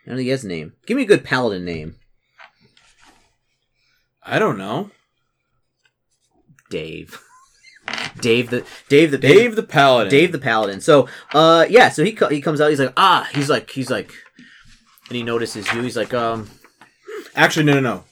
I 0.04 0.08
don't 0.08 0.16
think 0.16 0.24
he 0.24 0.30
has 0.30 0.44
a 0.44 0.48
name. 0.48 0.72
Give 0.86 0.96
me 0.96 1.02
a 1.02 1.06
good 1.06 1.24
paladin 1.24 1.64
name. 1.64 1.96
I 4.22 4.38
don't 4.38 4.58
know. 4.58 4.90
Dave. 6.70 7.22
Dave 8.20 8.50
the 8.50 8.64
Dave 8.88 9.10
the 9.10 9.18
Dave 9.18 9.56
the 9.56 9.62
Paladin. 9.62 10.10
Dave 10.10 10.32
the 10.32 10.38
Paladin. 10.38 10.80
So, 10.80 11.08
uh, 11.32 11.66
yeah. 11.70 11.88
So 11.88 12.04
he 12.04 12.12
co- 12.12 12.28
he 12.28 12.40
comes 12.40 12.60
out. 12.60 12.70
He's 12.70 12.80
like, 12.80 12.92
ah. 12.96 13.28
He's 13.32 13.48
like, 13.48 13.70
he's 13.70 13.90
like, 13.90 14.12
and 15.08 15.16
he 15.16 15.22
notices 15.22 15.72
you. 15.72 15.82
He's 15.82 15.96
like, 15.96 16.12
um. 16.12 16.50
Actually, 17.34 17.64
no, 17.64 17.74
no, 17.74 17.80
no. 17.80 18.04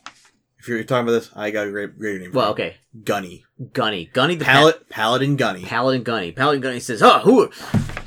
If 0.67 0.71
you're 0.71 0.83
talking 0.83 1.09
about 1.09 1.21
this, 1.21 1.31
I 1.37 1.53
got 1.53 1.69
a 1.69 1.71
great, 1.71 1.97
great 1.97 2.21
name. 2.21 2.33
for 2.33 2.39
Well, 2.39 2.51
okay. 2.51 2.75
Gunny. 3.05 3.45
Gunny, 3.73 4.11
Gunny 4.13 4.35
the 4.35 4.45
Pal- 4.45 4.73
Paladin 4.91 5.37
Gunny. 5.37 5.63
Pa- 5.63 5.69
Paladin 5.69 6.03
Gunny. 6.03 6.33
Paladin 6.33 6.61
Gunny 6.61 6.81
says, 6.81 7.05
oh, 7.05 7.21
who, 7.21 7.45
are, 7.45 7.49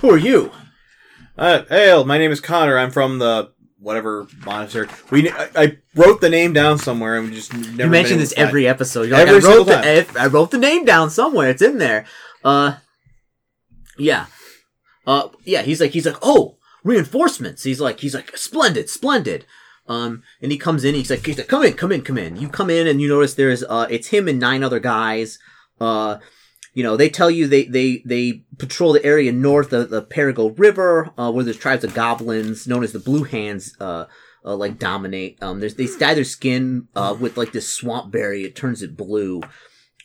who 0.01 0.11
are 0.11 0.17
you? 0.17 0.51
Uh, 1.37 1.63
hey, 1.69 2.03
my 2.03 2.17
name 2.17 2.31
is 2.31 2.41
Connor. 2.41 2.77
I'm 2.77 2.91
from 2.91 3.19
the 3.19 3.53
whatever 3.79 4.27
monastery. 4.45 4.89
We 5.09 5.31
I, 5.31 5.49
I 5.55 5.77
wrote 5.95 6.19
the 6.19 6.29
name 6.29 6.51
down 6.51 6.79
somewhere 6.79 7.15
and 7.17 7.29
we 7.29 7.33
just 7.33 7.53
never 7.53 7.83
You 7.83 7.89
mention 7.89 8.17
this 8.17 8.33
every 8.35 8.67
episode. 8.67 9.07
You're 9.07 9.17
Every 9.17 9.35
like, 9.35 9.43
I 9.45 9.47
wrote 9.47 9.63
the 9.63 10.03
time. 10.03 10.21
I 10.21 10.27
wrote 10.27 10.51
the 10.51 10.57
name 10.57 10.83
down 10.83 11.09
somewhere. 11.09 11.49
It's 11.49 11.61
in 11.61 11.77
there. 11.77 12.05
Uh, 12.43 12.75
yeah, 13.97 14.25
uh, 15.07 15.29
yeah. 15.45 15.61
He's 15.61 15.79
like, 15.79 15.91
he's 15.91 16.05
like, 16.05 16.17
oh, 16.21 16.57
reinforcements. 16.83 17.63
He's 17.63 17.79
like, 17.79 18.01
he's 18.01 18.13
like, 18.13 18.35
splendid, 18.35 18.89
splendid. 18.89 19.45
Um, 19.89 20.23
and 20.41 20.51
he 20.51 20.57
comes 20.57 20.85
in. 20.85 20.95
He's 20.95 21.09
like, 21.09 21.25
he's 21.25 21.37
like, 21.37 21.47
come 21.47 21.63
in, 21.63 21.73
come 21.73 21.91
in, 21.91 22.01
come 22.01 22.17
in. 22.17 22.37
You 22.37 22.47
come 22.47 22.69
in, 22.69 22.87
and 22.87 23.01
you 23.01 23.09
notice 23.09 23.33
there's 23.33 23.63
uh, 23.63 23.87
it's 23.89 24.07
him 24.07 24.27
and 24.27 24.39
nine 24.39 24.63
other 24.63 24.79
guys. 24.79 25.39
Uh, 25.81 26.19
you 26.73 26.83
know, 26.83 26.95
they 26.95 27.09
tell 27.09 27.31
you 27.31 27.47
they 27.47 27.65
they 27.65 28.03
they 28.05 28.43
patrol 28.57 28.93
the 28.93 29.03
area 29.03 29.31
north 29.31 29.73
of 29.73 29.89
the 29.89 30.03
Perigo 30.03 30.57
River, 30.57 31.11
uh, 31.17 31.31
where 31.31 31.43
there's 31.43 31.57
tribes 31.57 31.83
of 31.83 31.93
goblins 31.93 32.67
known 32.67 32.83
as 32.83 32.93
the 32.93 32.99
Blue 32.99 33.23
Hands. 33.23 33.75
Uh, 33.81 34.05
uh, 34.45 34.55
like 34.55 34.79
dominate. 34.79 35.37
Um, 35.43 35.59
there's 35.59 35.75
they 35.75 35.87
dye 35.87 36.13
their 36.13 36.23
skin 36.23 36.87
uh, 36.95 37.15
with 37.19 37.35
like 37.35 37.51
this 37.51 37.69
swamp 37.69 38.11
berry. 38.11 38.45
It 38.45 38.55
turns 38.55 38.81
it 38.81 38.95
blue. 38.95 39.41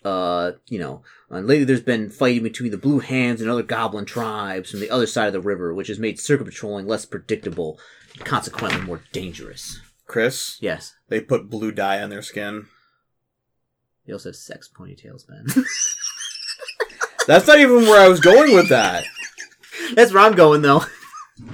Uh, 0.04 0.52
you 0.68 0.78
know, 0.78 1.02
and 1.30 1.46
lately 1.46 1.64
there's 1.64 1.80
been 1.80 2.10
fighting 2.10 2.42
between 2.42 2.70
the 2.70 2.76
Blue 2.76 2.98
Hands 2.98 3.40
and 3.40 3.48
other 3.48 3.62
goblin 3.62 4.04
tribes 4.04 4.70
from 4.70 4.80
the 4.80 4.90
other 4.90 5.06
side 5.06 5.28
of 5.28 5.32
the 5.32 5.40
river, 5.40 5.72
which 5.72 5.88
has 5.88 5.98
made 5.98 6.20
circuit 6.20 6.44
patrolling 6.44 6.86
less 6.86 7.06
predictable, 7.06 7.78
consequently 8.20 8.80
more 8.82 9.02
dangerous. 9.12 9.80
Chris. 10.06 10.58
Yes, 10.60 10.94
They 11.08 11.20
put 11.20 11.48
blue 11.50 11.72
dye 11.72 12.00
on 12.02 12.10
their 12.10 12.22
skin. 12.22 12.66
they 14.06 14.12
also 14.12 14.28
have 14.28 14.36
sex 14.36 14.68
ponytails, 14.74 15.28
man. 15.28 15.46
That's 17.26 17.46
not 17.46 17.58
even 17.58 17.82
where 17.82 18.00
I 18.00 18.08
was 18.08 18.20
going 18.20 18.54
with 18.54 18.68
that. 18.68 19.04
That's 19.94 20.12
where 20.12 20.22
I'm 20.22 20.34
going 20.34 20.60
though. 20.62 20.84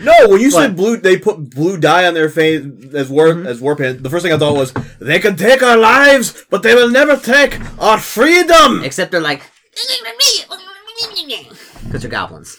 No, 0.00 0.12
when 0.28 0.40
you 0.40 0.50
What? 0.50 0.60
said 0.62 0.76
blue, 0.76 0.96
they 0.98 1.16
put 1.16 1.48
blue 1.50 1.78
dye 1.78 2.06
on 2.06 2.12
their 2.14 2.28
face 2.28 2.62
as 2.92 3.08
war 3.08 3.28
Mhm. 3.28 3.46
as 3.46 3.60
war 3.60 3.76
paint. 3.76 4.02
The 4.02 4.10
first 4.10 4.24
thing 4.24 4.32
I 4.32 4.36
thought 4.36 4.54
was 4.56 4.74
they 5.00 5.18
can 5.20 5.36
take 5.36 5.62
our 5.62 5.76
lives, 5.76 6.44
but 6.50 6.62
they 6.62 6.74
will 6.74 6.90
never 6.90 7.16
take 7.16 7.58
our 7.78 7.98
freedom. 7.98 8.82
Except 8.84 9.10
they're 9.10 9.20
like, 9.22 9.42
because 11.84 12.02
they're 12.02 12.10
goblins. 12.10 12.58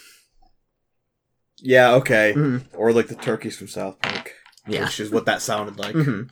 Yeah, 1.61 1.93
okay. 1.95 2.33
Mhm. 2.35 2.63
Or 2.73 2.91
like 2.91 3.07
the 3.07 3.15
turkeys 3.15 3.55
from 3.57 3.67
South 3.67 4.01
Park, 4.01 4.33
Yeah. 4.67 4.85
which 4.85 4.99
is 4.99 5.11
what 5.11 5.25
that 5.25 5.41
sounded 5.41 5.77
like. 5.77 5.93
hmm 5.95 6.23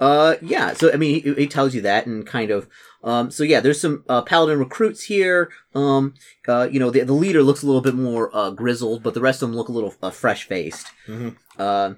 Uh, 0.00 0.36
yeah. 0.42 0.72
So 0.72 0.92
I 0.92 0.96
mean, 0.96 1.22
he, 1.22 1.34
he 1.34 1.46
tells 1.46 1.74
you 1.74 1.82
that, 1.82 2.06
and 2.06 2.26
kind 2.26 2.50
of. 2.50 2.66
Um, 3.04 3.30
so 3.30 3.44
yeah, 3.44 3.60
there's 3.60 3.80
some 3.80 4.04
uh, 4.08 4.22
paladin 4.22 4.58
recruits 4.58 5.04
here. 5.04 5.50
Um, 5.74 6.14
uh, 6.48 6.68
you 6.70 6.78
know, 6.80 6.90
the, 6.90 7.00
the 7.04 7.12
leader 7.12 7.42
looks 7.42 7.62
a 7.62 7.66
little 7.66 7.80
bit 7.82 7.94
more 7.94 8.34
uh, 8.36 8.50
grizzled, 8.50 9.02
but 9.02 9.14
the 9.14 9.20
rest 9.20 9.42
of 9.42 9.48
them 9.48 9.56
look 9.56 9.68
a 9.68 9.72
little 9.72 9.94
uh, 10.02 10.10
fresh 10.10 10.44
faced. 10.44 10.86
Mhm. 11.06 11.36
Uh, 11.58 11.94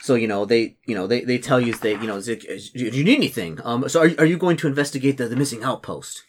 so 0.00 0.14
you 0.14 0.28
know 0.28 0.44
they 0.44 0.76
you 0.84 0.94
know 0.94 1.06
they, 1.08 1.22
they 1.22 1.38
tell 1.38 1.60
you 1.60 1.72
that 1.74 2.00
you 2.02 2.06
know 2.06 2.16
is 2.16 2.28
it- 2.28 2.44
is- 2.44 2.70
do 2.70 2.84
you 2.84 3.04
need 3.04 3.16
anything? 3.16 3.58
Um, 3.64 3.88
so 3.88 4.00
are, 4.02 4.10
are 4.18 4.24
you 4.32 4.36
going 4.38 4.56
to 4.58 4.68
investigate 4.68 5.16
the, 5.16 5.26
the 5.28 5.36
missing 5.36 5.62
outpost? 5.64 6.22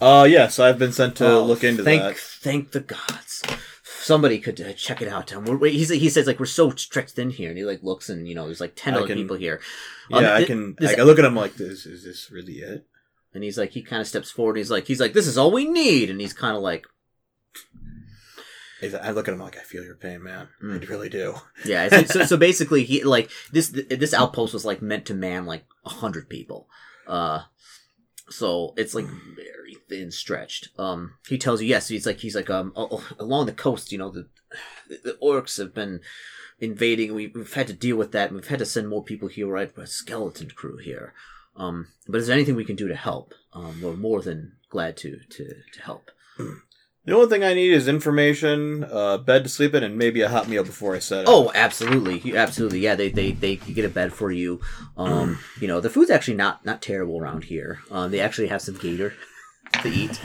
Uh, 0.00 0.26
yes, 0.30 0.58
I've 0.58 0.78
been 0.78 0.92
sent 0.92 1.16
to 1.16 1.26
Oh, 1.28 1.44
look 1.44 1.62
into 1.64 1.82
thank, 1.82 2.02
that. 2.02 2.16
Thank 2.16 2.70
the 2.72 2.80
gods. 2.80 3.31
Somebody 4.02 4.38
could 4.40 4.60
uh, 4.60 4.72
check 4.72 5.00
it 5.00 5.08
out. 5.08 5.32
Um, 5.32 5.46
he 5.62 5.84
says 6.08 6.26
like 6.26 6.40
we're 6.40 6.46
so 6.46 6.70
stretched 6.70 7.18
in 7.18 7.30
here, 7.30 7.48
and 7.50 7.56
he 7.58 7.64
like 7.64 7.82
looks 7.82 8.08
and 8.08 8.26
you 8.28 8.34
know 8.34 8.46
there's 8.46 8.60
like 8.60 8.72
ten 8.74 8.94
other 8.94 9.06
can- 9.06 9.16
people 9.16 9.36
here. 9.36 9.60
Yeah, 10.10 10.16
Um, 10.18 10.24
I 10.24 10.44
can. 10.44 10.74
this- 10.78 10.90
I 10.90 10.94
can 10.96 11.04
look 11.04 11.18
at 11.18 11.24
him 11.24 11.36
like 11.36 11.54
this. 11.54 11.86
Is 11.86 12.04
this 12.04 12.30
really 12.30 12.54
it? 12.54 12.84
And 13.34 13.42
he's 13.42 13.56
like, 13.56 13.70
he 13.70 13.80
kind 13.80 14.02
of 14.02 14.06
steps 14.08 14.30
forward. 14.30 14.52
And 14.52 14.58
he's 14.58 14.70
like, 14.70 14.86
he's 14.86 15.00
like, 15.00 15.14
this 15.14 15.26
is 15.26 15.38
all 15.38 15.50
we 15.50 15.64
need. 15.64 16.10
And 16.10 16.20
he's 16.20 16.34
kind 16.34 16.54
of 16.54 16.62
like, 16.62 16.84
I 18.82 19.12
look 19.12 19.28
at 19.28 19.32
him 19.34 19.40
like 19.40 19.56
I 19.56 19.60
feel 19.62 19.84
your 19.84 19.94
pain, 19.94 20.22
man. 20.22 20.48
Mm. 20.62 20.82
I 20.82 20.86
really 20.86 21.08
do. 21.08 21.36
yeah. 21.64 21.88
So, 21.88 22.02
so, 22.04 22.24
so 22.24 22.36
basically, 22.36 22.82
he 22.84 23.04
like 23.04 23.30
this 23.52 23.68
this 23.70 24.12
outpost 24.12 24.52
was 24.52 24.64
like 24.64 24.82
meant 24.82 25.06
to 25.06 25.14
man 25.14 25.46
like 25.46 25.64
a 25.84 25.88
hundred 25.90 26.28
people. 26.28 26.68
Uh, 27.06 27.42
so 28.32 28.74
it's 28.76 28.94
like 28.94 29.06
very 29.06 29.76
thin 29.88 30.10
stretched. 30.10 30.68
Um, 30.78 31.14
he 31.28 31.38
tells 31.38 31.60
you 31.60 31.68
yes. 31.68 31.88
He's 31.88 32.06
like 32.06 32.18
he's 32.18 32.34
like 32.34 32.50
um 32.50 32.72
along 33.18 33.46
the 33.46 33.52
coast. 33.52 33.92
You 33.92 33.98
know 33.98 34.10
the 34.10 34.28
the 34.88 35.18
orcs 35.22 35.58
have 35.58 35.74
been 35.74 36.00
invading. 36.58 37.14
We, 37.14 37.28
we've 37.28 37.52
had 37.52 37.66
to 37.68 37.72
deal 37.72 37.96
with 37.96 38.12
that. 38.12 38.32
We've 38.32 38.46
had 38.46 38.60
to 38.60 38.66
send 38.66 38.88
more 38.88 39.04
people 39.04 39.28
here. 39.28 39.48
Right, 39.48 39.72
a 39.76 39.86
skeleton 39.86 40.50
crew 40.50 40.78
here. 40.78 41.12
Um, 41.56 41.88
but 42.08 42.20
is 42.20 42.26
there 42.26 42.34
anything 42.34 42.56
we 42.56 42.64
can 42.64 42.76
do 42.76 42.88
to 42.88 42.96
help? 42.96 43.34
Um, 43.52 43.80
we're 43.82 43.94
more 43.94 44.22
than 44.22 44.52
glad 44.70 44.96
to 44.98 45.18
to 45.30 45.54
to 45.72 45.82
help. 45.82 46.10
The 47.04 47.14
only 47.16 47.26
thing 47.28 47.42
I 47.42 47.52
need 47.52 47.72
is 47.72 47.88
information, 47.88 48.84
uh, 48.84 49.18
bed 49.18 49.42
to 49.42 49.48
sleep 49.50 49.74
in, 49.74 49.82
and 49.82 49.98
maybe 49.98 50.20
a 50.20 50.28
hot 50.28 50.48
meal 50.48 50.62
before 50.62 50.94
I 50.94 51.00
set. 51.00 51.24
Oh, 51.26 51.50
absolutely, 51.52 52.18
You- 52.20 52.36
absolutely. 52.36 52.78
Yeah, 52.78 52.94
they 52.94 53.08
they 53.10 53.32
they 53.32 53.56
get 53.56 53.84
a 53.84 53.88
bed 53.88 54.12
for 54.12 54.30
you. 54.30 54.60
Um, 54.96 55.38
you 55.60 55.66
know, 55.66 55.80
the 55.80 55.90
food's 55.90 56.10
actually 56.10 56.36
not 56.36 56.64
not 56.64 56.80
terrible 56.80 57.18
around 57.18 57.44
here. 57.44 57.80
Um, 57.90 58.12
they 58.12 58.20
actually 58.20 58.46
have 58.48 58.62
some 58.62 58.76
gator 58.76 59.14
to 59.82 59.88
eat. 59.88 60.20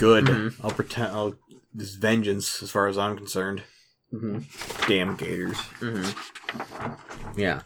good. 0.00 0.24
Mhm. 0.24 0.54
I'll 0.64 0.72
pretend. 0.72 1.12
I'll 1.12 1.34
this 1.72 1.94
vengeance 1.94 2.60
as 2.62 2.70
far 2.72 2.88
as 2.88 2.98
I'm 2.98 3.16
concerned. 3.16 3.62
hmm 4.10 4.38
Damn 4.88 5.14
gators! 5.16 5.58
hmm 5.78 6.06
Yeah. 7.36 7.62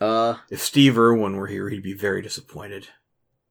Uh, 0.00 0.36
If 0.50 0.60
Steve 0.60 0.98
Irwin 0.98 1.36
were 1.36 1.46
here, 1.46 1.68
he'd 1.70 1.82
be 1.82 1.92
very 1.94 2.20
disappointed. 2.22 2.88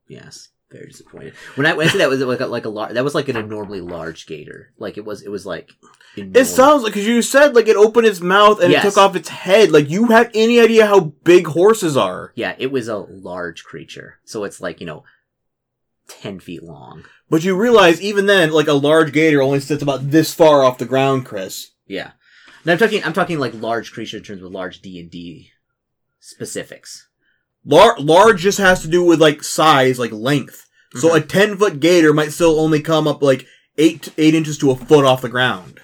yes. 0.07 0.49
Very 0.71 0.87
disappointed. 0.87 1.33
When 1.55 1.65
I 1.67 1.73
went 1.73 1.91
to 1.91 1.97
that 1.97 2.09
was 2.09 2.21
like 2.21 2.39
a, 2.39 2.45
like 2.47 2.63
a 2.65 2.69
large. 2.69 2.93
That 2.93 3.03
was 3.03 3.13
like 3.13 3.27
an 3.27 3.35
abnormally 3.35 3.81
large 3.81 4.25
gator. 4.25 4.71
Like 4.77 4.97
it 4.97 5.03
was. 5.03 5.21
It 5.21 5.29
was 5.29 5.45
like. 5.45 5.71
It 6.15 6.45
sounds 6.45 6.83
like 6.83 6.93
because 6.93 7.07
you 7.07 7.21
said 7.21 7.55
like 7.55 7.67
it 7.67 7.75
opened 7.75 8.07
its 8.07 8.21
mouth 8.21 8.61
and 8.61 8.71
Yes. 8.71 8.83
it 8.83 8.89
took 8.89 8.97
off 8.97 9.15
its 9.15 9.29
head. 9.29 9.71
Like 9.71 9.89
you 9.89 10.05
have 10.07 10.31
any 10.33 10.59
idea 10.59 10.85
how 10.85 10.99
big 10.99 11.47
horses 11.47 11.95
are? 11.97 12.31
Yeah, 12.35 12.55
it 12.57 12.71
was 12.71 12.87
a 12.87 12.97
large 12.97 13.63
creature. 13.65 14.19
So 14.23 14.43
it's 14.45 14.61
like 14.61 14.79
you 14.79 14.85
know, 14.85 15.03
ten 16.07 16.39
feet 16.39 16.63
long. 16.63 17.03
But 17.29 17.43
you 17.43 17.55
realize 17.57 18.01
even 18.01 18.25
then, 18.25 18.51
like 18.51 18.67
a 18.67 18.73
large 18.73 19.11
gator 19.13 19.41
only 19.41 19.59
sits 19.61 19.83
about 19.83 20.11
this 20.11 20.33
far 20.33 20.63
off 20.63 20.77
the 20.77 20.85
ground, 20.85 21.25
Chris. 21.25 21.71
Yeah. 21.87 22.11
Now 22.65 22.73
I'm 22.73 22.77
talking. 22.77 23.03
I'm 23.03 23.13
talking 23.13 23.39
like 23.39 23.53
large 23.53 23.91
creature 23.91 24.17
in 24.17 24.23
terms 24.23 24.41
of 24.41 24.51
large 24.51 24.81
D 24.81 24.99
and 24.99 25.09
D 25.11 25.51
specifics. 26.19 27.07
Lar- 27.65 27.99
large 27.99 28.41
just 28.41 28.57
has 28.57 28.81
to 28.81 28.87
do 28.87 29.03
with 29.03 29.21
like 29.21 29.43
size, 29.43 29.99
like 29.99 30.11
length. 30.11 30.65
So 30.95 31.09
Mhm. 31.09 31.15
a 31.17 31.21
ten 31.21 31.57
foot 31.57 31.79
gator 31.79 32.13
might 32.13 32.31
still 32.33 32.59
only 32.59 32.81
come 32.81 33.07
up 33.07 33.21
like 33.21 33.45
eight 33.77 34.09
eight 34.17 34.33
inches 34.35 34.57
to 34.59 34.71
a 34.71 34.75
foot 34.75 35.05
off 35.05 35.21
the 35.21 35.29
ground, 35.29 35.79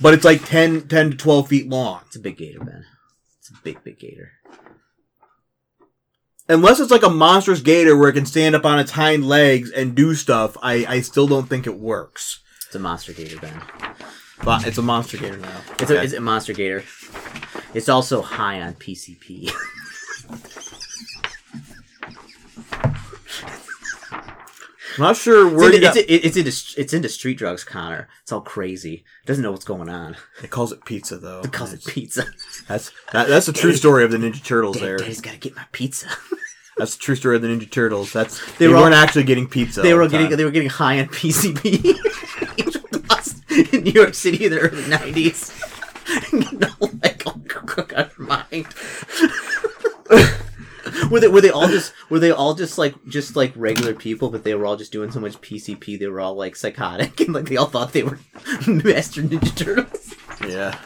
but 0.00 0.12
it's 0.14 0.24
like 0.24 0.44
10, 0.44 0.88
10 0.88 1.12
to 1.12 1.16
twelve 1.16 1.48
feet 1.48 1.68
long. 1.68 2.00
It's 2.06 2.16
a 2.16 2.20
big 2.20 2.36
gator, 2.36 2.62
man. 2.62 2.84
It's 3.38 3.50
a 3.50 3.54
big, 3.62 3.82
big 3.84 3.98
gator. 3.98 4.32
Unless 6.48 6.80
it's 6.80 6.90
like 6.90 7.04
a 7.04 7.08
monstrous 7.08 7.60
gator 7.60 7.96
where 7.96 8.08
it 8.10 8.14
can 8.14 8.26
stand 8.26 8.54
up 8.54 8.66
on 8.66 8.78
its 8.78 8.90
hind 8.90 9.26
legs 9.26 9.70
and 9.70 9.94
do 9.94 10.14
stuff, 10.14 10.56
I, 10.62 10.84
I 10.86 11.00
still 11.00 11.26
don't 11.28 11.48
think 11.48 11.66
it 11.66 11.78
works. 11.78 12.40
It's 12.66 12.74
a 12.74 12.78
monster 12.80 13.12
gator, 13.12 13.38
Ben. 13.38 13.62
But 14.44 14.66
it's 14.66 14.76
a 14.76 14.82
monster 14.82 15.16
gator 15.16 15.36
now. 15.38 15.60
It's, 15.78 15.84
Okay. 15.90 15.96
a, 15.96 16.02
it's 16.02 16.12
a 16.14 16.20
monster 16.20 16.52
gator. 16.52 16.82
It's 17.74 17.88
also 17.88 18.20
high 18.22 18.60
on 18.60 18.74
PCP. 18.74 19.50
I'm 24.96 25.02
not 25.02 25.16
sure 25.16 25.46
it's, 25.46 25.56
where 25.56 25.66
into, 25.66 25.76
you 25.76 25.82
got- 25.82 25.96
it's, 25.96 26.26
it's 26.26 26.36
into 26.36 26.80
it's 26.80 26.92
into 26.92 27.08
street 27.08 27.38
drugs, 27.38 27.64
Connor. 27.64 28.08
It's 28.22 28.32
all 28.32 28.40
crazy. 28.40 29.04
It 29.22 29.26
doesn't 29.26 29.42
know 29.42 29.52
what's 29.52 29.64
going 29.64 29.88
on. 29.88 30.16
It 30.42 30.50
calls 30.50 30.72
it 30.72 30.84
pizza 30.84 31.18
though. 31.18 31.40
It 31.40 31.52
calls 31.52 31.72
it 31.72 31.84
pizza. 31.84 32.24
That's 32.68 32.92
that, 33.12 33.28
that's 33.28 33.46
the 33.46 33.52
true 33.52 33.74
story 33.74 34.04
of 34.04 34.10
the 34.10 34.18
Ninja 34.18 34.44
Turtles. 34.44 34.76
Dad, 34.76 34.84
There, 34.84 34.98
Daddy's 34.98 35.20
got 35.20 35.32
to 35.32 35.38
get 35.38 35.56
my 35.56 35.64
pizza. 35.72 36.08
that's 36.76 36.96
the 36.96 37.02
true 37.02 37.16
story 37.16 37.36
of 37.36 37.42
the 37.42 37.48
Ninja 37.48 37.70
Turtles. 37.70 38.12
That's 38.12 38.44
They 38.52 38.66
they, 38.66 38.68
were 38.68 38.76
weren't 38.76 38.94
actually 38.94 39.24
getting 39.24 39.48
pizza. 39.48 39.80
they 39.80 39.94
were 39.94 40.06
the 40.06 40.18
getting 40.18 40.36
they 40.36 40.44
were 40.44 40.50
getting 40.50 40.70
high 40.70 41.00
on 41.00 41.06
PCP 41.06 41.96
in 43.72 43.84
New 43.84 43.92
York 43.92 44.14
City 44.14 44.44
in 44.44 44.52
the 44.52 44.60
early 44.60 44.88
nineties. 44.88 45.52
no, 46.32 46.68
like 47.02 47.22
oh, 47.26 47.40
your 47.48 48.26
mind. 48.26 48.66
were 51.10 51.20
they 51.20 51.28
were 51.28 51.40
they 51.40 51.50
all 51.50 51.68
just 51.68 51.92
were 52.08 52.18
they 52.18 52.30
all 52.30 52.54
just 52.54 52.78
like 52.78 52.94
just 53.06 53.36
like 53.36 53.52
regular 53.56 53.94
people, 53.94 54.30
but 54.30 54.44
they 54.44 54.54
were 54.54 54.66
all 54.66 54.76
just 54.76 54.92
doing 54.92 55.10
so 55.10 55.20
much 55.20 55.40
PCP 55.40 55.98
they 55.98 56.06
were 56.06 56.20
all 56.20 56.34
like 56.34 56.56
psychotic 56.56 57.20
and 57.20 57.34
like 57.34 57.46
they 57.46 57.56
all 57.56 57.66
thought 57.66 57.92
they 57.92 58.02
were 58.02 58.18
Master 58.66 59.22
Ninja 59.22 59.54
Turtles. 59.56 60.14
Yeah. 60.46 60.76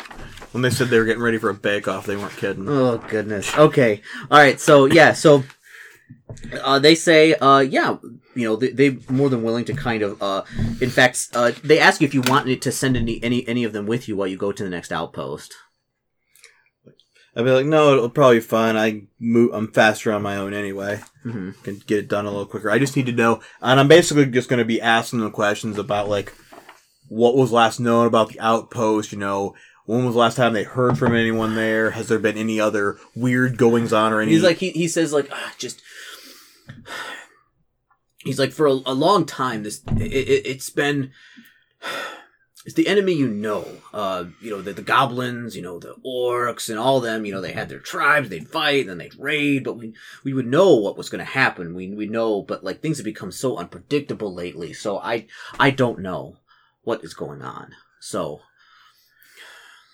When 0.52 0.62
they 0.62 0.70
said 0.70 0.88
they 0.88 0.98
were 0.98 1.04
getting 1.04 1.22
ready 1.22 1.38
for 1.38 1.50
a 1.50 1.54
bake 1.54 1.86
off, 1.86 2.06
they 2.06 2.16
weren't 2.16 2.36
kidding. 2.36 2.68
Oh 2.68 2.98
goodness. 2.98 3.56
Okay. 3.56 4.00
All 4.30 4.38
right. 4.38 4.60
So 4.60 4.86
yeah. 4.86 5.12
So 5.12 5.44
uh, 6.62 6.78
they 6.78 6.94
say, 6.94 7.34
uh, 7.34 7.60
yeah, 7.60 7.96
you 8.34 8.48
know, 8.48 8.56
they, 8.56 8.70
they're 8.70 8.96
more 9.08 9.28
than 9.28 9.42
willing 9.42 9.64
to 9.66 9.74
kind 9.74 10.02
of. 10.02 10.22
Uh, 10.22 10.44
in 10.80 10.90
fact, 10.90 11.28
uh, 11.34 11.52
they 11.64 11.78
ask 11.78 12.00
you 12.00 12.06
if 12.06 12.14
you 12.14 12.22
want 12.22 12.62
to 12.62 12.72
send 12.72 12.96
any 12.96 13.22
any 13.22 13.46
any 13.48 13.64
of 13.64 13.72
them 13.72 13.86
with 13.86 14.08
you 14.08 14.16
while 14.16 14.26
you 14.26 14.36
go 14.36 14.52
to 14.52 14.64
the 14.64 14.70
next 14.70 14.92
outpost. 14.92 15.54
I'd 17.36 17.44
be 17.44 17.50
like, 17.50 17.66
no, 17.66 17.92
it'll 17.92 18.08
probably 18.08 18.38
be 18.38 18.44
fine. 18.44 18.76
I 18.78 19.02
move, 19.20 19.52
I'm 19.52 19.70
faster 19.70 20.10
on 20.10 20.22
my 20.22 20.38
own 20.38 20.54
anyway. 20.54 21.00
hmm 21.22 21.50
Can 21.62 21.82
get 21.86 21.98
it 21.98 22.08
done 22.08 22.24
a 22.24 22.30
little 22.30 22.46
quicker. 22.46 22.70
I 22.70 22.78
just 22.78 22.96
need 22.96 23.06
to 23.06 23.12
know, 23.12 23.40
and 23.60 23.78
I'm 23.78 23.88
basically 23.88 24.24
just 24.26 24.48
going 24.48 24.58
to 24.58 24.64
be 24.64 24.80
asking 24.80 25.20
them 25.20 25.30
questions 25.30 25.78
about 25.78 26.08
like 26.08 26.32
what 27.08 27.36
was 27.36 27.52
last 27.52 27.78
known 27.78 28.06
about 28.06 28.30
the 28.30 28.40
outpost. 28.40 29.12
You 29.12 29.18
know, 29.18 29.54
when 29.84 30.06
was 30.06 30.14
the 30.14 30.20
last 30.20 30.36
time 30.36 30.54
they 30.54 30.64
heard 30.64 30.98
from 30.98 31.14
anyone 31.14 31.54
there? 31.54 31.90
Has 31.90 32.08
there 32.08 32.18
been 32.18 32.38
any 32.38 32.58
other 32.58 32.96
weird 33.14 33.58
goings 33.58 33.92
on 33.92 34.14
or 34.14 34.22
anything? 34.22 34.34
He's 34.34 34.42
like 34.42 34.56
he, 34.56 34.70
he 34.70 34.88
says 34.88 35.12
like 35.12 35.28
ah, 35.30 35.54
just. 35.58 35.82
He's 38.24 38.40
like 38.40 38.50
for 38.50 38.66
a, 38.66 38.72
a 38.72 38.92
long 38.92 39.24
time 39.24 39.62
this 39.62 39.82
it, 39.98 40.02
it, 40.02 40.46
it's 40.46 40.68
been 40.68 41.12
it's 42.66 42.74
the 42.74 42.88
enemy 42.88 43.12
you 43.12 43.28
know 43.28 43.64
uh 43.94 44.24
you 44.42 44.50
know 44.50 44.60
the, 44.60 44.72
the 44.72 44.82
goblins 44.82 45.56
you 45.56 45.62
know 45.62 45.78
the 45.78 45.94
orcs 46.04 46.68
and 46.68 46.78
all 46.78 47.00
them 47.00 47.24
you 47.24 47.32
know 47.32 47.40
they 47.40 47.52
had 47.52 47.68
their 47.68 47.78
tribes 47.78 48.28
they'd 48.28 48.48
fight 48.48 48.80
and 48.80 48.90
then 48.90 48.98
they'd 48.98 49.18
raid 49.18 49.64
but 49.64 49.78
we 49.78 49.94
we 50.24 50.34
would 50.34 50.46
know 50.46 50.74
what 50.74 50.98
was 50.98 51.08
going 51.08 51.20
to 51.20 51.24
happen 51.24 51.74
we 51.74 51.88
we 51.88 52.06
know 52.06 52.42
but 52.42 52.64
like 52.64 52.82
things 52.82 52.98
have 52.98 53.04
become 53.04 53.32
so 53.32 53.56
unpredictable 53.56 54.34
lately 54.34 54.72
so 54.72 54.98
i 54.98 55.26
i 55.58 55.70
don't 55.70 56.00
know 56.00 56.36
what 56.82 57.02
is 57.02 57.14
going 57.14 57.40
on 57.40 57.70
so 58.00 58.40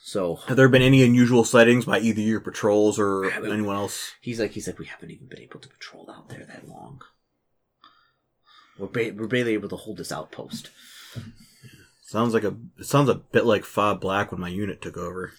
so 0.04 0.36
have 0.36 0.58
there 0.58 0.68
been 0.68 0.82
any 0.82 1.02
unusual 1.02 1.44
sightings 1.44 1.86
by 1.86 2.00
either 2.00 2.20
your 2.20 2.40
patrols 2.40 2.98
or 2.98 3.32
I 3.32 3.36
anyone 3.50 3.76
else? 3.76 4.12
He's 4.20 4.38
like, 4.38 4.50
he's 4.50 4.66
like, 4.66 4.78
we 4.78 4.84
haven't 4.84 5.10
even 5.10 5.26
been 5.26 5.40
able 5.40 5.58
to 5.60 5.70
patrol 5.70 6.10
out 6.10 6.28
there 6.28 6.44
that 6.44 6.68
long. 6.68 7.00
We're 8.78 8.88
ba- 8.88 9.14
we're 9.16 9.26
barely 9.26 9.54
able 9.54 9.70
to 9.70 9.76
hold 9.76 9.96
this 9.96 10.12
outpost. 10.12 10.68
Sounds 12.12 12.34
like 12.34 12.44
a 12.44 12.54
it 12.78 12.84
sounds 12.84 13.08
a 13.08 13.14
bit 13.14 13.46
like 13.46 13.64
Fob 13.64 14.02
Black 14.02 14.30
when 14.32 14.40
my 14.42 14.50
unit 14.50 14.82
took 14.82 14.98
over. 14.98 15.32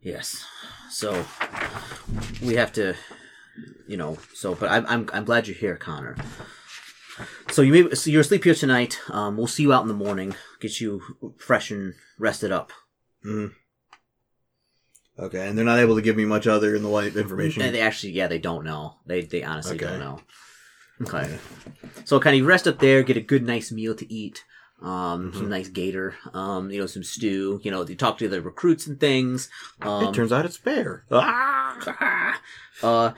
Yes, 0.00 0.42
so 0.90 1.26
we 2.42 2.54
have 2.54 2.72
to, 2.72 2.94
you 3.86 3.98
know. 3.98 4.16
So, 4.32 4.54
but 4.54 4.70
I'm 4.70 4.86
I'm 4.86 5.10
I'm 5.12 5.24
glad 5.26 5.46
you're 5.46 5.54
here, 5.58 5.76
Connor. 5.76 6.16
So 7.50 7.60
you 7.60 7.70
may 7.84 7.94
so 7.94 8.08
you're 8.08 8.22
asleep 8.22 8.44
here 8.44 8.54
tonight. 8.54 8.98
Um, 9.10 9.36
we'll 9.36 9.46
see 9.46 9.64
you 9.64 9.74
out 9.74 9.82
in 9.82 9.88
the 9.88 9.94
morning. 9.94 10.34
Get 10.58 10.80
you 10.80 11.02
fresh 11.36 11.70
and 11.70 11.92
rested 12.18 12.50
up. 12.50 12.72
Mm. 13.22 13.52
Okay, 15.18 15.46
and 15.46 15.58
they're 15.58 15.66
not 15.66 15.80
able 15.80 15.96
to 15.96 16.02
give 16.02 16.16
me 16.16 16.24
much 16.24 16.46
other 16.46 16.74
in 16.74 16.82
the 16.82 16.88
way 16.88 17.08
information. 17.08 17.60
And 17.60 17.74
they 17.74 17.82
actually, 17.82 18.12
yeah, 18.14 18.26
they 18.26 18.38
don't 18.38 18.64
know. 18.64 18.94
They 19.04 19.20
they 19.20 19.42
honestly 19.42 19.76
Okay. 19.76 19.84
don't 19.84 20.00
know. 20.00 20.20
Okay. 21.02 21.38
So 22.06 22.18
kind 22.20 22.40
of 22.40 22.46
rest 22.46 22.66
up 22.66 22.78
there, 22.78 23.02
get 23.02 23.18
a 23.18 23.20
good 23.20 23.42
nice 23.42 23.70
meal 23.70 23.94
to 23.96 24.10
eat. 24.10 24.42
Um, 24.82 25.32
some 25.32 25.48
nice 25.48 25.68
gator, 25.68 26.14
um, 26.34 26.70
you 26.70 26.78
know, 26.78 26.86
some 26.86 27.02
stew, 27.02 27.60
you 27.62 27.70
know, 27.70 27.82
they 27.82 27.94
talk 27.94 28.18
to 28.18 28.28
the 28.28 28.42
recruits 28.42 28.86
and 28.86 29.00
things. 29.00 29.48
Um, 29.80 30.04
it 30.04 30.14
turns 30.14 30.32
out 30.32 30.44
it's 30.44 30.58
bear. 30.58 31.04
Ah! 31.10 32.38
uh, 32.82 33.12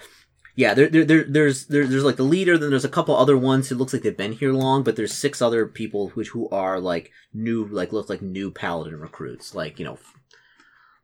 yeah, 0.55 0.75
there, 0.75 0.89
there, 0.89 1.05
there, 1.05 1.25
there's, 1.25 1.67
there, 1.67 1.87
there's 1.87 2.05
like 2.05 2.17
the 2.17 2.23
leader, 2.23 2.57
then 2.57 2.71
there's 2.71 2.85
a 2.85 2.89
couple 2.89 3.17
other 3.17 3.37
ones 3.37 3.69
who 3.69 3.75
looks 3.75 3.93
like 3.93 4.03
they've 4.03 4.17
been 4.17 4.33
here 4.33 4.53
long, 4.53 4.85
but 4.85 4.95
there's 4.95 5.13
six 5.13 5.43
other 5.43 5.67
people 5.67 6.11
which 6.11 6.29
who 6.29 6.49
are 6.51 6.79
like 6.79 7.11
new, 7.35 7.67
like 7.67 7.93
look 7.93 8.09
like 8.09 8.23
new 8.23 8.53
paladin 8.53 8.99
recruits, 8.99 9.55
like 9.55 9.81
you 9.81 9.85
know, 9.85 9.99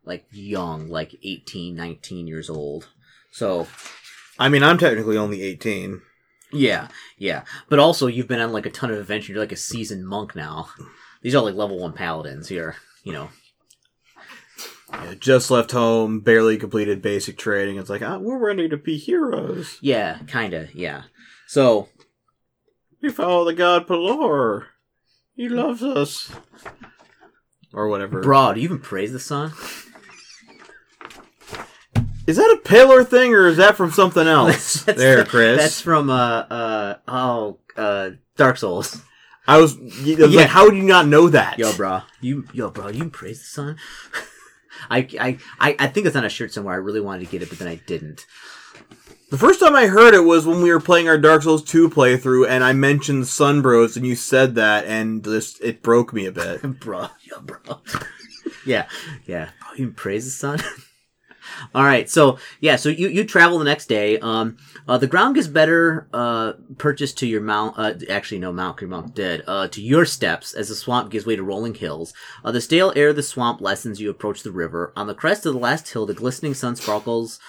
like 0.05 0.25
young, 0.31 0.87
like 0.87 1.15
18, 1.21 1.75
19 1.75 2.27
years 2.27 2.49
old. 2.49 2.89
So 3.31 3.67
I 4.39 4.49
mean, 4.49 4.63
I'm 4.63 4.77
technically 4.77 5.17
only 5.17 5.41
18. 5.41 6.01
Yeah, 6.55 6.87
yeah. 7.17 7.43
But 7.69 7.79
also, 7.79 8.07
you've 8.07 8.27
been 8.27 8.39
on 8.41 8.51
like 8.51 8.65
a 8.65 8.71
ton 8.71 8.91
of 8.91 8.97
adventures. 8.99 9.29
You're 9.29 9.39
like 9.39 9.51
a 9.51 9.57
seasoned 9.57 10.07
monk 10.07 10.35
now. 10.35 10.69
These 11.21 11.35
are 11.35 11.43
like 11.43 11.55
level 11.55 11.79
one 11.79 11.93
paladins 11.93 12.47
here. 12.49 12.75
You 13.03 13.13
know. 13.13 13.29
Yeah, 14.91 15.15
just 15.19 15.51
left 15.51 15.71
home, 15.71 16.19
barely 16.21 16.57
completed 16.57 17.01
basic 17.01 17.37
training. 17.37 17.77
It's 17.77 17.89
like, 17.89 18.01
ah, 18.01 18.17
we're 18.17 18.37
ready 18.37 18.69
to 18.69 18.77
be 18.77 18.97
heroes. 18.97 19.77
Yeah, 19.81 20.19
kinda. 20.27 20.69
Yeah. 20.73 21.03
So 21.47 21.89
We 23.01 23.09
follow 23.09 23.45
the 23.45 23.53
god 23.53 23.87
Pelor. 23.87 24.65
He 25.35 25.49
loves 25.49 25.83
us. 25.83 26.31
Or 27.73 27.87
whatever. 27.89 28.21
Bro, 28.21 28.53
do 28.53 28.61
you 28.61 28.65
even 28.65 28.79
praise 28.79 29.11
the 29.11 29.19
sun? 29.19 29.51
Is 32.27 32.37
that 32.37 32.59
a 32.59 32.67
Pelor 32.67 33.05
thing 33.07 33.33
or 33.33 33.47
is 33.47 33.57
that 33.57 33.75
from 33.75 33.91
something 33.91 34.27
else? 34.27 34.83
That's- 34.83 34.97
there, 35.03 35.25
Chris. 35.25 35.59
That's 35.61 35.81
from 35.81 36.09
uh 36.09 36.13
uh 36.49 36.95
oh 37.07 37.57
uh 37.77 38.11
Dark 38.37 38.57
Souls. 38.57 39.01
I 39.47 39.59
was, 39.59 39.77
I 39.77 39.81
was 39.83 40.01
Yeah. 40.07 40.25
like, 40.41 40.47
how 40.47 40.69
do 40.69 40.75
you 40.75 40.81
not 40.83 41.07
know 41.07 41.29
that? 41.29 41.59
Yo, 41.59 41.71
bro, 41.73 42.01
you 42.19 42.47
yo, 42.51 42.71
bro, 42.71 42.87
you 42.87 43.09
praise 43.09 43.39
the 43.39 43.45
sun. 43.45 43.77
I, 44.89 45.07
I 45.19 45.37
I 45.59 45.75
I 45.79 45.87
think 45.87 46.07
it's 46.07 46.15
on 46.15 46.25
a 46.25 46.29
shirt 46.29 46.51
somewhere. 46.51 46.73
I 46.73 46.77
really 46.77 46.99
wanted 47.01 47.25
to 47.25 47.31
get 47.31 47.41
it, 47.43 47.49
but 47.49 47.59
then 47.59 47.67
I 47.67 47.75
didn't. 47.75 48.25
The 49.31 49.37
first 49.37 49.59
time 49.59 49.75
I 49.75 49.87
heard 49.87 50.13
it 50.13 50.23
was 50.23 50.45
when 50.45 50.61
we 50.61 50.71
were 50.71 50.79
playing 50.79 51.07
our 51.09 51.17
Dark 51.17 51.41
Souls 51.43 51.63
2 51.63 51.89
playthrough 51.89 52.47
and 52.47 52.63
I 52.63 52.73
mentioned 52.73 53.27
Sun 53.27 53.63
Bros 53.63 53.97
and 53.97 54.05
you 54.05 54.15
said 54.15 54.53
that 54.55 54.85
and 54.85 55.23
this, 55.23 55.59
it 55.61 55.81
broke 55.81 56.13
me 56.13 56.25
a 56.27 56.31
bit. 56.31 56.61
bro, 56.79 57.07
yo, 57.23 57.41
bro. 57.41 57.81
yeah, 58.65 58.87
yeah. 59.25 59.49
Bro, 59.61 59.69
you 59.77 59.91
praise 59.91 60.25
the 60.25 60.31
sun. 60.31 60.59
All 61.73 61.83
right, 61.83 62.09
so 62.09 62.37
yeah, 62.59 62.75
so 62.75 62.89
you, 62.89 63.07
you 63.07 63.23
travel 63.23 63.59
the 63.59 63.65
next 63.65 63.87
day. 63.87 64.19
Um, 64.19 64.57
uh, 64.87 64.97
the 64.97 65.07
ground 65.07 65.35
gets 65.35 65.47
better. 65.47 66.07
Uh, 66.13 66.53
purchased 66.77 67.17
to 67.19 67.27
your 67.27 67.41
mount. 67.41 67.77
Uh, 67.77 67.93
actually, 68.09 68.39
no 68.39 68.51
mount. 68.51 68.81
Your 68.81 68.89
mount 68.89 69.15
dead. 69.15 69.43
Uh, 69.47 69.67
to 69.69 69.81
your 69.81 70.05
steps 70.05 70.53
as 70.53 70.69
the 70.69 70.75
swamp 70.75 71.11
gives 71.11 71.25
way 71.25 71.35
to 71.35 71.43
rolling 71.43 71.75
hills. 71.75 72.13
Uh, 72.43 72.51
the 72.51 72.61
stale 72.61 72.93
air 72.95 73.09
of 73.09 73.15
the 73.15 73.23
swamp 73.23 73.61
lessens. 73.61 73.99
You 73.99 74.09
approach 74.09 74.43
the 74.43 74.51
river. 74.51 74.93
On 74.95 75.07
the 75.07 75.15
crest 75.15 75.45
of 75.45 75.53
the 75.53 75.59
last 75.59 75.89
hill, 75.89 76.05
the 76.05 76.13
glistening 76.13 76.53
sun 76.53 76.75
sparkles 76.75 77.39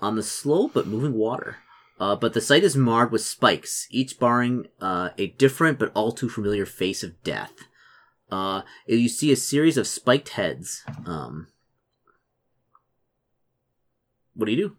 on 0.00 0.16
the 0.16 0.22
slow 0.22 0.68
but 0.68 0.86
moving 0.86 1.14
water. 1.14 1.58
Uh, 1.98 2.14
but 2.14 2.34
the 2.34 2.40
sight 2.40 2.62
is 2.62 2.76
marred 2.76 3.10
with 3.10 3.22
spikes, 3.22 3.86
each 3.90 4.18
barring 4.18 4.66
uh, 4.80 5.10
a 5.16 5.28
different 5.28 5.78
but 5.78 5.90
all 5.94 6.12
too 6.12 6.28
familiar 6.28 6.66
face 6.66 7.02
of 7.02 7.22
death. 7.22 7.52
Uh, 8.30 8.62
you 8.86 9.08
see 9.08 9.32
a 9.32 9.36
series 9.36 9.78
of 9.78 9.86
spiked 9.86 10.30
heads. 10.30 10.82
Um, 11.06 11.48
what 14.36 14.46
do 14.46 14.52
you 14.52 14.58
do? 14.68 14.76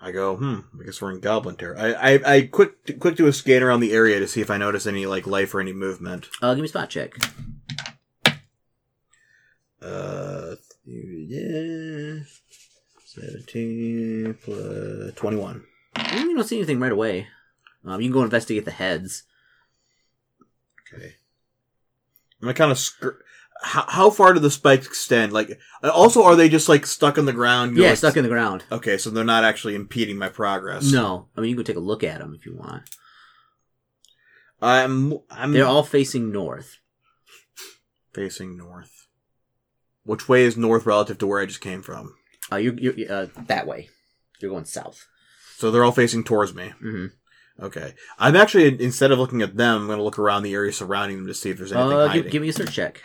I 0.00 0.10
go, 0.10 0.36
hmm, 0.36 0.60
I 0.80 0.84
guess 0.84 1.00
we're 1.00 1.12
in 1.12 1.20
Goblin 1.20 1.54
Terror. 1.56 1.78
I, 1.78 1.92
I, 2.14 2.34
I 2.34 2.40
quick, 2.46 2.98
quick 2.98 3.14
do 3.14 3.28
a 3.28 3.32
scan 3.32 3.62
around 3.62 3.80
the 3.80 3.92
area 3.92 4.18
to 4.18 4.26
see 4.26 4.40
if 4.40 4.50
I 4.50 4.56
notice 4.56 4.84
any, 4.86 5.06
like, 5.06 5.28
life 5.28 5.54
or 5.54 5.60
any 5.60 5.72
movement. 5.72 6.28
Uh, 6.40 6.54
give 6.54 6.62
me 6.62 6.66
a 6.66 6.68
spot 6.68 6.90
check. 6.90 7.14
Uh, 9.80 10.54
yeah, 10.84 12.20
17 13.04 14.38
plus 14.42 15.14
21. 15.14 15.64
Mm, 15.96 16.20
You 16.22 16.34
don't 16.36 16.44
see 16.44 16.56
anything 16.56 16.80
right 16.80 16.90
away. 16.92 17.28
Um, 17.84 18.00
you 18.00 18.08
can 18.08 18.12
go 18.14 18.22
investigate 18.24 18.64
the 18.64 18.70
heads. 18.70 19.24
Okay. 20.94 21.14
I'm 22.40 22.48
I 22.48 22.52
kind 22.52 22.70
of 22.72 22.78
scr- 22.78 23.20
how, 23.62 23.84
how 23.88 24.10
far 24.10 24.34
do 24.34 24.40
the 24.40 24.50
spikes 24.50 24.86
extend? 24.86 25.32
Like, 25.32 25.58
also, 25.82 26.22
are 26.24 26.36
they 26.36 26.48
just 26.48 26.68
like 26.68 26.84
stuck 26.86 27.16
in 27.18 27.24
the 27.26 27.32
ground? 27.32 27.76
Yeah, 27.76 27.88
Like- 27.90 27.98
stuck 27.98 28.16
in 28.16 28.22
the 28.22 28.28
ground. 28.28 28.64
Okay, 28.70 28.98
so 28.98 29.10
they're 29.10 29.24
not 29.24 29.44
actually 29.44 29.74
impeding 29.74 30.18
my 30.18 30.28
progress. 30.28 30.90
No, 30.90 31.28
I 31.36 31.40
mean 31.40 31.50
you 31.50 31.56
can 31.56 31.64
take 31.64 31.76
a 31.76 31.80
look 31.80 32.02
at 32.04 32.18
them 32.18 32.34
if 32.38 32.44
you 32.46 32.56
want. 32.56 32.82
I'm 34.60 35.18
I'm 35.30 35.52
They're 35.52 35.66
all 35.66 35.82
facing 35.82 36.30
north. 36.32 36.78
facing 38.14 38.56
north. 38.56 39.08
Which 40.04 40.28
way 40.28 40.42
is 40.44 40.56
north 40.56 40.86
relative 40.86 41.18
to 41.18 41.26
where 41.26 41.40
I 41.40 41.46
just 41.46 41.60
came 41.60 41.82
from? 41.82 42.14
Uh, 42.50 42.56
you're, 42.56 42.74
you're 42.74 43.12
uh, 43.12 43.26
that 43.46 43.66
way. 43.66 43.88
You're 44.40 44.50
going 44.50 44.64
south. 44.64 45.06
So 45.56 45.70
they're 45.70 45.84
all 45.84 45.92
facing 45.92 46.24
towards 46.24 46.54
me. 46.54 46.72
hmm 46.80 47.06
Okay. 47.60 47.94
I'm 48.18 48.34
actually 48.34 48.82
instead 48.82 49.12
of 49.12 49.18
looking 49.18 49.42
at 49.42 49.56
them, 49.56 49.82
I'm 49.82 49.86
going 49.86 49.98
to 49.98 50.04
look 50.04 50.18
around 50.18 50.42
the 50.42 50.54
area 50.54 50.72
surrounding 50.72 51.18
them 51.18 51.26
to 51.26 51.34
see 51.34 51.50
if 51.50 51.58
there's 51.58 51.72
anything 51.72 51.92
Uh, 51.92 52.06
hiding. 52.08 52.22
give, 52.24 52.32
give 52.32 52.42
me 52.42 52.48
a 52.48 52.52
search 52.52 52.72
check. 52.72 53.02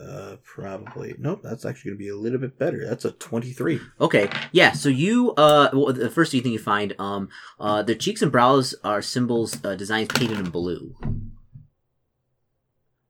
Uh, 0.00 0.36
probably. 0.42 1.14
Nope. 1.18 1.40
That's 1.42 1.64
actually 1.64 1.90
going 1.90 1.98
to 1.98 2.04
be 2.04 2.08
a 2.08 2.16
little 2.16 2.38
bit 2.38 2.58
better. 2.58 2.84
That's 2.86 3.04
a 3.04 3.12
23. 3.12 3.80
Okay, 4.00 4.28
yeah. 4.50 4.72
So 4.72 4.88
you, 4.88 5.32
uh, 5.32 5.70
well, 5.72 5.92
the 5.92 6.10
first 6.10 6.32
thing 6.32 6.46
you 6.46 6.58
find, 6.58 6.94
um, 6.98 7.28
uh, 7.60 7.82
their 7.82 7.94
cheeks 7.94 8.22
and 8.22 8.32
brows 8.32 8.74
are 8.82 9.02
symbols, 9.02 9.62
uh, 9.64 9.74
designs 9.74 10.08
painted 10.08 10.38
in 10.38 10.50
blue. 10.50 10.96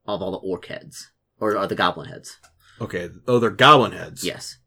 Of 0.05 0.21
all 0.21 0.31
the 0.31 0.37
orc 0.37 0.65
heads 0.65 1.11
or, 1.39 1.57
are 1.57 1.67
the 1.67 1.75
goblin 1.75 2.09
heads. 2.09 2.37
Okay. 2.81 3.09
Oh, 3.27 3.39
they're 3.39 3.49
goblin 3.49 3.93
heads. 3.93 4.23
Yes. 4.23 4.57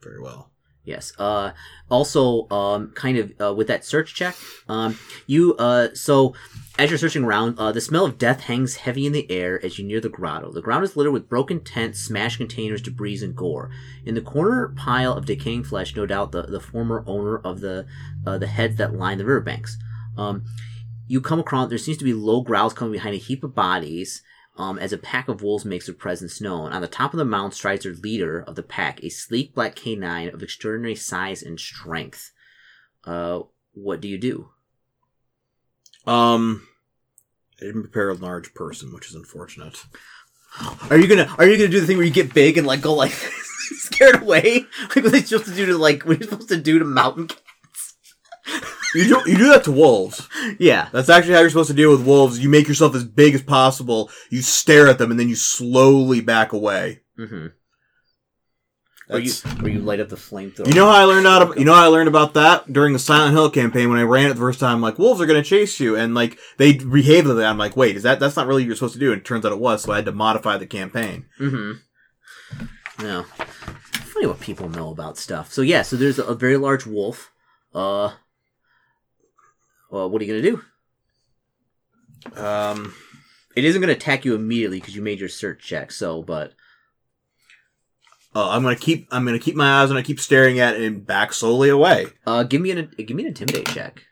Very 0.00 0.20
well. 0.20 0.49
Yes. 0.84 1.12
Uh, 1.18 1.52
also, 1.90 2.48
um, 2.50 2.92
kind 2.92 3.18
of 3.18 3.32
uh, 3.40 3.54
with 3.54 3.66
that 3.68 3.84
search 3.84 4.14
check, 4.14 4.34
um, 4.68 4.98
you 5.26 5.54
uh, 5.56 5.88
so 5.94 6.34
as 6.78 6.88
you're 6.88 6.98
searching 6.98 7.24
around, 7.24 7.58
uh, 7.58 7.72
the 7.72 7.80
smell 7.80 8.06
of 8.06 8.16
death 8.16 8.40
hangs 8.44 8.76
heavy 8.76 9.04
in 9.04 9.12
the 9.12 9.30
air 9.30 9.62
as 9.62 9.78
you 9.78 9.84
near 9.84 10.00
the 10.00 10.08
grotto. 10.08 10.50
The 10.50 10.62
ground 10.62 10.82
is 10.84 10.96
littered 10.96 11.12
with 11.12 11.28
broken 11.28 11.60
tents, 11.60 12.00
smashed 12.00 12.38
containers, 12.38 12.80
debris, 12.80 13.22
and 13.22 13.36
gore. 13.36 13.70
In 14.06 14.14
the 14.14 14.22
corner 14.22 14.68
pile 14.68 15.12
of 15.12 15.26
decaying 15.26 15.64
flesh, 15.64 15.94
no 15.94 16.06
doubt 16.06 16.32
the, 16.32 16.42
the 16.42 16.60
former 16.60 17.04
owner 17.06 17.36
of 17.38 17.60
the 17.60 17.86
uh, 18.26 18.38
the 18.38 18.46
heads 18.46 18.76
that 18.76 18.94
line 18.94 19.18
the 19.18 19.26
riverbanks. 19.26 19.76
Um, 20.16 20.44
you 21.06 21.20
come 21.20 21.40
across 21.40 21.68
there 21.68 21.76
seems 21.76 21.98
to 21.98 22.04
be 22.04 22.14
low 22.14 22.40
growls 22.40 22.72
coming 22.72 22.92
behind 22.92 23.14
a 23.14 23.18
heap 23.18 23.44
of 23.44 23.54
bodies. 23.54 24.22
Um, 24.60 24.78
as 24.78 24.92
a 24.92 24.98
pack 24.98 25.28
of 25.28 25.42
wolves 25.42 25.64
makes 25.64 25.86
their 25.86 25.94
presence 25.94 26.38
known. 26.38 26.70
On 26.72 26.82
the 26.82 26.86
top 26.86 27.14
of 27.14 27.18
the 27.18 27.24
mound 27.24 27.54
strides 27.54 27.84
their 27.84 27.94
leader 27.94 28.40
of 28.40 28.56
the 28.56 28.62
pack, 28.62 29.02
a 29.02 29.08
sleek 29.08 29.54
black 29.54 29.74
canine 29.74 30.28
of 30.28 30.42
extraordinary 30.42 30.94
size 30.94 31.42
and 31.42 31.58
strength. 31.58 32.30
Uh, 33.02 33.40
what 33.72 34.02
do 34.02 34.08
you 34.08 34.18
do? 34.18 34.50
Um, 36.06 36.68
I 37.58 37.64
didn't 37.64 37.84
prepare 37.84 38.10
a 38.10 38.14
large 38.14 38.52
person, 38.52 38.92
which 38.92 39.08
is 39.08 39.14
unfortunate. 39.14 39.82
Are 40.90 40.98
you 40.98 41.06
gonna 41.06 41.34
Are 41.38 41.46
you 41.46 41.56
gonna 41.56 41.70
do 41.70 41.80
the 41.80 41.86
thing 41.86 41.96
where 41.96 42.04
you 42.04 42.12
get 42.12 42.34
big 42.34 42.58
and 42.58 42.66
like 42.66 42.82
go 42.82 42.92
like 42.92 43.12
scared 43.12 44.20
away? 44.20 44.66
Like 44.94 45.04
what 45.04 45.12
they 45.12 45.22
supposed 45.22 45.48
to 45.48 45.54
do 45.54 45.66
to 45.66 45.78
like 45.78 46.04
what 46.04 46.18
are 46.18 46.20
you 46.20 46.28
supposed 46.28 46.50
to 46.50 46.58
do 46.58 46.78
to 46.78 46.84
mountain 46.84 47.28
cats? 47.28 47.42
You 48.94 49.04
do 49.04 49.30
you 49.30 49.36
do 49.36 49.48
that 49.48 49.64
to 49.64 49.72
wolves. 49.72 50.28
Yeah. 50.58 50.88
That's 50.92 51.08
actually 51.08 51.34
how 51.34 51.40
you're 51.40 51.50
supposed 51.50 51.70
to 51.70 51.76
deal 51.76 51.90
with 51.90 52.06
wolves. 52.06 52.40
You 52.40 52.48
make 52.48 52.68
yourself 52.68 52.94
as 52.94 53.04
big 53.04 53.34
as 53.34 53.42
possible. 53.42 54.10
You 54.30 54.42
stare 54.42 54.88
at 54.88 54.98
them, 54.98 55.10
and 55.10 55.20
then 55.20 55.28
you 55.28 55.36
slowly 55.36 56.20
back 56.20 56.52
away. 56.52 57.00
Mm-hmm. 57.18 57.46
Or 59.12 59.18
you 59.18 59.32
or 59.60 59.68
you 59.68 59.80
light 59.80 59.98
up 59.98 60.08
the 60.08 60.16
flamethrower. 60.16 60.68
You 60.68 60.74
know 60.74 60.86
how 60.86 60.96
I 60.96 61.04
learned 61.04 61.26
out 61.26 61.42
of, 61.42 61.58
you 61.58 61.64
know 61.64 61.74
how 61.74 61.84
I 61.84 61.88
learned 61.88 62.08
about 62.08 62.34
that 62.34 62.72
during 62.72 62.92
the 62.92 62.98
Silent 63.00 63.32
Hill 63.32 63.50
campaign 63.50 63.88
when 63.88 63.98
I 63.98 64.02
ran 64.02 64.30
it 64.30 64.34
the 64.34 64.40
first 64.40 64.60
time. 64.60 64.80
Like 64.80 65.00
wolves 65.00 65.20
are 65.20 65.26
gonna 65.26 65.42
chase 65.42 65.80
you, 65.80 65.96
and 65.96 66.14
like 66.14 66.38
they 66.58 66.74
behave 66.74 67.26
like 67.26 67.36
that. 67.36 67.46
I'm 67.46 67.58
like, 67.58 67.76
wait, 67.76 67.96
is 67.96 68.04
that 68.04 68.20
that's 68.20 68.36
not 68.36 68.46
really 68.46 68.62
what 68.62 68.66
you're 68.68 68.76
supposed 68.76 68.94
to 68.94 69.00
do? 69.00 69.12
And 69.12 69.20
it 69.20 69.24
turns 69.24 69.44
out 69.44 69.52
it 69.52 69.58
was, 69.58 69.82
so 69.82 69.92
I 69.92 69.96
had 69.96 70.04
to 70.04 70.12
modify 70.12 70.58
the 70.58 70.66
campaign. 70.66 71.26
Mm-hmm. 71.40 71.72
No. 73.04 73.24
Funny 73.24 74.26
what 74.26 74.40
people 74.40 74.68
know 74.68 74.90
about 74.90 75.18
stuff. 75.18 75.52
So 75.52 75.62
yeah, 75.62 75.82
so 75.82 75.96
there's 75.96 76.20
a, 76.20 76.24
a 76.24 76.34
very 76.34 76.56
large 76.56 76.86
wolf. 76.86 77.32
Uh. 77.74 78.12
Well, 79.90 80.08
what 80.08 80.22
are 80.22 80.24
you 80.24 80.40
gonna 80.40 80.62
do? 82.36 82.40
Um, 82.40 82.94
It 83.56 83.64
isn't 83.64 83.80
gonna 83.80 83.92
attack 83.92 84.24
you 84.24 84.34
immediately 84.34 84.78
because 84.80 84.94
you 84.94 85.02
made 85.02 85.18
your 85.20 85.28
search 85.28 85.62
check. 85.62 85.90
So, 85.90 86.22
but 86.22 86.54
uh, 88.34 88.50
I'm 88.50 88.62
gonna 88.62 88.76
keep 88.76 89.08
I'm 89.10 89.24
gonna 89.24 89.38
keep 89.40 89.56
my 89.56 89.82
eyes 89.82 89.90
and 89.90 89.98
I 89.98 90.02
keep 90.02 90.20
staring 90.20 90.60
at 90.60 90.76
it, 90.76 90.82
and 90.82 91.04
back 91.04 91.32
slowly 91.32 91.68
away. 91.68 92.06
uh, 92.26 92.44
give 92.44 92.60
me 92.62 92.70
an 92.70 92.92
give 92.96 93.10
me 93.16 93.24
an 93.24 93.28
intimidate 93.28 93.66
check. 93.66 94.04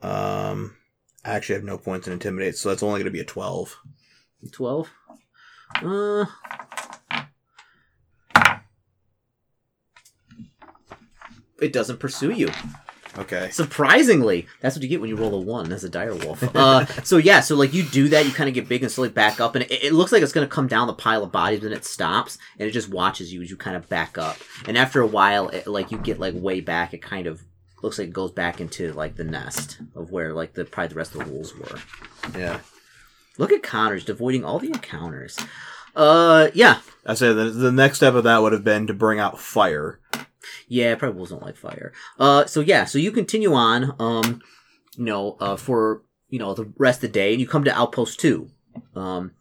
Um, 0.00 0.76
I 1.24 1.30
actually 1.34 1.56
have 1.56 1.64
no 1.64 1.78
points 1.78 2.06
in 2.06 2.12
intimidate, 2.12 2.56
so 2.56 2.68
that's 2.68 2.82
only 2.82 3.00
gonna 3.00 3.10
be 3.10 3.20
a 3.20 3.24
twelve. 3.24 3.76
Twelve. 4.52 4.90
Uh. 5.76 6.26
It 11.62 11.72
doesn't 11.72 11.98
pursue 11.98 12.30
you. 12.30 12.50
Okay. 13.18 13.50
Surprisingly, 13.50 14.46
that's 14.60 14.74
what 14.74 14.82
you 14.82 14.88
get 14.88 15.00
when 15.00 15.10
you 15.10 15.16
roll 15.16 15.34
a 15.34 15.40
one 15.40 15.70
as 15.70 15.84
a 15.84 15.88
dire 15.88 16.14
wolf. 16.14 16.42
Uh, 16.56 16.86
so 17.04 17.18
yeah, 17.18 17.40
so 17.40 17.54
like 17.56 17.74
you 17.74 17.82
do 17.82 18.08
that, 18.08 18.24
you 18.24 18.32
kind 18.32 18.48
of 18.48 18.54
get 18.54 18.68
big 18.68 18.82
and 18.82 18.90
slowly 18.90 19.10
back 19.10 19.38
up, 19.38 19.54
and 19.54 19.64
it, 19.64 19.84
it 19.84 19.92
looks 19.92 20.12
like 20.12 20.22
it's 20.22 20.32
going 20.32 20.46
to 20.46 20.52
come 20.52 20.66
down 20.66 20.86
the 20.86 20.94
pile 20.94 21.22
of 21.22 21.30
bodies, 21.30 21.60
but 21.60 21.68
then 21.68 21.76
it 21.76 21.84
stops 21.84 22.38
and 22.58 22.68
it 22.68 22.72
just 22.72 22.88
watches 22.88 23.32
you 23.32 23.42
as 23.42 23.50
you 23.50 23.56
kind 23.56 23.76
of 23.76 23.88
back 23.88 24.16
up. 24.16 24.38
And 24.66 24.78
after 24.78 25.00
a 25.00 25.06
while, 25.06 25.48
it, 25.50 25.66
like 25.66 25.92
you 25.92 25.98
get 25.98 26.18
like 26.18 26.34
way 26.34 26.60
back, 26.60 26.94
it 26.94 27.02
kind 27.02 27.26
of 27.26 27.42
looks 27.82 27.98
like 27.98 28.08
it 28.08 28.14
goes 28.14 28.30
back 28.30 28.60
into 28.60 28.92
like 28.92 29.16
the 29.16 29.24
nest 29.24 29.78
of 29.94 30.10
where 30.10 30.32
like 30.32 30.54
the 30.54 30.64
probably 30.64 30.88
the 30.88 30.94
rest 30.94 31.14
of 31.14 31.24
the 31.24 31.30
wolves 31.30 31.54
were. 31.54 31.78
Yeah. 32.38 32.60
Look 33.36 33.52
at 33.52 33.62
Connors 33.62 34.08
avoiding 34.08 34.44
all 34.44 34.58
the 34.58 34.68
encounters. 34.68 35.38
Uh, 35.94 36.48
yeah, 36.54 36.80
I 37.04 37.14
say 37.14 37.32
the 37.32 37.44
the 37.50 37.72
next 37.72 37.98
step 37.98 38.14
of 38.14 38.24
that 38.24 38.40
would 38.40 38.52
have 38.52 38.64
been 38.64 38.86
to 38.86 38.94
bring 38.94 39.18
out 39.18 39.38
fire. 39.38 40.00
Yeah, 40.68 40.94
probably 40.94 41.26
don't 41.26 41.42
like 41.42 41.56
fire. 41.56 41.92
Uh, 42.18 42.46
so 42.46 42.60
yeah, 42.60 42.84
so 42.84 42.98
you 42.98 43.12
continue 43.12 43.52
on, 43.52 43.94
um, 43.98 44.40
you 44.96 45.04
know, 45.04 45.36
uh, 45.40 45.56
for 45.56 46.02
you 46.28 46.38
know 46.38 46.54
the 46.54 46.72
rest 46.78 46.98
of 46.98 47.02
the 47.02 47.08
day, 47.08 47.32
and 47.32 47.40
you 47.40 47.46
come 47.46 47.64
to 47.64 47.76
outpost 47.76 48.20
two. 48.20 48.50
Um, 48.94 49.32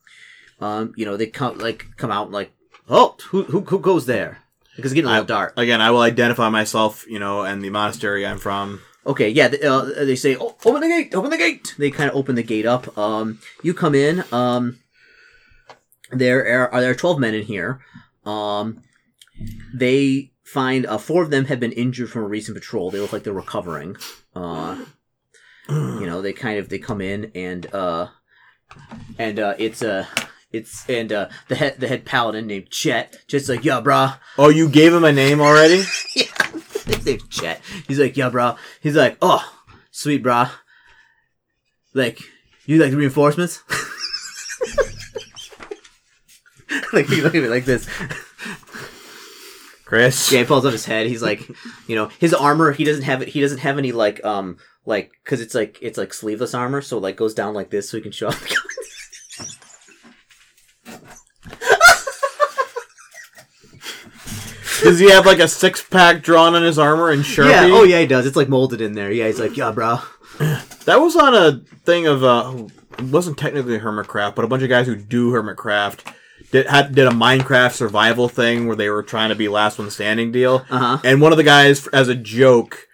um, 0.59 0.93
you 0.95 1.05
know, 1.05 1.17
they 1.17 1.27
come 1.27 1.57
like 1.57 1.87
come 1.97 2.11
out 2.11 2.31
like, 2.31 2.51
oh, 2.89 3.15
who 3.29 3.43
who, 3.43 3.61
who 3.61 3.79
goes 3.79 4.05
there? 4.05 4.39
Because 4.75 4.91
it's 4.91 4.95
getting 4.95 5.09
a 5.09 5.13
little 5.13 5.25
dark. 5.25 5.53
Again, 5.57 5.81
I 5.81 5.91
will 5.91 6.01
identify 6.01 6.49
myself, 6.49 7.05
you 7.07 7.19
know, 7.19 7.41
and 7.41 7.61
the 7.61 7.69
monastery 7.69 8.25
I'm 8.25 8.37
from. 8.37 8.81
Okay, 9.05 9.29
yeah, 9.29 9.49
th- 9.49 9.63
uh, 9.63 9.81
they 10.05 10.15
say, 10.15 10.37
oh, 10.39 10.55
open 10.63 10.81
the 10.81 10.87
gate, 10.87 11.15
open 11.15 11.29
the 11.29 11.37
gate. 11.37 11.73
They 11.77 11.91
kind 11.91 12.09
of 12.09 12.15
open 12.15 12.35
the 12.35 12.43
gate 12.43 12.65
up. 12.65 12.97
Um, 12.97 13.39
you 13.63 13.73
come 13.73 13.95
in. 13.95 14.23
Um, 14.31 14.79
there 16.11 16.61
are, 16.61 16.73
are 16.73 16.81
there 16.81 16.95
twelve 16.95 17.19
men 17.19 17.33
in 17.33 17.43
here. 17.43 17.81
Um, 18.25 18.83
they 19.73 20.30
find 20.51 20.85
uh, 20.85 20.97
four 20.97 21.23
of 21.23 21.29
them 21.29 21.45
have 21.45 21.61
been 21.61 21.71
injured 21.71 22.09
from 22.09 22.23
a 22.23 22.27
recent 22.27 22.57
patrol. 22.57 22.91
They 22.91 22.99
look 22.99 23.13
like 23.13 23.23
they're 23.23 23.31
recovering. 23.31 23.95
Uh, 24.35 24.83
you 25.69 26.05
know, 26.05 26.21
they 26.21 26.33
kind 26.33 26.59
of 26.59 26.67
they 26.67 26.77
come 26.77 26.99
in 26.99 27.31
and 27.33 27.73
uh, 27.73 28.07
and 29.17 29.39
uh, 29.39 29.53
it's 29.57 29.81
uh, 29.81 30.05
it's 30.51 30.89
and 30.89 31.13
uh, 31.13 31.29
the 31.47 31.55
head 31.55 31.79
the 31.79 31.87
head 31.87 32.03
paladin 32.03 32.47
named 32.47 32.69
Chet 32.69 33.23
just 33.27 33.47
like 33.47 33.63
yeah, 33.63 33.79
brah. 33.79 34.17
Oh, 34.37 34.49
you 34.49 34.67
gave 34.67 34.93
him 34.93 35.05
a 35.05 35.13
name 35.13 35.39
already? 35.39 35.85
yeah, 36.15 36.25
his 36.85 37.05
name's 37.05 37.27
Chet. 37.29 37.61
He's 37.87 37.99
like 37.99 38.17
yeah, 38.17 38.29
brah. 38.29 38.57
He's 38.81 38.97
like 38.97 39.17
oh, 39.21 39.49
sweet 39.91 40.21
brah. 40.21 40.51
Like 41.93 42.19
you 42.65 42.77
like 42.77 42.91
the 42.91 42.97
reinforcements. 42.97 43.63
like 46.91 47.05
he 47.07 47.21
look 47.21 47.35
at 47.35 47.41
me 47.41 47.47
like 47.47 47.63
this. 47.63 47.87
Chris. 49.91 50.31
Yeah, 50.31 50.39
he 50.39 50.45
pulls 50.45 50.65
up 50.65 50.71
his 50.71 50.85
head. 50.85 51.07
He's 51.07 51.21
like, 51.21 51.45
you 51.87 51.97
know, 51.97 52.09
his 52.17 52.33
armor. 52.33 52.71
He 52.71 52.85
doesn't 52.85 53.03
have 53.03 53.21
it. 53.21 53.27
He 53.27 53.41
doesn't 53.41 53.57
have 53.57 53.77
any 53.77 53.91
like, 53.91 54.23
um, 54.23 54.55
like, 54.85 55.11
cause 55.25 55.41
it's 55.41 55.53
like 55.53 55.77
it's 55.81 55.97
like 55.97 56.13
sleeveless 56.13 56.53
armor, 56.53 56.81
so 56.81 56.97
like 56.97 57.17
goes 57.17 57.33
down 57.33 57.53
like 57.53 57.71
this, 57.71 57.89
so 57.89 57.97
he 57.97 58.03
can 58.03 58.13
show 58.13 58.27
off. 58.27 58.41
Does 64.81 64.97
he 64.97 65.11
have 65.11 65.25
like 65.25 65.39
a 65.39 65.47
six 65.49 65.83
pack 65.83 66.23
drawn 66.23 66.55
on 66.55 66.63
his 66.63 66.79
armor 66.79 67.11
and 67.11 67.23
Sharpie? 67.23 67.49
yeah. 67.49 67.65
Oh 67.65 67.83
yeah, 67.83 67.99
he 67.99 68.07
does. 68.07 68.25
It's 68.25 68.37
like 68.37 68.47
molded 68.47 68.79
in 68.79 68.93
there. 68.93 69.11
Yeah, 69.11 69.27
he's 69.27 69.41
like, 69.41 69.57
yeah, 69.57 69.71
bro. 69.71 69.99
That 70.85 70.99
was 70.99 71.15
on 71.15 71.35
a 71.35 71.59
thing 71.85 72.07
of 72.07 72.23
uh 72.23 72.63
it 72.97 73.03
wasn't 73.03 73.37
technically 73.37 73.77
Hermitcraft, 73.77 74.33
but 74.33 74.43
a 74.43 74.47
bunch 74.47 74.63
of 74.63 74.69
guys 74.69 74.87
who 74.87 74.95
do 74.95 75.31
Hermitcraft 75.31 76.11
did 76.51 76.67
had 76.67 76.93
did 76.93 77.07
a 77.07 77.11
Minecraft 77.11 77.73
survival 77.73 78.27
thing 78.27 78.67
where 78.67 78.75
they 78.75 78.89
were 78.89 79.03
trying 79.03 79.29
to 79.29 79.35
be 79.35 79.47
last 79.47 79.79
one 79.79 79.89
standing 79.89 80.31
deal. 80.31 80.65
Uh 80.69 80.79
huh. 80.79 80.97
And 81.03 81.21
one 81.21 81.31
of 81.31 81.37
the 81.37 81.43
guys 81.43 81.87
as 81.87 82.07
a 82.07 82.15
joke 82.15 82.87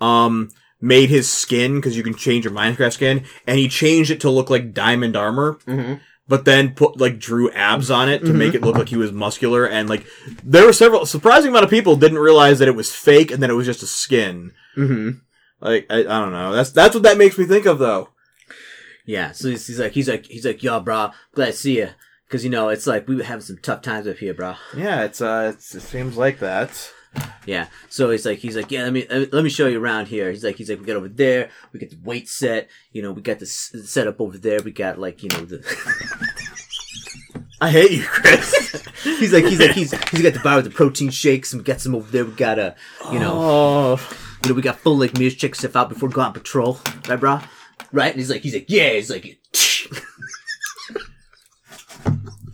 um 0.00 0.50
made 0.80 1.08
his 1.08 1.30
skin 1.30 1.76
because 1.76 1.96
you 1.96 2.02
can 2.02 2.14
change 2.14 2.44
your 2.44 2.54
Minecraft 2.54 2.92
skin 2.92 3.24
and 3.46 3.58
he 3.58 3.68
changed 3.68 4.10
it 4.10 4.20
to 4.20 4.30
look 4.30 4.50
like 4.50 4.74
diamond 4.74 5.16
armor. 5.16 5.58
Mm-hmm. 5.66 5.94
But 6.28 6.44
then 6.44 6.74
put 6.74 6.98
like 6.98 7.18
drew 7.18 7.50
abs 7.50 7.90
on 7.90 8.08
it 8.08 8.20
to 8.20 8.32
make 8.32 8.54
it 8.54 8.62
look 8.62 8.76
like 8.76 8.88
he 8.88 8.96
was 8.96 9.12
muscular 9.12 9.66
and 9.66 9.88
like 9.88 10.06
there 10.42 10.64
were 10.64 10.72
several 10.72 11.04
surprising 11.04 11.50
amount 11.50 11.64
of 11.64 11.70
people 11.70 11.96
didn't 11.96 12.18
realize 12.18 12.58
that 12.58 12.68
it 12.68 12.76
was 12.76 12.94
fake 12.94 13.30
and 13.30 13.42
that 13.42 13.50
it 13.50 13.54
was 13.54 13.66
just 13.66 13.82
a 13.82 13.86
skin. 13.86 14.52
Mm-hmm. 14.76 15.18
Like 15.60 15.86
I, 15.90 16.00
I 16.00 16.02
don't 16.02 16.32
know. 16.32 16.52
That's 16.52 16.70
that's 16.70 16.94
what 16.94 17.02
that 17.02 17.18
makes 17.18 17.36
me 17.36 17.44
think 17.44 17.66
of 17.66 17.78
though. 17.78 18.08
Yeah. 19.04 19.32
So 19.32 19.48
he's, 19.48 19.66
he's 19.66 19.80
like, 19.80 19.92
he's 19.92 20.08
like, 20.08 20.26
he's 20.26 20.46
like, 20.46 20.62
yo, 20.62 20.80
bro. 20.80 21.10
Glad 21.34 21.46
to 21.46 21.52
see 21.52 21.78
you. 21.78 21.90
Cause 22.32 22.44
you 22.44 22.48
know, 22.48 22.70
it's 22.70 22.86
like 22.86 23.06
we 23.06 23.16
were 23.16 23.24
having 23.24 23.42
some 23.42 23.58
tough 23.58 23.82
times 23.82 24.06
up 24.06 24.16
here, 24.16 24.32
bro. 24.32 24.54
Yeah, 24.74 25.04
it's 25.04 25.20
uh, 25.20 25.52
it's, 25.54 25.74
it 25.74 25.82
seems 25.82 26.16
like 26.16 26.38
that. 26.38 26.90
Yeah. 27.44 27.66
So 27.90 28.08
he's 28.08 28.24
like, 28.24 28.38
he's 28.38 28.56
like, 28.56 28.70
yeah, 28.70 28.84
let 28.84 28.92
me 28.94 29.06
let 29.06 29.44
me 29.44 29.50
show 29.50 29.66
you 29.66 29.78
around 29.78 30.08
here. 30.08 30.30
He's 30.30 30.42
like, 30.42 30.56
he's 30.56 30.70
like, 30.70 30.80
we 30.80 30.86
got 30.86 30.96
over 30.96 31.10
there. 31.10 31.50
We 31.74 31.80
got 31.80 31.90
the 31.90 31.98
weight 32.02 32.30
set. 32.30 32.70
You 32.92 33.02
know, 33.02 33.12
we 33.12 33.20
got 33.20 33.38
this 33.38 33.52
set 33.84 34.06
up 34.06 34.18
over 34.18 34.38
there. 34.38 34.62
We 34.62 34.72
got 34.72 34.98
like, 34.98 35.22
you 35.22 35.28
know, 35.28 35.44
the. 35.44 35.60
I 37.60 37.70
hate 37.70 37.90
you, 37.90 38.04
Chris. 38.04 38.82
he's 39.02 39.34
like, 39.34 39.44
he's 39.44 39.60
like, 39.60 39.72
he's 39.72 39.90
he's 40.08 40.22
got 40.22 40.32
the 40.32 40.40
bar 40.42 40.56
with 40.56 40.64
the 40.64 40.70
protein 40.70 41.10
shakes, 41.10 41.52
and 41.52 41.60
we 41.60 41.64
got 41.64 41.82
some 41.82 41.94
over 41.94 42.10
there. 42.10 42.24
We 42.24 42.32
got 42.32 42.58
a, 42.58 42.76
you 43.12 43.18
know, 43.18 43.34
oh, 43.34 44.16
you 44.42 44.48
know, 44.48 44.54
we 44.54 44.62
got 44.62 44.78
full 44.78 44.96
like 44.96 45.18
meals, 45.18 45.34
check 45.34 45.54
stuff 45.54 45.76
out 45.76 45.90
before 45.90 46.08
going 46.08 46.28
on 46.28 46.32
patrol, 46.32 46.80
right, 47.10 47.20
bro? 47.20 47.40
Right? 47.92 48.12
And 48.12 48.18
he's 48.18 48.30
like, 48.30 48.40
he's 48.40 48.54
like, 48.54 48.64
yeah. 48.68 48.94
He's 48.94 49.10
like, 49.10 49.38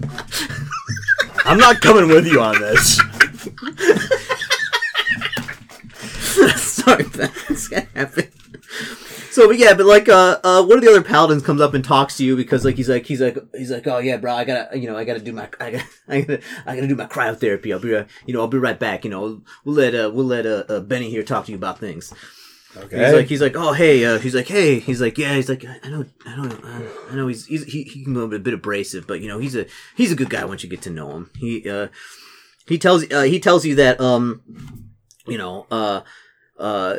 I'm 1.45 1.59
not 1.59 1.81
coming 1.81 2.09
with 2.09 2.27
you 2.27 2.41
on 2.41 2.61
this. 2.61 3.01
sorry, 6.57 7.05
that's 7.05 7.69
gonna 7.69 7.87
happen. 7.95 8.29
So, 9.31 9.47
but 9.47 9.59
yeah, 9.59 9.75
but 9.75 9.87
like, 9.87 10.09
uh, 10.09 10.41
uh, 10.43 10.65
one 10.65 10.79
of 10.79 10.85
the 10.85 10.91
other 10.91 11.03
paladins 11.03 11.45
comes 11.45 11.61
up 11.61 11.73
and 11.73 11.85
talks 11.85 12.17
to 12.17 12.25
you 12.25 12.35
because, 12.35 12.65
like, 12.65 12.75
he's 12.75 12.89
like, 12.89 13.07
he's 13.07 13.21
like, 13.21 13.39
he's 13.55 13.71
like, 13.71 13.87
oh 13.87 13.99
yeah, 13.99 14.17
bro, 14.17 14.35
I 14.35 14.45
gotta, 14.45 14.77
you 14.77 14.89
know, 14.89 14.97
I 14.97 15.05
gotta 15.05 15.21
do 15.21 15.33
my, 15.33 15.49
I 15.61 15.71
gotta, 15.71 15.85
I 16.09 16.21
gotta, 16.23 16.43
I 16.67 16.75
gotta 16.75 16.89
do 16.89 16.97
my 16.97 17.07
cryotherapy. 17.07 17.73
I'll 17.73 17.79
be, 17.79 17.95
uh, 17.95 18.05
you 18.27 18.35
know, 18.35 18.41
I'll 18.41 18.49
be 18.49 18.59
right 18.59 18.79
back. 18.79 19.05
You 19.05 19.11
know, 19.11 19.43
we'll 19.65 19.77
let, 19.77 19.95
uh, 19.95 20.11
we'll 20.13 20.27
let, 20.27 20.45
uh, 20.45 20.65
uh 20.69 20.81
Benny 20.81 21.11
here 21.11 21.23
talk 21.23 21.47
to 21.47 21.53
you 21.53 21.57
about 21.57 21.79
things. 21.79 22.13
Okay. 22.77 23.05
He's 23.05 23.15
like, 23.15 23.27
he's 23.27 23.41
like, 23.41 23.57
oh 23.57 23.73
hey, 23.73 24.05
uh, 24.05 24.19
he's 24.19 24.35
like, 24.35 24.47
hey, 24.47 24.79
he's 24.79 25.01
like, 25.01 25.17
yeah, 25.17 25.35
he's 25.35 25.49
like, 25.49 25.65
I 25.65 25.89
know, 25.89 26.05
I 26.27 26.37
know, 26.37 26.51
uh, 26.63 26.83
I 27.11 27.15
know, 27.17 27.27
he's, 27.27 27.47
he's 27.47 27.65
he, 27.65 27.83
he 27.85 28.05
can 28.05 28.15
be 28.29 28.37
a 28.37 28.39
bit 28.39 28.55
abrasive, 28.55 29.07
but 29.07 29.21
you 29.21 29.29
know, 29.29 29.39
he's 29.39 29.57
a 29.57 29.67
he's 29.97 30.13
a 30.13 30.17
good 30.17 30.31
guy 30.31 30.45
once 30.45 30.63
you 30.63 30.69
get 30.69 30.83
to 30.83 30.91
know 30.91 31.11
him. 31.11 31.31
He 31.39 31.69
uh, 31.69 31.89
he 32.67 32.79
tells 32.79 33.11
uh, 33.11 33.23
he 33.23 33.41
tells 33.41 33.65
you 33.65 33.75
that 33.77 34.01
um, 34.01 34.43
you 35.27 35.39
know, 35.39 35.67
uh, 35.71 36.03
uh, 36.59 36.99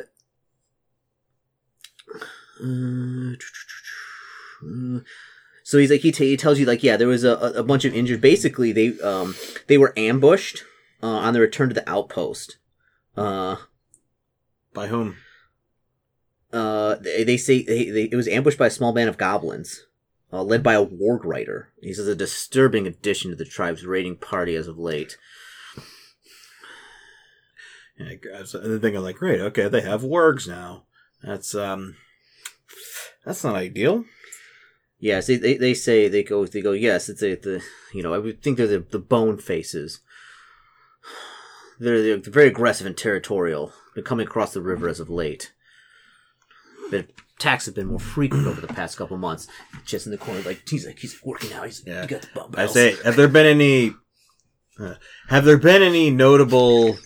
so 5.64 5.78
he's 5.78 5.92
like 5.92 6.02
he, 6.02 6.12
t- 6.12 6.30
he 6.30 6.36
tells 6.36 6.60
you 6.60 6.66
like 6.66 6.84
yeah 6.84 6.98
there 6.98 7.08
was 7.08 7.24
a, 7.24 7.34
a 7.34 7.64
bunch 7.64 7.86
of 7.86 7.94
injured 7.94 8.20
basically 8.20 8.72
they 8.72 9.00
um 9.00 9.36
they 9.68 9.78
were 9.78 9.94
ambushed 9.96 10.64
uh, 11.02 11.08
on 11.08 11.34
the 11.34 11.40
return 11.40 11.70
to 11.70 11.76
the 11.76 11.90
outpost 11.90 12.58
uh 13.16 13.56
By 14.74 14.88
whom? 14.88 15.16
Uh 16.54 16.96
they, 16.96 17.24
they 17.24 17.38
say 17.38 17.64
they, 17.64 17.90
they, 17.90 18.04
it 18.04 18.16
was 18.16 18.28
ambushed 18.28 18.58
by 18.58 18.68
a 18.68 18.72
small 18.72 18.94
band 18.94 19.10
of 19.10 19.18
goblins 19.18 19.86
uh, 20.32 20.44
led 20.44 20.64
by 20.64 20.74
a 20.74 20.86
warg 20.86 21.24
rider 21.24 21.72
he 21.82 21.94
says 21.94 22.08
a 22.08 22.16
disturbing 22.16 22.88
addition 22.88 23.30
to 23.30 23.36
the 23.36 23.46
tribe's 23.46 23.86
raiding 23.86 24.16
party 24.16 24.56
as 24.56 24.68
of 24.68 24.78
late 24.78 25.18
Yeah, 28.00 28.14
I 28.34 28.40
was 28.42 28.54
thinking 28.54 29.02
like, 29.02 29.18
great, 29.18 29.42
okay, 29.42 29.68
they 29.68 29.82
have 29.82 30.04
wargs 30.04 30.48
now. 30.48 30.84
That's 31.22 31.54
um, 31.54 31.98
that's 33.26 33.44
not 33.44 33.56
ideal. 33.56 34.06
Yes, 35.00 35.28
they, 35.28 35.36
they, 35.36 35.58
they 35.58 35.74
say 35.74 36.08
they 36.08 36.24
go 36.24 36.46
they 36.46 36.62
go 36.62 36.72
yes 36.72 37.10
it's 37.10 37.22
a, 37.22 37.36
the 37.36 37.62
you 37.94 38.02
know 38.02 38.14
I 38.14 38.18
would 38.18 38.42
think 38.42 38.58
they're 38.58 38.68
the, 38.68 38.80
the 38.80 39.00
bone 39.00 39.38
faces. 39.38 40.00
They're, 41.80 42.02
they're 42.02 42.32
very 42.32 42.48
aggressive 42.48 42.88
and 42.88 42.98
territorial. 42.98 43.74
They're 43.96 44.04
coming 44.04 44.28
across 44.28 44.54
the 44.54 44.62
river 44.62 44.90
as 44.90 45.00
of 45.00 45.10
late. 45.10 45.54
But 46.90 47.08
attacks 47.38 47.66
have 47.68 47.76
been 47.76 47.88
more 47.88 48.00
frequent 48.00 48.48
over 48.48 48.60
the 48.62 48.68
past 48.68 48.98
couple 48.98 49.18
months. 49.18 49.48
Just 49.86 50.06
in 50.06 50.12
the 50.12 50.18
corner, 50.18 50.42
like 50.42 50.62
he's 50.68 50.86
like 50.86 51.00
he's 51.00 51.20
working 51.24 51.54
out. 51.54 51.66
He's 51.66 51.84
Yeah. 51.86 52.02
you 52.04 52.08
got 52.08 52.22
the 52.22 52.28
bum 52.34 52.54
I 52.58 52.66
say, 52.68 52.96
have 53.04 53.16
there 53.16 53.28
been 53.28 53.46
any? 53.46 53.94
Uh, 54.80 54.96
have 55.28 55.44
there 55.46 55.58
been 55.58 55.82
any 55.82 56.10
notable, 56.10 56.98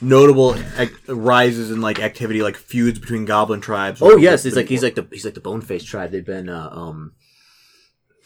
notable 0.00 0.54
ac- 0.76 0.94
rises 1.08 1.70
in 1.70 1.80
like 1.80 1.98
activity, 2.00 2.42
like 2.42 2.56
feuds 2.56 2.98
between 2.98 3.24
goblin 3.24 3.60
tribes? 3.60 4.00
Oh 4.02 4.16
yes, 4.16 4.42
he's 4.42 4.56
like 4.56 4.68
he's 4.68 4.82
like 4.82 4.94
the 4.94 5.06
he's 5.10 5.24
like 5.24 5.34
the 5.34 5.40
bone 5.40 5.60
face 5.60 5.84
tribe. 5.84 6.10
They've 6.10 6.24
been 6.24 6.48
uh, 6.48 6.70
um. 6.72 7.12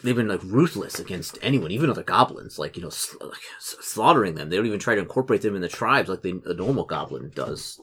They've 0.03 0.15
been 0.15 0.27
like 0.27 0.43
ruthless 0.43 0.99
against 0.99 1.37
anyone, 1.41 1.71
even 1.71 1.89
other 1.89 2.03
goblins. 2.03 2.59
Like 2.59 2.75
you 2.75 2.83
know, 2.83 2.89
sl- 2.89 3.15
like, 3.21 3.39
slaughtering 3.59 4.35
them. 4.35 4.49
They 4.49 4.57
don't 4.57 4.65
even 4.65 4.79
try 4.79 4.95
to 4.95 5.01
incorporate 5.01 5.41
them 5.41 5.55
in 5.55 5.61
the 5.61 5.69
tribes 5.69 6.09
like 6.09 6.21
the, 6.21 6.41
a 6.45 6.53
normal 6.53 6.83
goblin 6.83 7.31
does. 7.33 7.79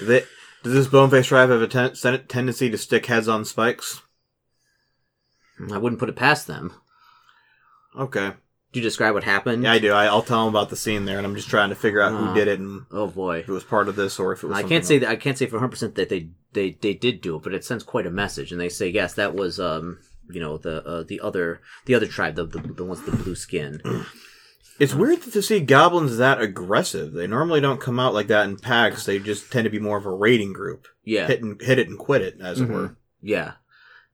They- 0.00 0.24
does 0.62 0.72
this 0.74 0.86
boneface 0.88 1.26
tribe 1.28 1.50
have 1.50 1.62
a 1.62 1.66
ten- 1.68 1.94
tendency 2.26 2.70
to 2.70 2.78
stick 2.78 3.06
heads 3.06 3.28
on 3.28 3.44
spikes? 3.44 4.02
I 5.72 5.78
wouldn't 5.78 5.98
put 6.00 6.08
it 6.08 6.16
past 6.16 6.46
them. 6.46 6.72
Okay, 7.98 8.32
Do 8.72 8.78
you 8.78 8.82
describe 8.82 9.14
what 9.14 9.24
happened? 9.24 9.64
yeah, 9.64 9.72
I 9.72 9.78
do. 9.78 9.92
I, 9.92 10.06
I'll 10.06 10.22
tell 10.22 10.44
them 10.44 10.54
about 10.54 10.70
the 10.70 10.76
scene 10.76 11.04
there, 11.04 11.16
and 11.16 11.26
I'm 11.26 11.34
just 11.34 11.48
trying 11.48 11.70
to 11.70 11.74
figure 11.74 12.00
out 12.00 12.12
Uh, 12.12 12.16
who 12.28 12.34
did 12.34 12.46
it 12.48 12.60
and 12.60 12.82
oh 12.92 13.08
boy. 13.08 13.38
if 13.38 13.48
it 13.48 13.52
was 13.52 13.64
part 13.64 13.88
of 13.88 13.96
this 13.96 14.20
or 14.20 14.32
if 14.32 14.44
it 14.44 14.46
was. 14.46 14.56
I 14.56 14.62
can't 14.62 14.84
say 14.84 14.98
that 14.98 15.08
I 15.08 15.16
can't 15.16 15.36
say 15.36 15.46
for 15.46 15.56
100 15.56 15.70
percent 15.70 15.94
that 15.96 16.08
they, 16.08 16.28
they 16.52 16.72
they 16.80 16.94
did 16.94 17.20
do 17.20 17.36
it, 17.36 17.42
but 17.42 17.54
it 17.54 17.64
sends 17.64 17.82
quite 17.82 18.06
a 18.06 18.10
message. 18.10 18.52
And 18.52 18.60
they 18.60 18.68
say 18.68 18.88
yes, 18.88 19.14
that 19.14 19.34
was 19.34 19.58
um 19.58 19.98
you 20.30 20.38
know 20.40 20.58
the 20.58 20.84
uh, 20.86 21.02
the 21.02 21.18
other 21.20 21.60
the 21.86 21.94
other 21.94 22.06
tribe, 22.06 22.36
the 22.36 22.44
the, 22.46 22.58
the 22.60 22.84
ones 22.84 23.02
with 23.02 23.16
the 23.16 23.22
blue 23.24 23.34
skin. 23.34 23.80
It's 24.78 24.94
weird 24.94 25.22
to 25.22 25.42
see 25.42 25.60
goblins 25.60 26.18
that 26.18 26.40
aggressive. 26.40 27.12
They 27.12 27.26
normally 27.26 27.60
don't 27.60 27.80
come 27.80 27.98
out 27.98 28.14
like 28.14 28.28
that 28.28 28.46
in 28.48 28.56
packs. 28.58 29.04
They 29.06 29.18
just 29.18 29.50
tend 29.50 29.64
to 29.64 29.70
be 29.70 29.80
more 29.80 29.96
of 29.98 30.06
a 30.06 30.10
raiding 30.12 30.52
group. 30.52 30.86
Yeah, 31.04 31.26
Hit 31.26 31.42
and 31.42 31.60
hit 31.60 31.78
it 31.80 31.88
and 31.88 31.98
quit 31.98 32.22
it, 32.22 32.36
as 32.40 32.60
Mhm. 32.60 32.62
it 32.64 32.70
were. 32.70 32.96
yeah. 33.22 33.52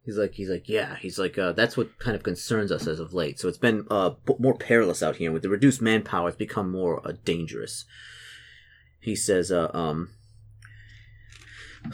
He's 0.06 0.18
like 0.18 0.34
he's 0.34 0.50
like 0.50 0.68
yeah 0.68 0.96
he's 0.96 1.18
like 1.18 1.38
uh, 1.38 1.52
that's 1.52 1.78
what 1.78 1.98
kind 1.98 2.14
of 2.14 2.22
concerns 2.22 2.70
us 2.70 2.86
as 2.86 3.00
of 3.00 3.14
late. 3.14 3.38
So 3.40 3.48
it's 3.48 3.56
been 3.58 3.86
uh 3.90 4.10
p- 4.10 4.34
more 4.38 4.54
perilous 4.56 5.02
out 5.02 5.16
here 5.16 5.32
with 5.32 5.42
the 5.42 5.48
reduced 5.48 5.80
manpower. 5.80 6.28
It's 6.28 6.36
become 6.36 6.70
more 6.70 7.00
uh, 7.08 7.12
dangerous. 7.24 7.86
He 9.00 9.16
says 9.16 9.50
uh 9.50 9.70
um. 9.72 10.10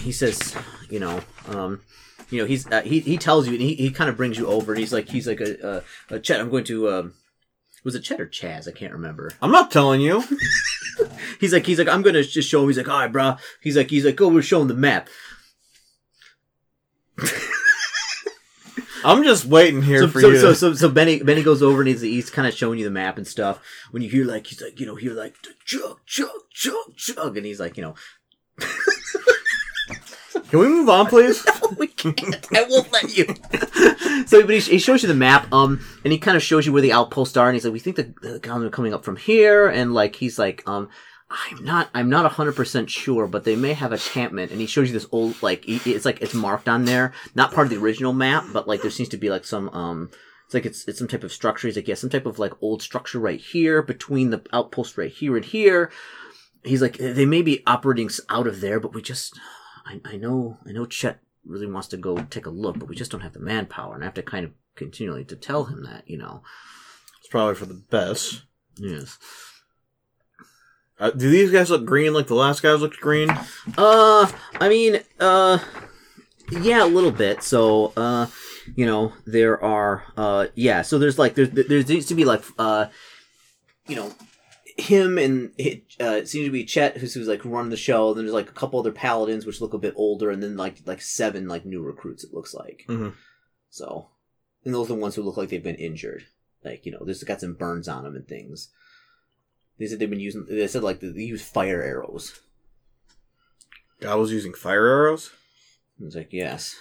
He 0.00 0.12
says 0.12 0.54
you 0.88 1.00
know 1.00 1.20
um 1.48 1.80
you 2.30 2.38
know 2.40 2.46
he's 2.46 2.66
uh, 2.70 2.82
he 2.82 3.00
he 3.00 3.16
tells 3.18 3.46
you 3.46 3.54
and 3.54 3.62
he, 3.62 3.74
he 3.74 3.90
kind 3.90 4.08
of 4.10 4.16
brings 4.16 4.38
you 4.38 4.46
over 4.46 4.72
and 4.72 4.78
he's 4.78 4.92
like 4.92 5.08
he's 5.08 5.26
like 5.26 5.40
a, 5.40 5.82
a, 6.10 6.16
a 6.16 6.20
Chet 6.20 6.40
I'm 6.40 6.50
going 6.50 6.64
to 6.64 6.88
um 6.90 7.14
was 7.88 7.94
it 7.94 8.02
Chet 8.02 8.20
or 8.20 8.26
Chaz? 8.26 8.68
I 8.68 8.72
can't 8.72 8.92
remember. 8.92 9.30
I'm 9.40 9.50
not 9.50 9.70
telling 9.70 10.02
you. 10.02 10.22
he's 11.40 11.54
like 11.54 11.64
he's 11.64 11.78
like 11.78 11.88
I'm 11.88 12.02
gonna 12.02 12.22
just 12.22 12.50
show 12.50 12.60
him. 12.60 12.68
He's 12.68 12.76
like 12.76 12.86
all 12.86 12.98
right 12.98 13.10
bro 13.10 13.36
he's 13.62 13.78
like 13.78 13.88
he's 13.88 14.04
like 14.04 14.20
oh 14.20 14.28
we're 14.28 14.42
showing 14.42 14.68
the 14.68 14.74
map. 14.74 15.08
I'm 19.04 19.24
just 19.24 19.46
waiting 19.46 19.80
here 19.80 20.00
so, 20.00 20.08
for 20.08 20.20
so, 20.20 20.28
you. 20.28 20.38
so 20.38 20.52
so 20.52 20.74
so 20.74 20.90
Benny 20.90 21.22
Benny 21.22 21.42
goes 21.42 21.62
over 21.62 21.80
and 21.80 21.88
he's, 21.88 22.02
he's 22.02 22.28
kind 22.28 22.46
of 22.46 22.52
showing 22.52 22.78
you 22.78 22.84
the 22.84 22.90
map 22.90 23.16
and 23.16 23.26
stuff. 23.26 23.58
When 23.90 24.02
you 24.02 24.10
hear 24.10 24.26
like 24.26 24.46
he's 24.46 24.60
like 24.60 24.78
you 24.78 24.84
know 24.84 24.96
hear 24.96 25.14
like 25.14 25.34
chug 25.64 26.00
chug 26.04 26.28
chug 26.52 26.94
chug 26.94 27.38
and 27.38 27.46
he's 27.46 27.58
like 27.58 27.78
you 27.78 27.82
know 27.84 27.94
Can 30.50 30.60
we 30.60 30.68
move 30.68 30.88
on, 30.88 31.06
please? 31.06 31.46
we 31.78 31.88
can't. 31.88 32.46
I 32.56 32.64
won't 32.68 32.90
let 32.90 33.16
you. 33.16 33.26
so, 34.26 34.40
but 34.40 34.54
he, 34.54 34.60
he 34.60 34.78
shows 34.78 35.02
you 35.02 35.08
the 35.08 35.14
map, 35.14 35.52
um, 35.52 35.84
and 36.04 36.12
he 36.12 36.18
kind 36.18 36.36
of 36.36 36.42
shows 36.42 36.64
you 36.64 36.72
where 36.72 36.82
the 36.82 36.92
outposts 36.92 37.36
are, 37.36 37.48
and 37.48 37.54
he's 37.54 37.64
like, 37.64 37.74
"We 37.74 37.78
think 37.78 37.96
the, 37.96 38.14
the 38.22 38.38
guns 38.38 38.64
are 38.64 38.70
coming 38.70 38.94
up 38.94 39.04
from 39.04 39.16
here," 39.16 39.68
and 39.68 39.92
like 39.92 40.16
he's 40.16 40.38
like, 40.38 40.66
um, 40.66 40.88
I'm 41.30 41.62
not, 41.62 41.90
I'm 41.94 42.08
not 42.08 42.30
hundred 42.32 42.56
percent 42.56 42.88
sure, 42.88 43.26
but 43.26 43.44
they 43.44 43.56
may 43.56 43.74
have 43.74 43.92
a 43.92 43.98
campment, 43.98 44.50
and 44.50 44.60
he 44.60 44.66
shows 44.66 44.88
you 44.88 44.94
this 44.94 45.06
old, 45.12 45.42
like, 45.42 45.64
it's 45.66 46.06
like 46.06 46.22
it's 46.22 46.32
marked 46.32 46.68
on 46.68 46.86
there, 46.86 47.12
not 47.34 47.52
part 47.52 47.66
of 47.66 47.70
the 47.70 47.84
original 47.84 48.14
map, 48.14 48.44
but 48.52 48.66
like 48.66 48.80
there 48.80 48.90
seems 48.90 49.10
to 49.10 49.18
be 49.18 49.30
like 49.30 49.44
some, 49.44 49.68
um. 49.70 50.10
It's 50.46 50.54
like 50.54 50.64
it's 50.64 50.88
it's 50.88 50.98
some 50.98 51.08
type 51.08 51.24
of 51.24 51.32
structure. 51.32 51.68
He's 51.68 51.76
like, 51.76 51.88
yeah, 51.88 51.94
some 51.94 52.08
type 52.08 52.24
of 52.24 52.38
like 52.38 52.54
old 52.62 52.80
structure 52.80 53.18
right 53.18 53.38
here 53.38 53.82
between 53.82 54.30
the 54.30 54.40
outposts 54.50 54.96
right 54.96 55.12
here 55.12 55.36
and 55.36 55.44
here. 55.44 55.90
He's 56.64 56.80
like, 56.80 56.96
they 56.96 57.26
may 57.26 57.42
be 57.42 57.62
operating 57.66 58.08
out 58.30 58.46
of 58.46 58.62
there, 58.62 58.80
but 58.80 58.94
we 58.94 59.02
just, 59.02 59.38
I, 59.88 60.00
I 60.04 60.16
know, 60.16 60.58
I 60.66 60.72
know 60.72 60.86
Chet 60.86 61.20
really 61.44 61.66
wants 61.66 61.88
to 61.88 61.96
go 61.96 62.18
take 62.30 62.46
a 62.46 62.50
look, 62.50 62.78
but 62.78 62.88
we 62.88 62.96
just 62.96 63.10
don't 63.10 63.22
have 63.22 63.32
the 63.32 63.40
manpower, 63.40 63.94
and 63.94 64.04
I 64.04 64.06
have 64.06 64.14
to 64.14 64.22
kind 64.22 64.44
of 64.44 64.52
continually 64.74 65.24
to 65.24 65.36
tell 65.36 65.64
him 65.64 65.84
that, 65.84 66.04
you 66.06 66.18
know. 66.18 66.42
It's 67.20 67.28
probably 67.28 67.54
for 67.54 67.66
the 67.66 67.74
best. 67.74 68.42
Yes. 68.76 69.18
Uh, 71.00 71.10
do 71.10 71.30
these 71.30 71.50
guys 71.50 71.70
look 71.70 71.84
green 71.84 72.12
like 72.12 72.26
the 72.26 72.34
last 72.34 72.62
guys 72.62 72.80
looked 72.80 73.00
green? 73.00 73.30
Uh, 73.76 74.30
I 74.60 74.68
mean, 74.68 75.00
uh, 75.20 75.58
yeah, 76.50 76.84
a 76.84 76.86
little 76.86 77.12
bit. 77.12 77.42
So, 77.42 77.92
uh, 77.96 78.26
you 78.74 78.84
know, 78.84 79.12
there 79.24 79.62
are, 79.62 80.04
uh, 80.16 80.46
yeah. 80.54 80.82
So 80.82 80.98
there's 80.98 81.18
like 81.18 81.34
there's 81.34 81.50
there 81.50 81.82
needs 81.84 82.06
to 82.06 82.14
be 82.14 82.24
like, 82.24 82.42
uh, 82.58 82.86
you 83.86 83.96
know, 83.96 84.12
him 84.78 85.18
and 85.18 85.52
it 85.58 85.82
uh, 86.00 86.12
it 86.16 86.28
seems 86.28 86.46
to 86.46 86.52
be 86.52 86.64
Chet 86.64 86.96
who's, 86.96 87.12
who's 87.12 87.26
like 87.28 87.44
running 87.44 87.70
the 87.70 87.76
show. 87.76 88.14
Then 88.14 88.24
there's 88.24 88.32
like 88.34 88.48
a 88.48 88.52
couple 88.54 88.78
other 88.78 88.92
paladins 88.92 89.44
which 89.44 89.60
look 89.60 89.74
a 89.74 89.78
bit 89.78 89.94
older, 89.96 90.30
and 90.30 90.42
then 90.42 90.56
like 90.56 90.76
like 90.86 91.02
seven 91.02 91.48
like 91.48 91.64
new 91.66 91.82
recruits. 91.82 92.24
It 92.24 92.32
looks 92.32 92.54
like. 92.54 92.84
Mhm. 92.88 93.14
So, 93.70 94.08
and 94.64 94.72
those 94.72 94.86
are 94.86 94.94
the 94.94 95.00
ones 95.00 95.14
who 95.14 95.22
look 95.22 95.36
like 95.36 95.48
they've 95.48 95.62
been 95.62 95.74
injured. 95.76 96.26
Like 96.64 96.86
you 96.86 96.92
know, 96.92 97.00
there's 97.04 97.22
got 97.24 97.40
some 97.40 97.54
burns 97.54 97.88
on 97.88 98.04
them 98.04 98.14
and 98.16 98.26
things. 98.26 98.70
They 99.78 99.86
said 99.86 99.98
they've 99.98 100.08
been 100.10 100.20
using. 100.20 100.46
They 100.48 100.66
said 100.68 100.82
like 100.82 101.00
they 101.00 101.08
use 101.08 101.42
fire 101.42 101.82
arrows. 101.82 102.40
I 104.06 104.14
was 104.14 104.32
using 104.32 104.54
fire 104.54 104.86
arrows. 104.86 105.30
I 106.00 106.04
was 106.04 106.14
like, 106.14 106.32
yes. 106.32 106.76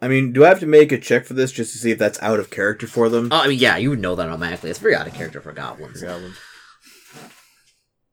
I 0.00 0.06
mean, 0.08 0.32
do 0.32 0.44
I 0.44 0.48
have 0.48 0.60
to 0.60 0.66
make 0.66 0.92
a 0.92 0.98
check 0.98 1.24
for 1.24 1.34
this 1.34 1.50
just 1.50 1.72
to 1.72 1.78
see 1.78 1.90
if 1.90 1.98
that's 1.98 2.22
out 2.22 2.38
of 2.38 2.50
character 2.50 2.86
for 2.86 3.08
them? 3.08 3.28
Oh, 3.32 3.40
I 3.40 3.48
mean, 3.48 3.58
yeah, 3.58 3.76
you 3.76 3.90
would 3.90 3.98
know 3.98 4.14
that 4.14 4.28
automatically. 4.28 4.70
It's 4.70 4.78
very 4.78 4.94
out 4.94 5.06
of 5.08 5.14
character 5.14 5.40
for 5.40 5.52
goblins. 5.52 6.02
Goblins. 6.02 6.36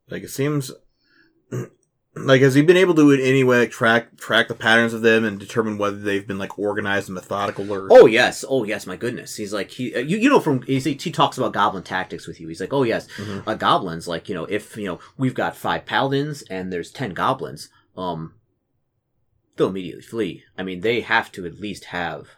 Like 0.09 0.23
it 0.23 0.29
seems 0.29 0.71
like 2.15 2.41
has 2.41 2.53
he 2.55 2.61
been 2.61 2.77
able 2.77 2.93
to 2.95 3.11
in 3.11 3.19
any 3.19 3.43
way 3.43 3.59
like, 3.59 3.71
track 3.71 4.17
track 4.17 4.47
the 4.47 4.53
patterns 4.55 4.93
of 4.93 5.01
them 5.01 5.25
and 5.25 5.39
determine 5.39 5.77
whether 5.77 5.97
they've 5.97 6.25
been 6.27 6.37
like 6.37 6.57
organized 6.59 7.07
and 7.09 7.15
methodical 7.15 7.71
or 7.71 7.87
Oh 7.91 8.05
yes, 8.05 8.45
oh 8.47 8.63
yes, 8.63 8.85
my 8.87 8.95
goodness. 8.95 9.35
He's 9.35 9.53
like 9.53 9.71
he, 9.71 9.95
uh, 9.95 9.99
you, 9.99 10.17
you 10.17 10.29
know, 10.29 10.39
from 10.39 10.61
he, 10.63 10.79
he 10.79 10.95
talks 11.11 11.37
about 11.37 11.53
goblin 11.53 11.83
tactics 11.83 12.27
with 12.27 12.39
you. 12.39 12.47
He's 12.47 12.61
like, 12.61 12.73
oh 12.73 12.83
yes, 12.83 13.07
Mhm. 13.17 13.43
uh, 13.47 13.55
goblins. 13.55 14.07
Like 14.07 14.29
you 14.29 14.35
know, 14.35 14.45
if 14.45 14.77
you 14.77 14.85
know 14.85 14.99
we've 15.17 15.33
got 15.35 15.55
five 15.55 15.85
paladins 15.85 16.41
and 16.43 16.71
there's 16.71 16.91
ten 16.91 17.11
goblins, 17.11 17.69
um, 17.97 18.33
they'll 19.55 19.69
immediately 19.69 20.01
flee. 20.01 20.43
I 20.57 20.63
mean, 20.63 20.81
they 20.81 21.01
have 21.01 21.31
to 21.33 21.45
at 21.45 21.59
least 21.59 21.85
have 21.85 22.29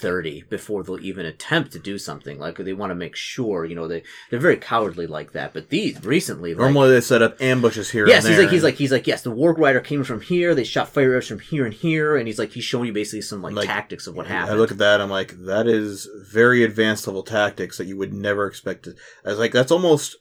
thirty 0.00 0.42
before 0.48 0.82
they'll 0.82 1.04
even 1.04 1.26
attempt 1.26 1.72
to 1.72 1.78
do 1.78 1.98
something. 1.98 2.38
Like 2.38 2.56
they 2.56 2.72
want 2.72 2.90
to 2.90 2.94
make 2.94 3.14
sure, 3.14 3.66
you 3.66 3.74
know, 3.74 3.86
they 3.86 4.02
they're 4.30 4.40
very 4.40 4.56
cowardly 4.56 5.06
like 5.06 5.32
that. 5.32 5.52
But 5.52 5.68
these 5.68 6.02
recently, 6.02 6.54
like, 6.54 6.60
normally 6.60 6.90
they 6.90 7.02
set 7.02 7.20
up 7.20 7.40
ambushes 7.40 7.90
here. 7.90 8.06
Yes, 8.06 8.24
and 8.24 8.30
he's 8.30 8.38
there 8.38 8.46
like 8.46 8.52
he's 8.52 8.64
like 8.64 8.74
he's 8.76 8.92
like 8.92 9.06
yes. 9.06 9.22
The 9.22 9.30
warg 9.30 9.58
rider 9.58 9.80
came 9.80 10.02
from 10.02 10.22
here. 10.22 10.54
They 10.54 10.64
shot 10.64 10.88
fire 10.88 11.12
arrows 11.12 11.28
from 11.28 11.40
here 11.40 11.66
and 11.66 11.74
here, 11.74 12.16
and 12.16 12.26
he's 12.26 12.38
like 12.38 12.52
he's 12.52 12.64
showing 12.64 12.86
you 12.86 12.92
basically 12.94 13.20
some 13.20 13.42
like, 13.42 13.54
Like, 13.54 13.66
tactics 13.66 14.06
of 14.06 14.16
what 14.16 14.26
happened. 14.26 14.54
I 14.54 14.58
look 14.58 14.70
at 14.70 14.78
that, 14.78 15.02
I'm 15.02 15.10
like, 15.10 15.32
that 15.44 15.66
is 15.66 16.08
very 16.32 16.64
advanced 16.64 17.06
level 17.06 17.22
tactics 17.22 17.76
that 17.76 17.86
you 17.86 17.98
would 17.98 18.14
never 18.14 18.46
expect 18.46 18.84
to. 18.84 18.94
I 19.24 19.28
was 19.28 19.38
like, 19.38 19.52
that's 19.52 19.70
almost 19.70 20.16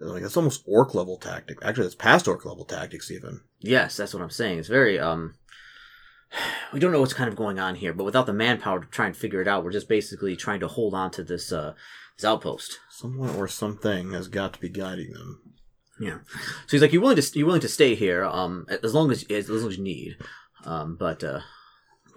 like 0.00 0.22
that's 0.22 0.36
almost 0.36 0.62
orc 0.66 0.94
level 0.94 1.16
tactic. 1.16 1.58
Actually, 1.62 1.84
that's 1.84 1.94
past 1.94 2.28
orc 2.28 2.44
level 2.44 2.64
tactics 2.64 3.10
even. 3.10 3.40
yes, 3.60 3.96
that's 3.96 4.14
what 4.14 4.22
I'm 4.22 4.30
saying. 4.30 4.58
It's 4.58 4.68
very 4.68 4.98
um. 4.98 5.34
We 6.72 6.80
don't 6.80 6.92
know 6.92 7.00
what's 7.00 7.14
kind 7.14 7.28
of 7.30 7.36
going 7.36 7.58
on 7.58 7.76
here, 7.76 7.94
but 7.94 8.04
without 8.04 8.26
the 8.26 8.34
manpower 8.34 8.80
to 8.80 8.86
try 8.86 9.06
and 9.06 9.16
figure 9.16 9.40
it 9.40 9.48
out, 9.48 9.64
we're 9.64 9.72
just 9.72 9.88
basically 9.88 10.36
trying 10.36 10.60
to 10.60 10.68
hold 10.68 10.92
on 10.92 11.10
to 11.12 11.24
this 11.24 11.50
uh 11.50 11.72
this 12.16 12.24
outpost. 12.26 12.78
Someone 12.90 13.34
or 13.36 13.48
something 13.48 14.12
has 14.12 14.28
got 14.28 14.52
to 14.52 14.60
be 14.60 14.68
guiding 14.68 15.12
them. 15.14 15.40
Yeah. 15.98 16.18
So 16.66 16.72
he's 16.72 16.82
like, 16.82 16.92
"You're 16.92 17.00
willing 17.00 17.16
to 17.20 17.38
you're 17.38 17.46
willing 17.46 17.62
to 17.62 17.68
stay 17.68 17.94
here, 17.94 18.24
um, 18.24 18.66
as 18.82 18.94
long 18.94 19.10
as 19.10 19.24
as 19.30 19.48
long 19.48 19.70
as 19.70 19.78
you 19.78 19.84
need, 19.84 20.16
um, 20.64 20.96
but 20.96 21.24
uh, 21.24 21.40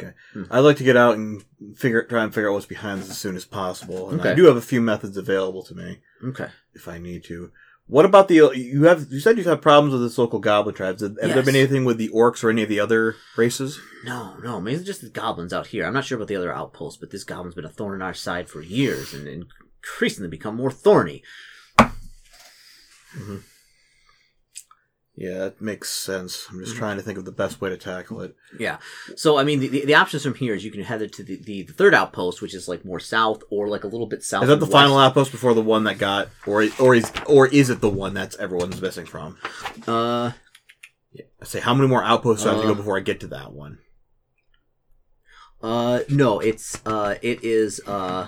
Okay. 0.02 0.14
I'd 0.50 0.60
like 0.60 0.78
to 0.78 0.84
get 0.84 0.98
out 0.98 1.16
and 1.16 1.44
figure 1.76 2.04
try 2.04 2.24
and 2.24 2.34
figure 2.34 2.50
out 2.50 2.54
what's 2.54 2.66
behind 2.66 3.02
this 3.02 3.10
as 3.10 3.18
soon 3.18 3.36
as 3.36 3.46
possible. 3.46 4.10
And 4.10 4.22
I 4.22 4.34
do 4.34 4.46
have 4.46 4.58
a 4.58 4.62
few 4.62 4.82
methods 4.82 5.18
available 5.18 5.64
to 5.64 5.76
me 5.76 6.00
okay. 6.24 6.48
if 6.74 6.88
I 6.88 6.98
need 6.98 7.24
to. 7.26 7.52
What 7.92 8.06
about 8.06 8.30
the 8.30 8.36
you 8.56 8.84
have? 8.84 9.12
You 9.12 9.20
said 9.20 9.36
you've 9.36 9.46
had 9.46 9.62
problems 9.62 9.92
with 9.92 10.02
this 10.02 10.18
local 10.18 10.40
goblin 10.40 10.74
tribes. 10.74 11.02
Have, 11.02 11.18
have 11.22 11.34
there 11.34 11.44
been 11.44 11.58
anything 11.58 11.84
with 11.84 11.98
the 11.98 12.08
orcs 12.08 12.42
or 12.42 12.50
any 12.50 12.64
of 12.64 12.70
the 12.70 12.80
other 12.80 13.18
races? 13.36 13.82
No, 14.06 14.38
no, 14.38 14.66
it's 14.66 14.86
just 14.86 15.02
the 15.02 15.10
goblins 15.10 15.52
out 15.52 15.68
here. 15.68 15.86
I'm 15.86 15.94
not 15.94 16.06
sure 16.06 16.16
about 16.16 16.30
the 16.30 16.38
other 16.38 16.54
outposts, 16.54 16.98
but 16.98 17.12
this 17.12 17.26
goblin's 17.26 17.56
been 17.56 17.66
a 17.66 17.70
thorn 17.70 17.96
in 17.96 18.02
our 18.02 18.14
side 18.14 18.48
for 18.48 18.62
years, 18.62 19.14
and 19.14 19.28
increasingly 19.28 20.30
become 20.30 20.56
more 20.56 20.72
thorny. 20.72 21.22
Mm-hmm. 21.78 23.40
Yeah, 25.16 25.40
that 25.40 25.62
makes 25.62 25.92
sense. 25.92 26.48
I'm 26.50 26.56
Mm-hmm. 26.56 26.64
just 26.66 26.78
trying 26.78 26.96
to 26.98 27.04
think 27.04 27.18
of 27.18 27.26
the 27.26 27.34
best 27.34 27.60
way 27.60 27.70
to 27.70 27.78
tackle 27.78 28.22
it. 28.22 28.34
Yeah. 28.58 28.78
So 29.18 29.38
I 29.38 29.44
mean, 29.44 29.60
the, 29.60 29.68
the, 29.68 29.86
the 29.86 29.96
options 29.96 30.24
from 30.24 30.36
here 30.36 30.54
is 30.56 30.64
you 30.64 30.72
can 30.72 30.84
head 30.84 31.02
it 31.02 31.12
to 31.14 31.24
the, 31.24 31.36
the, 31.36 31.64
the 31.64 31.74
third 31.74 31.94
outpost, 31.94 32.42
which 32.42 32.54
is 32.56 32.68
like 32.70 32.86
more 32.86 33.00
south 33.00 33.44
or 33.52 33.68
like 33.68 33.84
a 33.84 33.88
little 33.88 34.08
bit 34.08 34.24
south. 34.24 34.44
Is 34.44 34.50
that 34.50 34.60
the 34.62 34.66
and 34.66 34.72
final 34.72 34.98
outpost 34.98 35.32
before 35.32 35.54
the 35.54 35.62
one 35.62 35.84
that 35.84 35.98
got, 35.98 36.30
or 36.48 36.66
or 36.80 36.96
is 36.96 37.12
or 37.28 37.48
is 37.48 37.70
it 37.70 37.82
the 37.82 37.90
one 37.90 38.14
that's 38.14 38.38
everyone's 38.38 38.82
missing 38.82 39.06
from? 39.06 39.38
Uh, 39.86 40.32
I 41.42 41.46
say, 41.46 41.60
how 41.60 41.74
many 41.74 41.90
more 41.90 42.04
outposts 42.04 42.44
do 42.44 42.50
I 42.50 42.54
have 42.54 42.62
to 42.62 42.68
Uh. 42.68 42.72
go 42.72 42.76
before 42.78 42.98
I 42.98 43.02
get 43.02 43.20
to 43.20 43.28
that 43.28 43.52
one? 43.52 43.80
uh, 45.62 46.00
no, 46.10 46.40
it's 46.40 46.80
uh, 46.86 47.16
it 47.22 47.44
is 47.44 47.82
uh. 47.86 48.28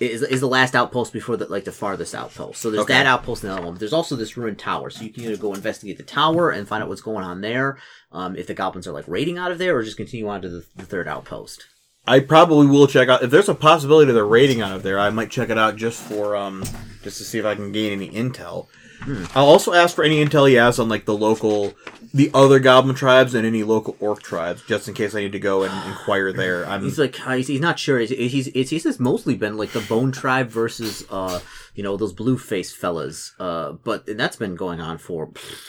Is, 0.00 0.22
is 0.22 0.40
the 0.40 0.48
last 0.48 0.74
outpost 0.74 1.12
before 1.12 1.36
the 1.36 1.46
like 1.46 1.64
the 1.64 1.70
farthest 1.72 2.16
outpost. 2.16 2.60
So 2.60 2.68
there's 2.70 2.82
Okay. 2.82 2.94
that 2.94 3.06
outpost 3.06 3.44
and 3.44 3.52
the 3.52 3.56
other 3.56 3.64
one. 3.64 3.74
But 3.74 3.78
there's 3.80 3.92
also 3.92 4.16
this 4.16 4.36
ruined 4.36 4.58
tower. 4.58 4.90
So 4.90 5.04
you 5.04 5.10
can 5.10 5.22
either 5.22 5.36
go 5.36 5.54
investigate 5.54 5.98
the 5.98 6.02
tower 6.02 6.50
and 6.50 6.66
find 6.66 6.82
out 6.82 6.88
what's 6.88 7.00
going 7.00 7.24
on 7.24 7.40
there, 7.42 7.78
um, 8.10 8.34
if 8.34 8.48
the 8.48 8.54
goblins 8.54 8.88
are 8.88 8.92
like 8.92 9.06
raiding 9.06 9.38
out 9.38 9.52
of 9.52 9.58
there, 9.58 9.76
or 9.76 9.84
just 9.84 9.96
continue 9.96 10.26
on 10.28 10.42
to 10.42 10.48
the, 10.48 10.64
the 10.74 10.84
third 10.84 11.06
outpost. 11.06 11.66
I 12.06 12.18
probably 12.20 12.66
will 12.66 12.86
check 12.88 13.08
out 13.08 13.22
if 13.22 13.30
there's 13.30 13.48
a 13.48 13.54
possibility 13.54 14.10
they're 14.12 14.26
raiding 14.26 14.60
out 14.60 14.74
of 14.74 14.82
there. 14.82 14.98
I 14.98 15.10
might 15.10 15.30
check 15.30 15.48
it 15.48 15.56
out 15.58 15.76
just 15.76 16.02
for 16.02 16.34
um 16.36 16.64
just 17.04 17.18
to 17.18 17.24
see 17.24 17.38
if 17.38 17.44
I 17.44 17.54
can 17.54 17.70
gain 17.70 17.92
any 17.92 18.10
intel. 18.10 18.66
Hmm. 19.04 19.24
I'll 19.34 19.46
also 19.46 19.72
ask 19.72 19.94
for 19.94 20.02
any 20.02 20.24
intel 20.24 20.48
he 20.48 20.54
has 20.54 20.78
on 20.78 20.88
like 20.88 21.04
the 21.04 21.16
local, 21.16 21.74
the 22.12 22.30
other 22.32 22.58
goblin 22.58 22.96
tribes 22.96 23.34
and 23.34 23.46
any 23.46 23.62
local 23.62 23.96
orc 24.00 24.22
tribes, 24.22 24.62
just 24.66 24.88
in 24.88 24.94
case 24.94 25.14
I 25.14 25.20
need 25.20 25.32
to 25.32 25.38
go 25.38 25.62
and 25.62 25.88
inquire 25.88 26.32
there. 26.32 26.64
I'm 26.66 26.82
He's 26.82 26.98
like 26.98 27.16
he's, 27.16 27.48
he's 27.48 27.60
not 27.60 27.78
sure. 27.78 27.98
He's, 27.98 28.10
he's 28.10 28.46
it's 28.48 28.70
he's 28.70 28.84
just 28.84 29.00
mostly 29.00 29.36
been 29.36 29.56
like 29.56 29.72
the 29.72 29.80
Bone 29.80 30.10
Tribe 30.10 30.48
versus 30.48 31.04
uh 31.10 31.40
you 31.74 31.82
know 31.82 31.96
those 31.96 32.12
blue 32.12 32.38
face 32.38 32.72
fellas. 32.72 33.34
Uh, 33.38 33.72
but 33.72 34.08
and 34.08 34.18
that's 34.18 34.36
been 34.36 34.56
going 34.56 34.80
on 34.80 34.98
for 34.98 35.28
pff, 35.28 35.62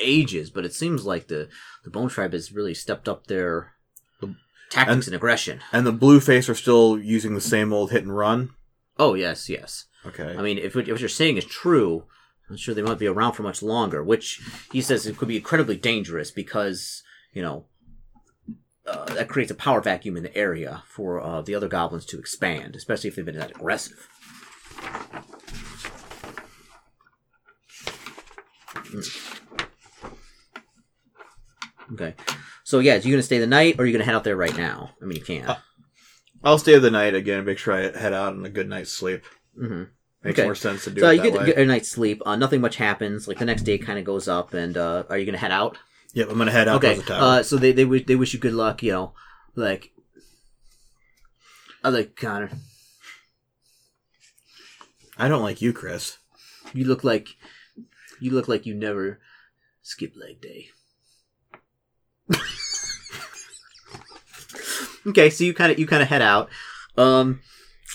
ages. 0.00 0.50
But 0.50 0.64
it 0.64 0.72
seems 0.72 1.04
like 1.04 1.26
the 1.26 1.48
the 1.84 1.90
Bone 1.90 2.08
Tribe 2.08 2.32
has 2.32 2.52
really 2.52 2.74
stepped 2.74 3.08
up 3.08 3.26
their 3.26 3.72
tactics 4.72 5.06
and, 5.06 5.14
aggression. 5.14 5.60
and 5.72 5.86
the 5.86 5.92
blue 5.92 6.18
face 6.18 6.48
are 6.48 6.54
still 6.54 6.98
using 6.98 7.34
the 7.34 7.40
same 7.40 7.72
old 7.72 7.90
hit 7.90 8.02
and 8.04 8.16
run. 8.16 8.50
Oh 8.98 9.14
yes, 9.14 9.48
yes. 9.48 9.86
Okay. 10.04 10.34
I 10.36 10.42
mean, 10.42 10.58
if 10.58 10.74
what, 10.74 10.86
if 10.86 10.92
what 10.92 11.00
you're 11.00 11.08
saying 11.08 11.36
is 11.36 11.44
true, 11.44 12.04
I'm 12.52 12.58
sure 12.58 12.74
they 12.74 12.82
won't 12.82 12.98
be 12.98 13.06
around 13.06 13.32
for 13.32 13.42
much 13.42 13.62
longer. 13.62 14.04
Which 14.04 14.40
he 14.70 14.80
says 14.80 15.06
it 15.06 15.16
could 15.16 15.28
be 15.28 15.36
incredibly 15.36 15.76
dangerous 15.76 16.30
because 16.30 17.02
you 17.32 17.42
know. 17.42 17.66
Uh, 18.84 19.04
that 19.14 19.28
creates 19.28 19.52
a 19.52 19.54
power 19.54 19.80
vacuum 19.80 20.16
in 20.16 20.24
the 20.24 20.36
area 20.36 20.82
for 20.88 21.20
uh, 21.20 21.40
the 21.40 21.54
other 21.54 21.68
goblins 21.68 22.04
to 22.04 22.18
expand, 22.18 22.74
especially 22.74 23.06
if 23.06 23.14
they've 23.14 23.24
been 23.24 23.38
that 23.38 23.52
aggressive. 23.52 24.08
Okay. 31.92 32.14
So 32.64 32.78
yeah, 32.78 32.94
are 32.94 32.98
you 32.98 33.12
gonna 33.12 33.22
stay 33.22 33.38
the 33.38 33.46
night, 33.46 33.76
or 33.78 33.82
are 33.82 33.86
you 33.86 33.92
gonna 33.92 34.04
head 34.04 34.14
out 34.14 34.24
there 34.24 34.36
right 34.36 34.56
now? 34.56 34.90
I 35.00 35.04
mean, 35.04 35.16
you 35.16 35.24
can. 35.24 35.46
Uh, 35.46 35.58
I'll 36.42 36.58
stay 36.58 36.78
the 36.78 36.90
night 36.90 37.14
again. 37.14 37.44
Make 37.44 37.58
sure 37.58 37.74
I 37.74 37.96
head 37.96 38.12
out 38.12 38.34
on 38.34 38.44
a 38.44 38.50
good 38.50 38.68
night's 38.68 38.92
sleep. 38.92 39.24
hmm 39.58 39.84
Makes 40.24 40.38
Okay. 40.38 40.46
more 40.46 40.54
sense 40.54 40.84
to 40.84 40.90
do 40.90 41.00
that. 41.00 41.06
So 41.06 41.10
you 41.10 41.22
get, 41.30 41.46
get 41.46 41.58
a 41.58 41.66
night's 41.66 41.90
sleep. 41.90 42.22
Uh, 42.24 42.36
nothing 42.36 42.60
much 42.60 42.76
happens. 42.76 43.26
Like 43.26 43.38
the 43.38 43.44
next 43.44 43.62
day, 43.62 43.76
kind 43.76 43.98
of 43.98 44.04
goes 44.04 44.28
up, 44.28 44.54
and 44.54 44.76
uh, 44.76 45.02
are 45.10 45.18
you 45.18 45.26
gonna 45.26 45.38
head 45.38 45.50
out? 45.50 45.78
Yep, 46.14 46.28
I'm 46.30 46.38
gonna 46.38 46.52
head 46.52 46.68
out 46.68 46.84
okay. 46.84 46.94
the. 46.94 47.14
Uh, 47.14 47.42
so 47.42 47.56
they 47.56 47.72
they 47.72 47.84
wish 47.84 48.06
they 48.06 48.14
wish 48.14 48.32
you 48.32 48.38
good 48.38 48.52
luck. 48.52 48.82
You 48.82 48.92
know, 48.92 49.12
like, 49.56 49.90
I 51.82 51.88
like 51.88 52.14
Connor. 52.14 52.50
I 55.18 55.28
don't 55.28 55.42
like 55.42 55.60
you, 55.60 55.72
Chris. 55.72 56.18
You 56.72 56.84
look 56.84 57.02
like 57.02 57.36
you 58.20 58.30
look 58.30 58.46
like 58.46 58.64
you 58.64 58.74
never 58.74 59.18
skip 59.82 60.14
leg 60.16 60.40
day. 60.40 60.68
okay, 65.06 65.30
so 65.30 65.42
you 65.44 65.52
kind 65.52 65.72
of 65.72 65.78
you 65.78 65.86
kind 65.86 66.02
of 66.02 66.08
head 66.08 66.22
out. 66.22 66.48
Um, 66.96 67.40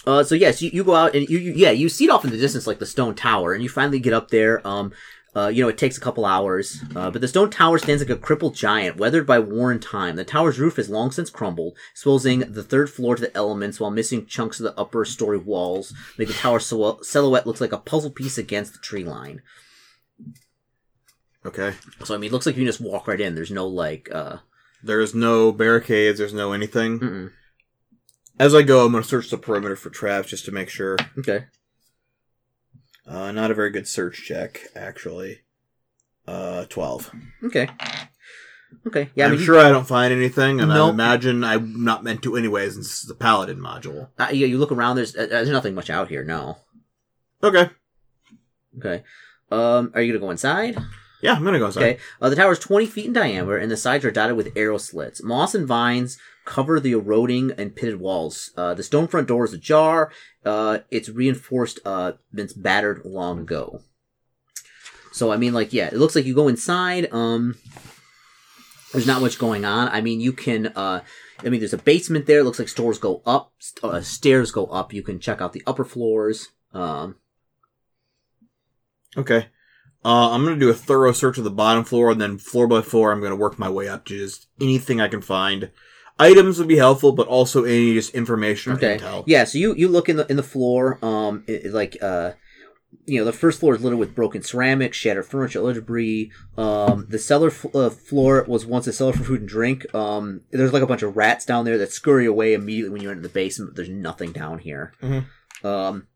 uh, 0.06 0.24
so 0.24 0.36
yes, 0.36 0.62
you, 0.62 0.70
you 0.72 0.84
go 0.84 0.96
out 0.96 1.16
and 1.16 1.28
you, 1.30 1.38
you 1.38 1.54
yeah 1.54 1.72
you 1.72 1.90
see 1.90 2.06
it 2.06 2.12
off 2.12 2.24
in 2.24 2.32
the 2.32 2.38
distance 2.38 2.68
like 2.68 2.80
the 2.80 2.86
stone 2.86 3.16
tower, 3.16 3.54
and 3.54 3.64
you 3.64 3.70
finally 3.70 4.00
get 4.00 4.14
up 4.14 4.30
there. 4.30 4.66
Um, 4.68 4.92
uh, 5.36 5.50
you 5.50 5.62
know 5.62 5.70
it 5.70 5.78
takes 5.78 5.98
a 5.98 6.02
couple 6.02 6.26
hours, 6.26 6.82
uh, 6.96 7.12
but 7.12 7.22
the 7.22 7.28
stone 7.28 7.50
tower 7.52 7.78
stands 7.78 8.02
like 8.02 8.10
a 8.10 8.20
crippled 8.20 8.56
giant, 8.56 8.98
weathered 8.98 9.28
by 9.28 9.38
war 9.38 9.72
and 9.72 9.82
time. 9.82 10.16
The 10.16 10.24
tower's 10.24 10.60
roof 10.60 10.78
has 10.78 10.90
long 10.90 11.12
since 11.12 11.30
crumbled, 11.30 11.78
exposing 11.92 12.40
the 12.40 12.64
third 12.64 12.90
floor 12.90 13.16
to 13.16 13.22
the 13.22 13.36
elements, 13.38 13.80
while 13.80 13.92
missing 13.92 14.26
chunks 14.26 14.60
of 14.60 14.64
the 14.64 14.80
upper 14.80 15.06
story 15.06 15.38
walls, 15.38 15.94
make 16.18 16.28
the 16.30 16.34
tower 16.34 16.60
sil- 16.64 17.04
silhouette 17.04 17.46
looks 17.46 17.62
like 17.62 17.72
a 17.74 17.78
puzzle 17.78 18.10
piece 18.10 18.38
against 18.40 18.74
the 18.74 18.80
tree 18.80 19.04
line. 19.04 19.42
Okay. 21.46 21.74
So 22.04 22.16
I 22.16 22.18
mean, 22.18 22.30
it 22.30 22.34
looks 22.34 22.46
like 22.46 22.56
you 22.56 22.62
can 22.64 22.68
just 22.72 22.82
walk 22.82 23.08
right 23.08 23.22
in. 23.22 23.36
There's 23.36 23.52
no 23.52 23.68
like, 23.68 24.10
uh, 24.12 24.38
There's 24.84 25.14
no 25.14 25.52
barricades. 25.52 26.18
There's 26.18 26.34
no 26.34 26.52
anything. 26.52 27.00
mm-mm. 27.00 27.32
As 28.40 28.54
I 28.54 28.62
go, 28.62 28.86
I'm 28.86 28.92
gonna 28.92 29.04
search 29.04 29.30
the 29.30 29.38
perimeter 29.38 29.76
for 29.76 29.90
traps 29.90 30.30
just 30.30 30.46
to 30.46 30.52
make 30.52 30.70
sure. 30.70 30.98
okay. 31.18 31.46
Uh, 33.08 33.32
not 33.32 33.52
a 33.52 33.54
very 33.54 33.70
good 33.70 33.88
search 33.88 34.24
check, 34.26 34.62
actually. 34.76 35.40
Uh, 36.28 36.66
twelve. 36.66 37.10
Okay. 37.44 37.70
Okay. 38.86 39.10
Yeah, 39.16 39.24
I 39.24 39.28
I'm 39.28 39.32
mean, 39.32 39.40
you- 39.40 39.46
sure 39.46 39.58
I 39.60 39.70
don't 39.70 39.88
find 39.88 40.14
anything, 40.14 40.60
and 40.60 40.72
I 40.72 40.76
Nope. 40.76 40.94
imagine 40.94 41.44
I'm 41.44 41.84
not 41.86 42.04
meant 42.04 42.22
to 42.24 42.36
anyways. 42.36 42.74
Since 42.74 42.88
this 42.88 43.02
is 43.04 43.08
the 43.08 43.16
paladin 43.16 43.58
module. 43.60 44.10
uh, 44.20 44.28
yeah, 44.32 44.46
you 44.48 44.58
look 44.58 44.72
around. 44.74 44.98
There's 44.98 45.16
uh, 45.16 45.26
there's 45.28 45.50
nothing 45.50 45.74
much 45.74 45.90
out 45.90 46.10
here. 46.10 46.24
No. 46.24 46.58
Okay. 47.42 47.70
Okay. 48.78 49.04
Um, 49.50 49.92
are 49.96 50.02
you 50.02 50.12
gonna 50.12 50.24
go 50.26 50.32
inside? 50.32 50.78
Yeah, 51.22 51.34
I'm 51.34 51.44
gonna 51.46 51.60
go 51.60 51.68
inside. 51.68 51.82
Okay. 51.82 52.00
Uh, 52.22 52.30
the 52.30 52.36
tower 52.36 52.52
is 52.52 52.60
20 52.60 52.86
feet 52.88 53.06
in 53.06 53.14
diameter, 53.14 53.58
and 53.58 53.72
the 53.72 53.78
sides 53.78 54.04
are 54.04 54.12
dotted 54.12 54.36
with 54.36 54.52
arrow 54.58 54.78
slits. 54.78 55.24
Moss 55.24 55.56
and 55.56 55.66
vines 55.66 56.18
cover 56.48 56.80
the 56.80 56.94
eroding 56.94 57.52
and 57.52 57.76
pitted 57.76 58.00
walls. 58.00 58.52
Uh, 58.58 58.74
the 58.74 58.82
stone 58.82 59.08
front 59.08 59.28
door 59.28 59.46
is 59.46 59.54
ajar. 59.54 60.12
Uh, 60.44 60.80
it's 60.90 61.10
reinforced. 61.10 61.80
Uh, 61.86 62.14
it's 62.34 62.54
battered 62.54 63.04
long 63.06 63.42
ago. 63.42 63.82
So 65.12 65.32
I 65.32 65.38
mean, 65.38 65.54
like, 65.54 65.74
yeah, 65.74 65.88
it 65.88 65.94
looks 65.94 66.16
like 66.16 66.26
you 66.26 66.34
go 66.34 66.48
inside. 66.48 67.12
Um, 67.12 67.56
there's 68.94 69.08
not 69.08 69.22
much 69.22 69.38
going 69.38 69.66
on. 69.66 69.90
I 69.90 70.02
mean, 70.02 70.22
you 70.22 70.34
can. 70.34 70.68
Uh, 70.68 71.02
I 71.44 71.50
mean, 71.50 71.60
there's 71.60 71.74
a 71.74 71.78
basement 71.78 72.26
there. 72.26 72.40
It 72.40 72.44
looks 72.46 72.60
like 72.60 72.70
stores 72.70 72.98
go 72.98 73.22
up. 73.26 73.52
St- 73.60 73.84
uh, 73.84 74.02
stairs 74.02 74.52
go 74.52 74.66
up. 74.68 74.94
You 74.94 75.04
can 75.04 75.20
check 75.20 75.42
out 75.42 75.54
the 75.54 75.64
upper 75.68 75.86
floors. 75.86 76.50
Um, 76.74 77.16
Okay. 79.18 79.48
Uh, 80.06 80.30
I'm 80.32 80.44
gonna 80.44 80.60
do 80.60 80.70
a 80.70 80.76
thorough 80.76 81.12
search 81.12 81.38
of 81.38 81.44
the 81.44 81.50
bottom 81.50 81.84
floor, 81.84 82.12
and 82.12 82.22
then 82.22 82.38
floor 82.38 82.68
by 82.68 82.82
floor, 82.82 83.12
I'm 83.12 83.22
gonna 83.22 83.36
work 83.36 83.58
my 83.58 83.70
way 83.70 83.90
up 83.90 84.06
to 84.06 84.18
just 84.18 84.48
anything 84.62 85.02
I 85.02 85.08
can 85.08 85.22
find. 85.22 85.72
Items 86.20 86.58
would 86.60 86.68
be 86.68 86.78
helpful, 86.78 87.12
but 87.12 87.28
also 87.28 87.64
any 87.64 87.94
just 87.94 88.16
information 88.16 88.72
or 88.74 88.76
Okay. 88.76 88.98
intel. 88.98 89.24
Yeah, 89.28 89.44
so 89.44 89.58
you 89.58 89.76
you 89.76 89.88
look 89.88 90.10
in 90.10 90.18
the 90.18 90.26
in 90.30 90.36
the 90.38 90.44
floor, 90.44 90.98
um, 91.06 91.44
it, 91.48 91.66
it 91.68 91.74
like 91.74 91.98
uh, 92.02 92.32
you 93.06 93.20
know, 93.20 93.26
the 93.26 93.34
first 93.34 93.60
floor 93.60 93.76
is 93.76 93.82
littered 93.84 94.00
with 94.00 94.16
broken 94.16 94.42
ceramics, 94.42 94.98
shattered 94.98 95.26
furniture, 95.26 95.60
other 95.62 95.74
debris. 95.76 96.32
Um, 96.58 97.06
the 97.10 97.20
cellar 97.20 97.50
f- 97.50 97.66
uh, 97.76 97.90
floor 97.90 98.44
was 98.48 98.66
once 98.66 98.88
a 98.88 98.94
cellar 98.94 99.14
for 99.14 99.24
food 99.24 99.42
and 99.42 99.50
drink. 99.50 99.94
Um, 99.94 100.42
there's 100.52 100.74
like 100.74 100.82
a 100.84 100.88
bunch 100.88 101.04
of 101.04 101.16
rats 101.16 101.46
down 101.46 101.66
there 101.66 101.78
that 101.78 101.92
scurry 101.92 102.26
away 102.26 102.54
immediately 102.54 102.92
when 102.94 103.02
you 103.04 103.10
enter 103.12 103.22
the 103.22 103.30
basement. 103.30 103.72
But 103.72 103.76
there's 103.76 103.90
nothing 103.90 104.32
down 104.32 104.60
here. 104.60 104.94
Mhm. 105.04 105.26
Um, 105.64 106.08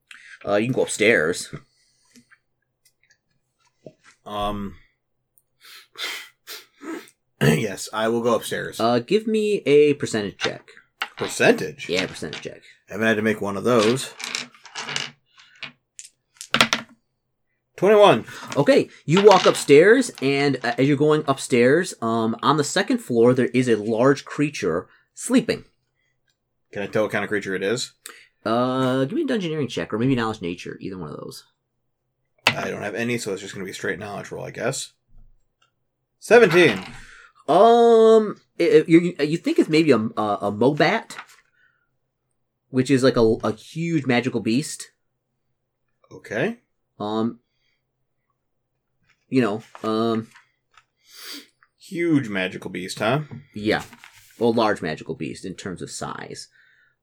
uh, 0.47 0.55
you 0.55 0.65
can 0.67 0.73
go 0.73 0.83
upstairs. 0.83 1.53
Um. 4.25 4.75
yes, 7.59 7.89
I 7.91 8.07
will 8.07 8.21
go 8.21 8.35
upstairs. 8.35 8.79
Uh, 8.79 8.99
give 8.99 9.25
me 9.25 9.63
a 9.65 9.95
percentage 9.95 10.37
check. 10.37 10.69
Percentage. 11.17 11.89
Yeah, 11.89 12.05
percentage 12.05 12.41
check. 12.41 12.61
Haven't 12.87 13.07
had 13.07 13.15
to 13.15 13.23
make 13.23 13.41
one 13.41 13.57
of 13.57 13.63
those. 13.63 14.13
Twenty-one. 17.77 18.25
Okay, 18.55 18.89
you 19.05 19.23
walk 19.23 19.47
upstairs, 19.47 20.11
and 20.21 20.57
uh, 20.63 20.75
as 20.77 20.87
you're 20.87 20.97
going 20.97 21.23
upstairs, 21.27 21.95
um, 21.99 22.35
on 22.43 22.57
the 22.57 22.63
second 22.63 22.99
floor 22.99 23.33
there 23.33 23.47
is 23.47 23.67
a 23.67 23.75
large 23.75 24.23
creature 24.23 24.87
sleeping. 25.15 25.65
Can 26.71 26.83
I 26.83 26.87
tell 26.87 27.03
what 27.03 27.11
kind 27.11 27.23
of 27.23 27.29
creature 27.29 27.55
it 27.55 27.63
is? 27.63 27.93
Uh, 28.45 29.05
give 29.05 29.13
me 29.13 29.23
a 29.23 29.25
dungeoneering 29.25 29.67
check, 29.69 29.91
or 29.91 29.97
maybe 29.97 30.15
knowledge 30.15 30.41
nature, 30.41 30.77
either 30.79 30.97
one 30.97 31.09
of 31.09 31.17
those. 31.17 31.43
I 32.47 32.69
don't 32.69 32.83
have 32.83 32.95
any, 32.95 33.17
so 33.17 33.33
it's 33.33 33.41
just 33.41 33.55
going 33.55 33.65
to 33.65 33.69
be 33.69 33.73
straight 33.73 33.97
knowledge 33.97 34.31
roll, 34.31 34.45
I 34.45 34.51
guess. 34.51 34.93
17. 36.19 36.79
Um, 37.47 38.39
it, 38.57 38.73
it- 38.73 38.89
you 38.89 39.15
you 39.19 39.37
think 39.37 39.59
it's 39.59 39.69
maybe 39.69 39.91
a 39.91 39.97
a, 39.97 40.37
a 40.41 40.51
Mobat, 40.51 41.15
which 42.69 42.89
is 42.91 43.03
like 43.03 43.17
a 43.17 43.21
a 43.43 43.51
huge 43.53 44.05
magical 44.05 44.39
beast. 44.41 44.91
Okay. 46.11 46.59
Um, 46.99 47.39
you 49.29 49.41
know, 49.41 49.63
um, 49.83 50.27
Huge 51.79 52.29
magical 52.29 52.69
beast, 52.69 52.99
huh? 52.99 53.21
yeah, 53.55 53.83
well, 54.37 54.53
large 54.53 54.81
magical 54.81 55.15
beast 55.15 55.45
in 55.45 55.55
terms 55.55 55.81
of 55.81 55.89
size. 55.89 56.47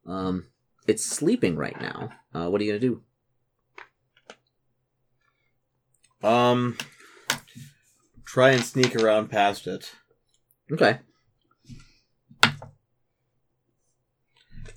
Um, 0.06 0.46
it's 0.86 1.04
sleeping 1.04 1.56
right 1.56 1.78
now. 1.80 2.10
Uh, 2.32 2.48
what 2.48 2.60
are 2.60 2.64
you 2.64 2.72
gonna 2.72 2.80
do? 2.80 3.02
Um, 6.22 6.76
try 8.24 8.50
and 8.50 8.62
sneak 8.64 8.94
around 8.96 9.28
past 9.30 9.66
it. 9.66 9.94
Okay. 10.72 10.98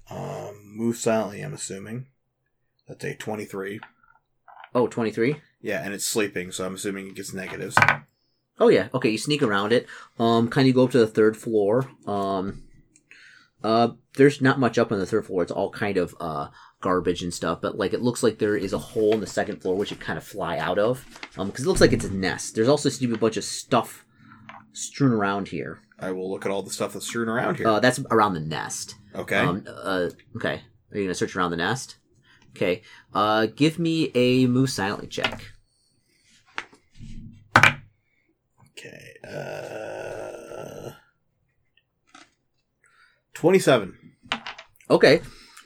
Um, 0.10 0.56
move 0.76 0.98
silently, 0.98 1.42
I'm 1.42 1.54
assuming. 1.54 2.08
That's 2.88 3.04
a 3.04 3.16
23. 3.16 3.80
Oh, 4.74 4.88
23? 4.88 5.38
Yeah, 5.62 5.82
and 5.84 5.94
it's 5.94 6.06
sleeping, 6.06 6.52
so 6.52 6.66
I'm 6.66 6.76
assuming 6.76 7.08
it 7.08 7.16
gets 7.16 7.34
negatives. 7.34 7.78
Oh 8.60 8.68
yeah. 8.68 8.90
Okay, 8.94 9.10
you 9.10 9.18
sneak 9.18 9.42
around 9.42 9.74
it. 9.74 9.88
Um, 10.20 10.48
kind 10.48 10.68
of 10.68 10.76
go 10.76 10.84
up 10.84 10.92
to 10.92 11.00
the 11.00 11.08
third 11.08 11.36
floor. 11.36 11.90
Um, 12.06 12.64
uh, 13.64 13.90
there's 14.16 14.42
not 14.42 14.60
much 14.60 14.78
up 14.78 14.92
on 14.92 15.00
the 15.00 15.06
third 15.06 15.26
floor. 15.26 15.44
It's 15.44 15.52
all 15.52 15.72
kind 15.72 15.98
of 15.98 16.16
uh 16.20 16.48
garbage 16.80 17.24
and 17.24 17.34
stuff. 17.34 17.60
But 17.62 17.78
like, 17.78 17.94
it 17.94 18.02
looks 18.02 18.24
like 18.24 18.38
there 18.38 18.56
is 18.56 18.74
a 18.74 18.78
hole 18.78 19.14
in 19.14 19.20
the 19.20 19.28
second 19.28 19.62
floor 19.62 19.76
which 19.76 19.92
you 19.92 19.98
kind 19.98 20.18
of 20.18 20.24
fly 20.24 20.58
out 20.58 20.78
of. 20.78 21.06
Um, 21.38 21.48
because 21.48 21.66
it 21.66 21.68
looks 21.68 21.82
like 21.82 21.94
it's 21.94 22.06
a 22.06 22.14
nest. 22.14 22.56
There's 22.56 22.68
also 22.68 22.90
seems 22.90 23.00
to 23.00 23.08
be 23.08 23.14
a 23.16 23.18
bunch 23.18 23.38
of 23.38 23.44
stuff 23.44 24.06
strewn 24.74 25.12
around 25.12 25.50
here. 25.50 25.82
I 26.00 26.12
will 26.12 26.30
look 26.32 26.46
at 26.46 26.52
all 26.52 26.64
the 26.64 26.72
stuff 26.72 26.94
that's 26.94 27.06
strewn 27.08 27.30
around 27.30 27.58
here. 27.58 27.68
Uh, 27.68 27.80
that's 27.80 28.00
around 28.10 28.34
the 28.34 28.40
nest. 28.40 28.96
okay. 29.16 29.38
Um, 29.38 29.66
uh, 29.68 30.10
okay. 30.36 30.62
Are 30.92 30.98
you 30.98 31.04
gonna 31.06 31.14
search 31.16 31.36
around 31.36 31.52
the 31.52 31.58
nest? 31.58 31.98
Okay. 32.56 32.82
Uh, 33.14 33.48
give 33.56 33.80
me 33.80 34.12
a 34.16 34.46
move 34.48 34.70
silently 34.70 35.08
check. 35.08 35.52
okay. 38.78 39.16
Uh, 39.28 40.92
27. 43.34 43.98
Okay. 44.90 45.22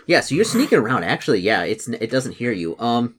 Yeah, 0.07 0.19
so 0.19 0.35
you're 0.35 0.45
sneaking 0.45 0.77
around. 0.77 1.03
Actually, 1.03 1.39
yeah, 1.39 1.63
it's 1.63 1.87
it 1.87 2.11
doesn't 2.11 2.33
hear 2.33 2.51
you. 2.51 2.77
Um, 2.77 3.15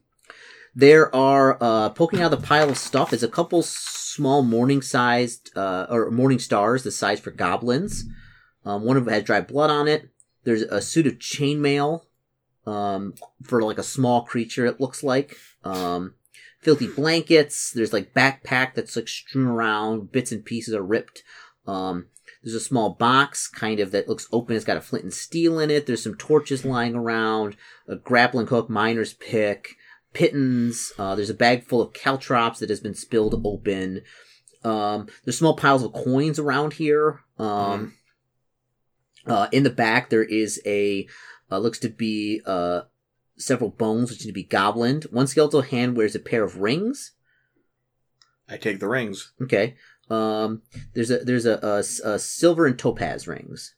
there 0.77 1.13
are 1.15 1.59
uh 1.61 1.89
poking 1.91 2.21
out 2.21 2.33
of 2.33 2.41
the 2.41 2.47
pile 2.47 2.71
of 2.71 2.79
stuff 2.79 3.13
is 3.13 3.25
a 3.25 3.29
couple 3.29 3.63
small 3.63 4.43
morning 4.43 4.83
sized 4.83 5.51
uh 5.57 5.87
or 5.91 6.11
morning 6.13 6.39
stars, 6.39 6.85
the 6.85 6.93
size 6.93 7.19
for 7.19 7.33
goblins. 7.33 8.05
Um, 8.65 8.83
one 8.85 8.97
of 8.97 9.05
them 9.05 9.15
has 9.15 9.25
dry 9.25 9.41
blood 9.41 9.71
on 9.71 9.89
it. 9.89 10.11
There's 10.45 10.63
a 10.63 10.81
suit 10.81 11.07
of 11.07 11.15
chainmail, 11.15 12.03
um, 12.67 13.15
for 13.43 13.63
like 13.63 13.79
a 13.79 13.83
small 13.83 14.23
creature. 14.23 14.67
It 14.67 14.81
looks 14.81 15.03
like. 15.03 15.37
Um, 15.65 16.15
filthy 16.61 16.89
blankets. 16.89 17.71
There's 17.71 17.93
like 17.93 18.13
backpack 18.13 18.75
that's 18.75 18.97
like 18.97 19.07
strewn 19.07 19.47
around. 19.47 20.11
Bits 20.11 20.33
and 20.33 20.45
pieces 20.45 20.75
are 20.75 20.83
ripped. 20.83 21.23
Um, 21.67 22.07
there's 22.43 22.57
a 22.57 22.61
small 22.61 22.91
box, 22.91 23.49
kind 23.49 23.81
of, 23.81 23.93
that 23.93 24.09
looks 24.09 24.29
open. 24.33 24.57
It's 24.57 24.65
got 24.65 24.77
a 24.77 24.81
flint 24.81 25.05
and 25.05 25.15
steel 25.15 25.59
in 25.59 25.71
it. 25.71 25.87
There's 25.87 26.03
some 26.03 26.17
torches 26.17 26.65
lying 26.65 26.95
around, 26.95 27.57
a 27.89 27.97
grappling 27.97 28.49
hook, 28.49 28.69
miner's 28.69 29.15
pick, 29.15 29.77
pitons. 30.17 30.93
Uh, 30.99 31.15
there's 31.15 31.31
a 31.31 31.35
bag 31.35 31.65
full 31.65 31.83
of 31.83 31.93
caltrops 31.93 32.59
that 32.59 32.71
has 32.71 32.81
been 32.81 32.95
spilled 32.95 33.41
open. 33.45 34.01
Um, 34.65 35.09
there's 35.25 35.39
small 35.39 35.55
piles 35.55 35.83
of 35.83 35.93
coins 35.93 36.39
around 36.39 36.73
here. 36.73 37.21
Um, 37.39 37.95
uh, 39.27 39.49
in 39.53 39.63
the 39.63 39.71
back, 39.71 40.09
there 40.09 40.25
is 40.25 40.61
a, 40.65 41.07
uh, 41.53 41.59
looks 41.59 41.79
to 41.81 41.91
be, 41.91 42.41
uh, 42.47 42.83
several 43.37 43.71
bones, 43.71 44.11
which 44.11 44.21
need 44.21 44.29
to 44.29 44.33
be 44.33 44.43
goblin. 44.43 45.03
One 45.11 45.27
skeletal 45.27 45.61
hand 45.61 45.97
wears 45.97 46.15
a 46.15 46.19
pair 46.19 46.43
of 46.43 46.57
rings. 46.57 47.13
I 48.49 48.57
take 48.57 48.81
the 48.81 48.89
rings. 48.89 49.33
Okay. 49.43 49.77
Um, 50.09 50.63
there's 50.95 51.11
a 51.11 51.19
there's 51.19 51.47
a, 51.47 51.59
a, 51.63 52.09
a 52.09 52.19
silver 52.19 52.65
and 52.67 52.79
topaz 52.79 53.29
rings. 53.29 53.75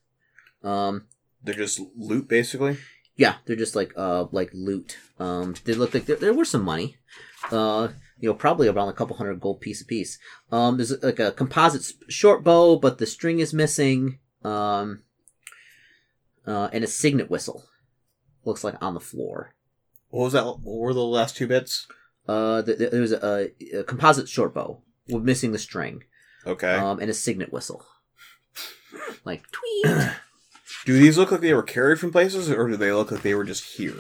Um, 0.63 1.07
They're 1.43 1.55
just 1.55 1.81
loot, 1.97 2.29
basically. 2.29 2.77
Yeah, 3.19 3.35
they're 3.45 3.57
just 3.57 3.77
like 3.77 3.93
uh 3.97 4.27
like 4.33 4.51
loot. 4.55 4.97
Um, 5.19 5.55
they 5.65 5.75
look 5.75 5.93
like 5.93 6.07
there, 6.07 6.17
there 6.17 6.33
were 6.33 6.47
some 6.47 6.63
money. 6.63 6.97
Uh, 7.51 7.89
you 8.21 8.29
know, 8.29 8.35
probably 8.35 8.69
around 8.69 8.89
a 8.89 8.93
couple 8.93 9.17
hundred 9.17 9.41
gold 9.41 9.61
piece 9.61 9.83
a 9.83 9.85
piece. 9.85 10.19
Um, 10.51 10.77
there's 10.77 11.03
like 11.03 11.19
a 11.19 11.33
composite 11.33 11.93
short 12.09 12.43
bow, 12.43 12.77
but 12.77 12.99
the 12.99 13.07
string 13.07 13.41
is 13.41 13.53
missing. 13.53 14.19
Um, 14.45 15.03
uh, 16.47 16.69
and 16.73 16.83
a 16.83 16.87
signet 16.87 17.29
whistle 17.29 17.65
looks 18.45 18.65
like 18.65 18.77
on 18.81 18.95
the 18.95 19.01
floor. 19.01 19.53
What 20.11 20.25
was 20.25 20.33
that? 20.33 20.45
What 20.45 20.63
were 20.65 20.95
the 20.95 21.05
last 21.05 21.37
two 21.37 21.47
bits? 21.47 21.87
Uh, 22.27 22.63
th- 22.63 22.79
th- 22.79 22.91
there 22.91 23.01
was 23.01 23.13
a, 23.13 23.51
a 23.75 23.83
composite 23.85 24.29
short 24.29 24.55
bow 24.55 24.83
with 25.09 25.25
missing 25.25 25.53
the 25.53 25.59
string. 25.59 26.05
Okay. 26.47 26.75
Um, 26.75 27.01
and 27.01 27.11
a 27.11 27.15
signet 27.15 27.53
whistle. 27.53 27.85
Like 29.25 29.43
tweet. 29.53 30.11
Do 30.85 30.99
these 30.99 31.19
look 31.19 31.31
like 31.31 31.41
they 31.41 31.55
were 31.55 31.63
carried 31.63 32.01
from 32.01 32.13
places, 32.13 32.51
or 32.51 32.69
do 32.69 32.77
they 32.77 32.93
look 32.93 33.11
like 33.11 33.23
they 33.23 33.35
were 33.35 33.45
just 33.45 33.77
here? 33.77 33.97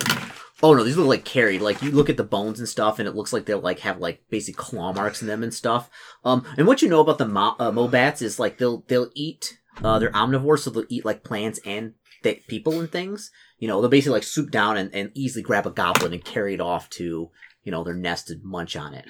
Oh 0.63 0.75
no, 0.75 0.83
these 0.83 0.97
look 0.97 1.07
like 1.07 1.25
carried. 1.25 1.61
Like 1.61 1.83
you 1.83 1.91
look 1.91 2.11
at 2.11 2.17
the 2.17 2.25
bones 2.25 2.59
and 2.59 2.69
stuff, 2.69 2.99
and 2.99 3.07
it 3.07 3.15
looks 3.15 3.33
like 3.33 3.47
they'll 3.47 3.61
like 3.61 3.81
have 3.81 3.99
like 3.99 4.23
basic 4.29 4.57
claw 4.57 4.93
marks 4.93 5.23
in 5.23 5.29
them 5.29 5.43
and 5.43 5.55
stuff. 5.55 5.89
Um, 6.25 6.45
and 6.57 6.67
what 6.67 6.83
you 6.83 6.89
know 6.89 7.01
about 7.01 7.19
the 7.19 7.29
mo- 7.29 7.57
uh, 7.59 7.71
mobats 7.71 8.23
is 8.23 8.39
like 8.39 8.59
they'll 8.59 8.85
they'll 8.89 9.11
eat. 9.15 9.59
Uh, 9.83 9.99
they're 10.01 10.11
omnivores, 10.11 10.61
so 10.61 10.71
they'll 10.71 10.85
eat 10.89 11.05
like 11.05 11.23
plants 11.23 11.61
and 11.65 11.95
th- 12.25 12.45
people 12.49 12.81
and 12.81 12.91
things. 12.91 13.31
You 13.59 13.69
know, 13.69 13.81
they'll 13.81 13.91
basically 13.91 14.15
like 14.15 14.25
swoop 14.25 14.51
down 14.51 14.77
and, 14.77 14.93
and 14.93 15.13
easily 15.15 15.43
grab 15.43 15.67
a 15.67 15.71
goblin 15.71 16.13
and 16.13 16.25
carry 16.25 16.55
it 16.55 16.61
off 16.61 16.91
to 16.91 17.31
you 17.63 17.73
know 17.73 17.85
their 17.85 17.95
nest 17.95 18.31
and 18.31 18.43
munch 18.43 18.75
on 18.75 18.95
it. 18.95 19.07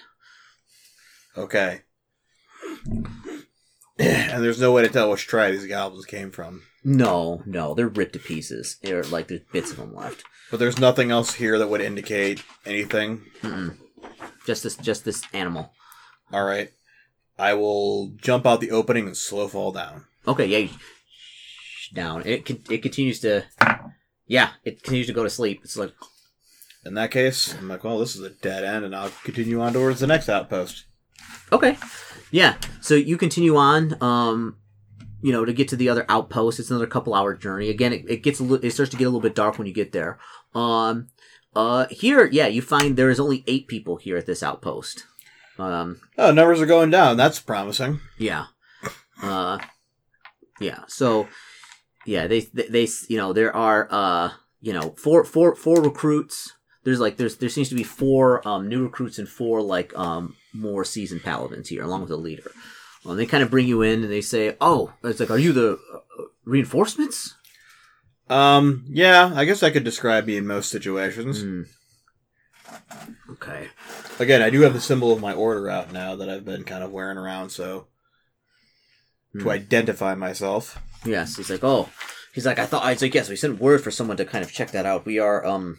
Okay. 1.37 1.83
and 4.33 4.43
there's 4.45 4.61
no 4.61 4.73
way 4.73 4.83
to 4.83 4.89
tell 4.89 5.11
which 5.11 5.27
tribe 5.27 5.53
these 5.53 5.67
goblins 5.67 6.07
came 6.07 6.31
from. 6.31 6.63
No, 6.85 7.43
no, 7.45 7.75
they're 7.75 7.89
ripped 7.89 8.13
to 8.15 8.19
pieces. 8.19 8.77
They're 8.83 9.03
like 9.05 9.29
there's 9.29 9.41
bits 9.53 9.71
of 9.73 9.77
them 9.79 9.95
left. 9.95 10.25
But 10.51 10.61
there's 10.61 10.79
nothing 10.79 11.11
else 11.11 11.35
here 11.35 11.59
that 11.59 11.69
would 11.69 11.81
indicate 11.81 12.43
anything. 12.65 13.23
Mm-mm. 13.43 13.77
Just 14.47 14.63
this, 14.63 14.77
just 14.77 15.05
this 15.05 15.23
animal. 15.35 15.73
All 16.33 16.45
right. 16.45 16.71
I 17.39 17.55
will 17.55 18.13
jump 18.17 18.47
out 18.47 18.61
the 18.61 18.71
opening 18.71 19.07
and 19.07 19.17
slow 19.17 19.47
fall 19.49 19.73
down. 19.73 20.07
Okay, 20.27 20.47
yeah. 20.47 20.69
Down. 21.95 22.23
It 22.27 22.45
con- 22.47 22.63
it 22.71 22.79
continues 22.83 23.21
to. 23.21 23.45
Yeah, 24.27 24.51
it 24.65 24.83
continues 24.83 25.07
to 25.09 25.13
go 25.13 25.23
to 25.23 25.31
sleep. 25.31 25.61
It's 25.65 25.77
like 25.77 25.93
In 26.85 26.95
that 26.95 27.11
case, 27.11 27.55
I'm 27.55 27.69
like, 27.69 27.85
well, 27.85 27.99
this 27.99 28.15
is 28.17 28.23
a 28.23 28.31
dead 28.31 28.65
end, 28.65 28.85
and 28.85 28.95
I'll 28.95 29.11
continue 29.25 29.61
on 29.61 29.73
towards 29.73 30.01
the 30.01 30.07
next 30.07 30.29
outpost. 30.29 30.85
okay, 31.53 31.77
yeah. 32.31 32.57
So 32.81 32.95
you 32.95 33.17
continue 33.17 33.57
on. 33.57 34.01
Um, 34.03 34.57
you 35.21 35.33
know, 35.33 35.45
to 35.45 35.53
get 35.53 35.69
to 35.69 35.77
the 35.77 35.89
other 35.89 36.07
outpost, 36.09 36.61
it's 36.61 36.71
another 36.71 36.87
couple 36.87 37.13
hour 37.13 37.35
journey. 37.35 37.71
Again, 37.71 37.93
it, 37.93 38.05
it 38.09 38.23
gets 38.23 38.39
a 38.39 38.45
little. 38.45 38.65
It 38.65 38.71
starts 38.71 38.91
to 38.93 38.97
get 38.97 39.05
a 39.05 39.09
little 39.09 39.21
bit 39.21 39.35
dark 39.35 39.59
when 39.59 39.67
you 39.67 39.75
get 39.75 39.91
there. 39.93 40.19
Um, 40.55 41.09
uh, 41.57 41.87
here, 41.91 42.27
yeah, 42.27 42.47
you 42.47 42.63
find 42.63 42.97
there 42.97 43.11
is 43.11 43.19
only 43.19 43.43
eight 43.47 43.67
people 43.67 43.97
here 43.97 44.17
at 44.17 44.27
this 44.27 44.43
outpost. 44.43 45.07
Um, 45.59 46.01
Oh, 46.17 46.31
numbers 46.31 46.61
are 46.61 46.67
going 46.67 46.91
down. 46.91 47.17
That's 47.17 47.41
promising. 47.41 48.01
Yeah. 48.17 48.47
Uh, 49.21 49.59
yeah. 50.61 50.85
So, 50.87 51.27
yeah, 52.07 52.29
they, 52.29 52.41
they, 52.41 52.69
they, 52.69 52.89
you 53.09 53.17
know, 53.17 53.33
there 53.33 53.55
are, 53.55 53.89
uh, 53.91 54.31
you 54.61 54.73
know, 54.73 54.95
four, 54.97 55.25
four, 55.25 55.57
four 55.57 55.83
recruits. 55.83 56.55
There's 56.85 57.01
like, 57.01 57.17
there's, 57.17 57.37
there 57.37 57.49
seems 57.49 57.69
to 57.71 57.75
be 57.75 57.83
four, 57.83 58.47
um, 58.47 58.69
new 58.69 58.85
recruits 58.85 59.19
and 59.19 59.29
four, 59.29 59.61
like, 59.61 59.97
um, 59.99 60.37
more 60.55 60.85
seasoned 60.85 61.23
paladins 61.23 61.69
here, 61.69 61.83
along 61.83 62.03
with 62.03 62.11
a 62.11 62.17
leader. 62.17 62.51
Um, 63.05 63.17
they 63.17 63.27
kind 63.27 63.43
of 63.43 63.51
bring 63.51 63.67
you 63.67 63.83
in 63.83 64.03
and 64.03 64.11
they 64.13 64.21
say, 64.21 64.57
oh, 64.61 64.93
it's 65.05 65.21
like, 65.21 65.31
are 65.31 65.39
you 65.39 65.53
the 65.53 65.73
uh, 65.95 66.23
reinforcements? 66.45 67.35
Um, 68.31 68.85
yeah, 68.89 69.33
I 69.35 69.45
guess 69.45 69.63
I 69.63 69.71
could 69.71 69.85
describe 69.85 70.27
me 70.27 70.37
in 70.37 70.47
most 70.47 70.71
situations. 70.71 71.43
Hmm. 71.43 71.63
Okay. 73.33 73.69
Again, 74.19 74.43
I 74.43 74.51
do 74.51 74.61
have 74.63 74.75
the 74.75 74.81
symbol 74.81 75.13
of 75.13 75.21
my 75.21 75.33
order 75.33 75.71
out 75.71 75.93
now 75.93 76.17
that 76.17 76.29
I've 76.29 76.45
been 76.45 76.65
kind 76.65 76.85
of 76.85 76.91
wearing 76.93 77.19
around, 77.19 77.51
so 77.51 77.87
Hmm. 79.33 79.41
to 79.41 79.51
identify 79.51 80.15
myself. 80.15 80.79
Yes, 81.05 81.37
he's 81.37 81.51
like, 81.51 81.63
oh, 81.63 81.89
he's 82.35 82.47
like, 82.47 82.59
I 82.59 82.67
thought, 82.67 82.83
I 82.85 82.93
was 82.93 83.03
like, 83.03 83.15
yes, 83.15 83.29
we 83.29 83.37
sent 83.37 83.61
word 83.61 83.83
for 83.83 83.91
someone 83.91 84.17
to 84.17 84.25
kind 84.25 84.43
of 84.45 84.53
check 84.53 84.71
that 84.73 84.87
out. 84.87 85.05
We 85.07 85.19
are, 85.19 85.45
um, 85.45 85.79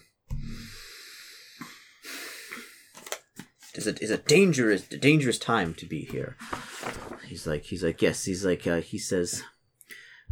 it's 3.80 4.02
a, 4.02 4.04
it's 4.04 4.12
a 4.12 4.18
dangerous, 4.18 4.82
dangerous 4.84 5.38
time 5.38 5.74
to 5.76 5.86
be 5.86 6.02
here. 6.02 6.36
He's 7.26 7.48
like, 7.48 7.64
he's 7.64 7.84
like, 7.84 8.02
yes, 8.02 8.26
he's 8.26 8.46
like, 8.46 8.68
uh, 8.68 8.82
he 8.82 8.98
says, 8.98 9.44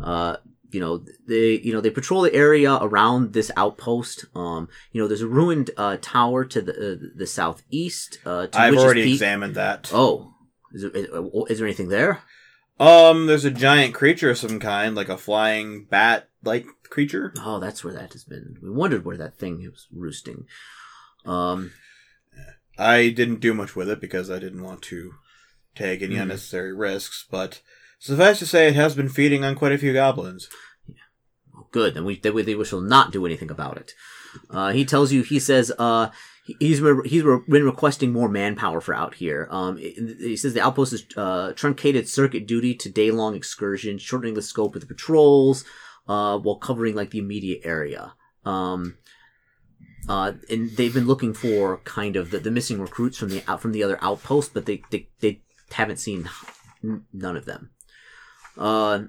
uh, 0.04 0.38
you 0.70 0.82
know 0.82 1.06
they 1.26 1.60
you 1.60 1.72
know 1.72 1.80
they 1.80 1.90
patrol 1.90 2.22
the 2.24 2.34
area 2.34 2.76
around 2.82 3.32
this 3.32 3.50
outpost. 3.56 4.26
Um, 4.36 4.68
you 4.92 5.02
know 5.02 5.08
there's 5.08 5.22
a 5.22 5.28
ruined 5.28 5.72
uh, 5.78 5.96
tower 6.02 6.44
to 6.44 6.62
the 6.62 6.74
uh, 6.74 7.08
the 7.16 7.26
southeast. 7.26 8.20
Uh, 8.26 8.48
to 8.48 8.60
I've 8.60 8.72
Witch's 8.72 8.84
already 8.84 9.04
Peak. 9.04 9.14
examined 9.14 9.56
that. 9.56 9.90
Oh, 9.94 10.34
is 10.74 10.82
there, 10.82 10.92
is, 10.92 11.08
is 11.50 11.58
there 11.60 11.68
anything 11.68 11.88
there? 11.88 12.22
Um, 12.80 13.28
there's 13.28 13.46
a 13.46 13.52
giant 13.52 13.94
creature 13.94 14.32
of 14.32 14.38
some 14.38 14.60
kind, 14.60 14.94
like 14.94 15.10
a 15.10 15.18
flying 15.18 15.86
bat-like 15.86 16.68
creature. 16.90 17.34
Oh, 17.40 17.60
that's 17.60 17.84
where 17.84 17.94
that 17.94 18.12
has 18.12 18.24
been. 18.26 18.58
We 18.62 18.70
wondered 18.70 19.06
where 19.06 19.18
that 19.18 19.38
thing 19.38 19.66
was 19.72 19.88
roosting. 19.92 20.46
Um, 21.26 21.72
I 22.78 23.10
didn't 23.10 23.40
do 23.40 23.54
much 23.54 23.76
with 23.76 23.90
it 23.90 24.00
because 24.02 24.30
I 24.30 24.40
didn't 24.40 24.64
want 24.64 24.82
to 24.84 25.14
take 25.76 26.02
any 26.02 26.16
Mhm. 26.16 26.24
unnecessary 26.24 26.74
risks, 26.74 27.26
but 27.30 27.62
suffice 28.00 28.40
to 28.40 28.46
say, 28.46 28.68
it 28.68 28.76
has 28.76 28.96
been 28.96 29.10
feeding 29.10 29.44
on 29.44 29.56
quite 29.56 29.72
a 29.72 29.78
few 29.78 29.94
goblins. 29.94 30.48
good. 31.72 31.96
Then 31.96 32.06
we, 32.06 32.18
then 32.20 32.34
we, 32.34 32.44
we 32.56 32.66
shall 32.66 32.82
not 32.82 33.12
do 33.12 33.26
anything 33.26 33.52
about 33.52 33.78
it. 33.78 33.94
Uh, 34.50 34.72
he 34.72 34.86
tells 34.86 35.12
you, 35.12 35.22
he 35.24 35.38
says, 35.40 35.72
uh, 35.78 36.10
he- 36.46 36.56
he's 36.60 36.80
re- 36.82 37.08
he's 37.08 37.24
re- 37.24 37.42
been 37.48 37.66
requesting 37.66 38.14
more 38.14 38.30
manpower 38.30 38.80
for 38.80 38.94
out 38.94 39.16
here. 39.16 39.48
Um, 39.52 39.76
he 39.78 40.38
says 40.38 40.54
the 40.54 40.62
outpost 40.62 40.94
is 40.94 41.06
uh, 41.18 41.52
truncated 41.54 42.08
circuit 42.08 42.48
duty 42.48 42.74
to 42.76 42.90
day 42.90 43.12
long 43.12 43.36
excursions, 43.36 44.02
shortening 44.02 44.34
the 44.36 44.42
scope 44.42 44.76
of 44.76 44.82
the 44.82 44.88
patrols, 44.88 45.66
uh, 46.08 46.38
while 46.38 46.56
covering 46.58 46.96
like 46.96 47.10
the 47.12 47.20
immediate 47.20 47.62
area. 47.66 48.14
Um, 48.46 48.98
uh, 50.08 50.34
and 50.50 50.72
they've 50.72 50.94
been 50.94 51.08
looking 51.08 51.34
for 51.34 51.78
kind 51.84 52.16
of 52.16 52.32
the, 52.32 52.40
the 52.40 52.52
missing 52.52 52.80
recruits 52.80 53.18
from 53.18 53.30
the 53.30 53.44
out 53.48 53.62
from 53.62 53.72
the 53.72 53.84
other 53.84 53.98
outpost, 54.02 54.54
but 54.54 54.66
they 54.66 54.82
they, 54.90 55.08
they 55.20 55.42
haven't 55.72 55.98
seen 55.98 56.30
none 57.14 57.36
of 57.38 57.46
them. 57.46 57.72
Uh, 58.58 59.04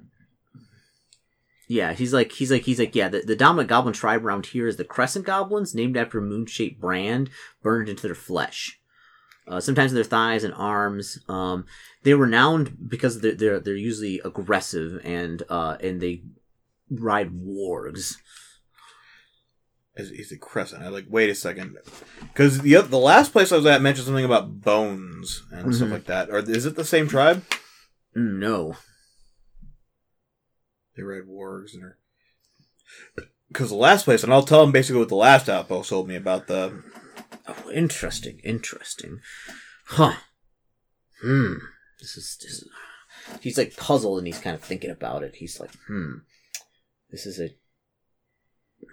yeah, 1.68 1.92
he's 1.92 2.12
like 2.12 2.32
he's 2.32 2.50
like 2.50 2.62
he's 2.62 2.78
like 2.78 2.94
yeah. 2.94 3.08
The, 3.08 3.20
the 3.20 3.36
dominant 3.36 3.68
goblin 3.68 3.94
tribe 3.94 4.24
around 4.24 4.46
here 4.46 4.66
is 4.66 4.76
the 4.76 4.84
Crescent 4.84 5.26
Goblins, 5.26 5.74
named 5.74 5.96
after 5.96 6.20
moon-shaped 6.20 6.80
brand 6.80 7.30
burned 7.62 7.88
into 7.88 8.06
their 8.06 8.14
flesh. 8.14 8.80
Uh, 9.46 9.60
sometimes 9.60 9.92
their 9.92 10.04
thighs 10.04 10.44
and 10.44 10.54
arms. 10.54 11.18
Um, 11.28 11.64
they're 12.02 12.16
renowned 12.16 12.88
because 12.88 13.20
they're 13.20 13.34
they're, 13.34 13.60
they're 13.60 13.74
usually 13.74 14.20
aggressive 14.24 15.00
and 15.04 15.42
uh, 15.48 15.76
and 15.80 16.00
they 16.00 16.22
ride 16.90 17.30
wargs. 17.30 18.16
Is, 19.98 20.10
is 20.12 20.32
it 20.32 20.40
crescent? 20.40 20.82
I 20.84 20.88
like. 20.88 21.06
Wait 21.08 21.28
a 21.28 21.34
second, 21.34 21.76
because 22.22 22.60
the 22.60 22.80
the 22.82 22.98
last 22.98 23.32
place 23.32 23.50
I 23.52 23.56
was 23.56 23.66
at 23.66 23.82
mentioned 23.82 24.06
something 24.06 24.24
about 24.24 24.60
bones 24.62 25.42
and 25.50 25.74
stuff 25.74 25.88
Mhm. 25.88 25.92
like 25.92 26.04
that. 26.06 26.30
Or 26.30 26.38
is 26.38 26.64
it 26.66 26.76
the 26.76 26.84
same 26.84 27.08
tribe? 27.08 27.44
No, 28.14 28.76
They 30.96 31.02
ride 31.02 31.28
wargs 31.28 31.74
and 31.74 31.82
are. 31.84 31.98
Because 33.48 33.70
the 33.70 33.76
last 33.76 34.04
place, 34.04 34.22
and 34.24 34.32
I'll 34.32 34.42
tell 34.44 34.60
them 34.62 34.72
basically 34.72 35.00
what 35.00 35.08
the 35.08 35.14
last 35.16 35.48
outpost 35.48 35.88
told 35.90 36.06
me 36.08 36.14
about 36.16 36.46
the. 36.46 36.82
Oh, 37.46 37.70
interesting, 37.72 38.40
interesting. 38.44 39.20
Huh. 39.86 40.14
Hmm. 41.22 41.54
This 42.00 42.16
is, 42.16 42.36
this 42.40 42.52
is. 42.52 42.68
He's 43.40 43.58
like 43.58 43.76
puzzled 43.76 44.18
and 44.18 44.26
he's 44.26 44.38
kind 44.38 44.54
of 44.54 44.62
thinking 44.62 44.90
about 44.90 45.22
it. 45.24 45.36
He's 45.36 45.58
like, 45.58 45.70
hmm. 45.86 46.18
This 47.10 47.26
is 47.26 47.40
a. 47.40 47.50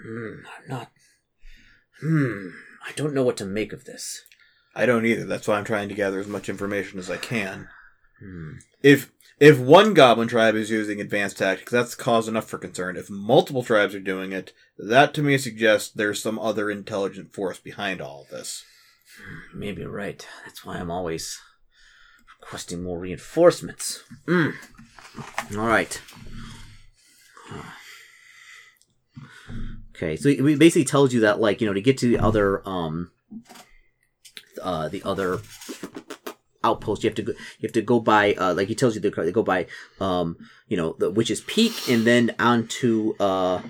Hmm. 0.03 0.33
I'm 0.45 0.67
not. 0.67 0.91
Hmm. 2.01 2.49
I 2.87 2.91
don't 2.95 3.13
know 3.13 3.23
what 3.23 3.37
to 3.37 3.45
make 3.45 3.73
of 3.73 3.85
this. 3.85 4.21
I 4.75 4.85
don't 4.85 5.05
either. 5.05 5.25
That's 5.25 5.47
why 5.47 5.57
I'm 5.57 5.63
trying 5.63 5.89
to 5.89 5.95
gather 5.95 6.19
as 6.19 6.27
much 6.27 6.49
information 6.49 6.99
as 6.99 7.09
I 7.09 7.17
can. 7.17 7.69
Hmm. 8.19 8.53
If 8.83 9.11
if 9.39 9.59
one 9.59 9.93
goblin 9.93 10.27
tribe 10.27 10.55
is 10.55 10.69
using 10.69 11.01
advanced 11.01 11.37
tactics, 11.37 11.71
that's 11.71 11.95
cause 11.95 12.27
enough 12.27 12.47
for 12.47 12.57
concern. 12.57 12.95
If 12.95 13.09
multiple 13.09 13.63
tribes 13.63 13.93
are 13.93 13.99
doing 13.99 14.31
it, 14.31 14.53
that 14.77 15.13
to 15.15 15.21
me 15.21 15.37
suggests 15.37 15.91
there's 15.91 16.21
some 16.21 16.39
other 16.39 16.71
intelligent 16.71 17.33
force 17.33 17.59
behind 17.59 18.01
all 18.01 18.21
of 18.23 18.29
this. 18.29 18.63
Maybe 19.53 19.81
you're 19.81 19.91
right. 19.91 20.25
That's 20.45 20.65
why 20.65 20.77
I'm 20.77 20.91
always 20.91 21.39
requesting 22.41 22.83
more 22.83 22.99
reinforcements. 22.99 24.03
Mm. 24.27 24.53
All 25.57 25.67
right. 25.67 26.01
Okay, 29.95 30.15
so 30.15 30.29
he 30.29 30.55
basically 30.55 30.83
tells 30.85 31.13
you 31.13 31.21
that, 31.21 31.39
like, 31.39 31.61
you 31.61 31.67
know, 31.67 31.73
to 31.73 31.81
get 31.81 31.97
to 31.99 32.07
the 32.09 32.19
other, 32.19 32.67
um, 32.67 33.11
uh, 34.61 34.89
the 34.89 35.01
other 35.03 35.39
outpost, 36.63 37.03
you 37.03 37.09
have 37.09 37.15
to 37.15 37.21
go, 37.21 37.31
you 37.31 37.67
have 37.67 37.71
to 37.73 37.81
go 37.81 37.99
by, 37.99 38.33
uh, 38.33 38.53
like 38.53 38.67
he 38.67 38.75
tells 38.75 38.95
you 38.95 39.01
to 39.01 39.31
go- 39.31 39.43
by, 39.43 39.67
um, 40.01 40.35
you 40.67 40.75
know, 40.75 40.95
the 40.99 41.09
Witch's 41.09 41.41
Peak, 41.41 41.89
and 41.89 42.05
then 42.05 42.35
onto, 42.39 43.15
uh, 43.19 43.61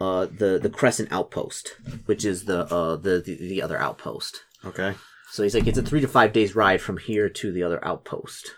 uh, 0.00 0.26
the 0.26 0.58
the 0.58 0.70
Crescent 0.70 1.12
Outpost, 1.12 1.76
which 2.06 2.24
is 2.24 2.46
the 2.46 2.60
uh 2.72 2.96
the 2.96 3.20
the, 3.20 3.36
the 3.36 3.62
other 3.62 3.78
outpost. 3.78 4.40
Okay. 4.64 4.94
So 5.30 5.42
he's 5.42 5.54
like, 5.54 5.66
it's 5.66 5.78
a 5.78 5.82
three 5.82 6.00
to 6.00 6.08
five 6.08 6.32
days 6.32 6.56
ride 6.56 6.80
from 6.80 6.96
here 6.96 7.28
to 7.28 7.52
the 7.52 7.62
other 7.62 7.84
outpost. 7.84 8.52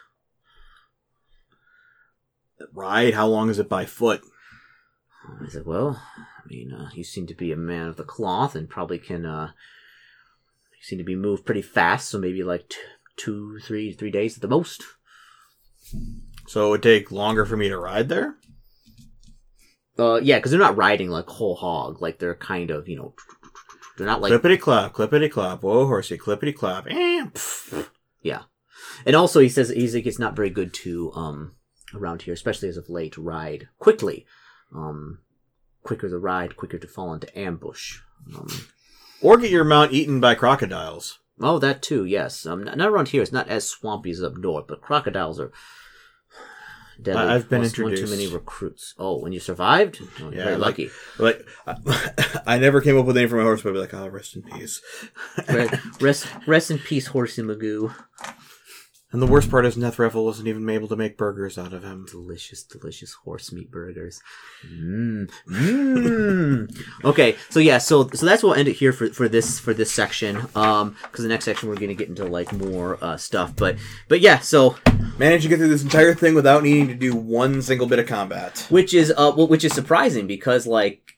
Ride? 2.72 3.14
How 3.14 3.26
long 3.26 3.50
is 3.50 3.58
it 3.58 3.68
by 3.68 3.84
foot? 3.84 4.22
I 5.44 5.48
said, 5.48 5.66
well, 5.66 6.00
mean, 6.52 6.72
uh, 6.72 6.90
you 6.94 7.04
seem 7.04 7.26
to 7.26 7.34
be 7.34 7.52
a 7.52 7.56
man 7.56 7.88
of 7.88 7.96
the 7.96 8.04
cloth 8.04 8.54
and 8.54 8.68
probably 8.68 8.98
can, 8.98 9.26
uh, 9.26 9.52
you 10.76 10.82
seem 10.82 10.98
to 10.98 11.04
be 11.04 11.16
moved 11.16 11.44
pretty 11.44 11.62
fast, 11.62 12.08
so 12.08 12.18
maybe 12.18 12.42
like 12.42 12.68
t- 12.68 12.76
two, 13.16 13.58
three, 13.60 13.92
three 13.92 14.10
days 14.10 14.36
at 14.36 14.42
the 14.42 14.48
most. 14.48 14.82
So 16.46 16.66
it 16.66 16.70
would 16.70 16.82
take 16.82 17.10
longer 17.10 17.44
for 17.44 17.56
me 17.56 17.68
to 17.68 17.78
ride 17.78 18.08
there? 18.08 18.36
Uh, 19.98 20.20
yeah, 20.22 20.38
because 20.38 20.50
they're 20.50 20.60
not 20.60 20.76
riding 20.76 21.10
like 21.10 21.26
whole 21.26 21.56
hog, 21.56 22.00
like 22.00 22.18
they're 22.18 22.34
kind 22.34 22.70
of, 22.70 22.88
you 22.88 22.96
know, 22.96 23.14
they're 23.96 24.06
not 24.06 24.22
like 24.22 24.32
clippity 24.32 24.58
clop, 24.58 24.94
clippity 24.94 25.30
clop. 25.30 25.62
Whoa, 25.62 25.86
horsey, 25.86 26.16
clippity 26.16 26.54
clop. 26.54 26.86
Eh, 26.88 27.26
pff. 27.26 27.88
Yeah, 28.22 28.42
and 29.04 29.14
also 29.14 29.40
he 29.40 29.48
says 29.48 29.68
he's 29.68 29.94
like 29.94 30.06
it's 30.06 30.18
not 30.18 30.34
very 30.34 30.48
good 30.48 30.72
to 30.74 31.12
um 31.12 31.56
around 31.94 32.22
here, 32.22 32.32
especially 32.32 32.68
as 32.68 32.78
of 32.78 32.88
late, 32.88 33.18
ride 33.18 33.68
quickly. 33.78 34.24
Um, 34.74 35.18
quicker 35.82 36.08
the 36.08 36.18
ride, 36.18 36.56
quicker 36.56 36.78
to 36.78 36.86
fall 36.86 37.12
into 37.14 37.38
ambush. 37.38 37.98
Um, 38.36 38.48
Or 39.20 39.36
get 39.38 39.50
your 39.50 39.64
mount 39.64 39.92
eaten 39.92 40.20
by 40.20 40.34
crocodiles. 40.34 41.18
oh, 41.40 41.58
that 41.58 41.82
too. 41.82 42.04
Yes. 42.04 42.44
Um, 42.46 42.64
not 42.64 42.80
around 42.80 43.08
here. 43.08 43.22
It's 43.22 43.32
not 43.32 43.48
as 43.48 43.66
swampy 43.68 44.10
as 44.10 44.22
up 44.22 44.36
north, 44.36 44.66
but 44.66 44.80
crocodiles 44.80 45.38
are 45.40 45.52
deadly. 47.00 47.22
I've 47.22 47.48
been 47.48 47.62
introduced. 47.64 48.02
Plus 48.02 48.10
One 48.10 48.18
too 48.18 48.24
many 48.24 48.32
recruits. 48.32 48.94
Oh, 48.98 49.18
when 49.18 49.32
you 49.32 49.40
survived, 49.40 49.98
oh, 50.20 50.24
you're 50.30 50.34
Yeah, 50.34 50.44
very 50.44 50.56
like- 50.56 50.78
lucky. 50.78 50.90
Like, 51.18 51.46
I, 52.46 52.58
never 52.58 52.80
came 52.80 52.96
up 52.98 53.06
with 53.06 53.16
a 53.16 53.20
name 53.20 53.28
for 53.28 53.36
my 53.36 53.42
horse, 53.42 53.62
but 53.62 53.70
I'd 53.70 53.74
be 53.74 53.78
like, 53.80 53.94
oh, 53.94 54.08
rest 54.08 54.36
in 54.36 54.42
peace. 54.42 54.80
Re- 55.48 55.68
rest, 56.00 56.26
rest 56.46 56.70
in 56.70 56.78
peace, 56.78 57.08
Horsey 57.08 57.42
Magoo. 57.42 57.94
And 59.12 59.22
the 59.22 59.26
worst 59.26 59.50
part 59.50 59.66
is 59.66 59.76
Nethreffel 59.76 60.24
wasn't 60.24 60.48
even 60.48 60.68
able 60.68 60.88
to 60.88 60.96
make 60.96 61.16
burgers 61.16 61.58
out 61.58 61.72
of 61.72 61.84
him. 61.84 62.06
delicious, 62.10 62.62
delicious 62.62 63.12
horse 63.12 63.52
meat 63.52 63.70
burgers. 63.70 64.20
Mmm. 64.66 65.30
Mmm. 65.48 66.84
okay, 67.04 67.36
so 67.50 67.60
yeah, 67.60 67.78
so 67.78 68.08
so 68.08 68.26
that's 68.26 68.42
what 68.42 68.50
we'll 68.50 68.58
end 68.58 68.68
it 68.68 68.76
here 68.76 68.92
for, 68.92 69.08
for 69.08 69.28
this 69.28 69.58
for 69.58 69.74
this 69.74 69.92
section. 69.92 70.38
Um, 70.54 70.96
because 71.02 71.22
the 71.22 71.28
next 71.28 71.44
section 71.44 71.68
we're 71.68 71.76
gonna 71.76 71.94
get 71.94 72.08
into 72.08 72.24
like 72.24 72.52
more 72.52 72.98
uh 73.02 73.16
stuff, 73.16 73.54
but 73.56 73.76
but 74.08 74.20
yeah, 74.20 74.38
so 74.40 74.76
Managed 75.18 75.42
to 75.42 75.48
get 75.48 75.58
through 75.58 75.68
this 75.68 75.82
entire 75.82 76.14
thing 76.14 76.34
without 76.34 76.62
needing 76.62 76.88
to 76.88 76.94
do 76.94 77.14
one 77.14 77.60
single 77.60 77.86
bit 77.86 77.98
of 77.98 78.06
combat. 78.06 78.66
which 78.70 78.94
is 78.94 79.12
uh 79.16 79.32
well, 79.36 79.46
which 79.46 79.64
is 79.64 79.72
surprising 79.72 80.26
because 80.26 80.66
like. 80.66 81.16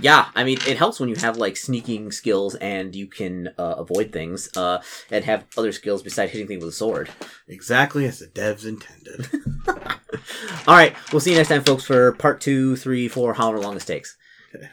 Yeah, 0.00 0.28
I 0.34 0.44
mean, 0.44 0.58
it 0.66 0.76
helps 0.76 0.98
when 0.98 1.08
you 1.08 1.16
have 1.16 1.36
like 1.36 1.56
sneaking 1.56 2.12
skills 2.12 2.54
and 2.56 2.94
you 2.94 3.06
can 3.06 3.48
uh, 3.58 3.76
avoid 3.78 4.12
things, 4.12 4.54
uh, 4.56 4.82
and 5.10 5.24
have 5.24 5.44
other 5.56 5.72
skills 5.72 6.02
besides 6.02 6.32
hitting 6.32 6.48
things 6.48 6.64
with 6.64 6.74
a 6.74 6.76
sword. 6.76 7.10
Exactly 7.48 8.04
as 8.06 8.18
the 8.18 8.26
devs 8.26 8.66
intended. 8.66 9.28
All 10.66 10.76
right, 10.76 10.94
we'll 11.12 11.20
see 11.20 11.30
you 11.30 11.36
next 11.36 11.48
time, 11.48 11.62
folks, 11.62 11.84
for 11.84 12.12
part 12.12 12.40
two, 12.40 12.76
three, 12.76 13.08
four, 13.08 13.34
however 13.34 13.60
long 13.60 13.74
this 13.74 13.84
takes. 13.84 14.16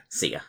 See 0.09 0.33
ya. 0.33 0.39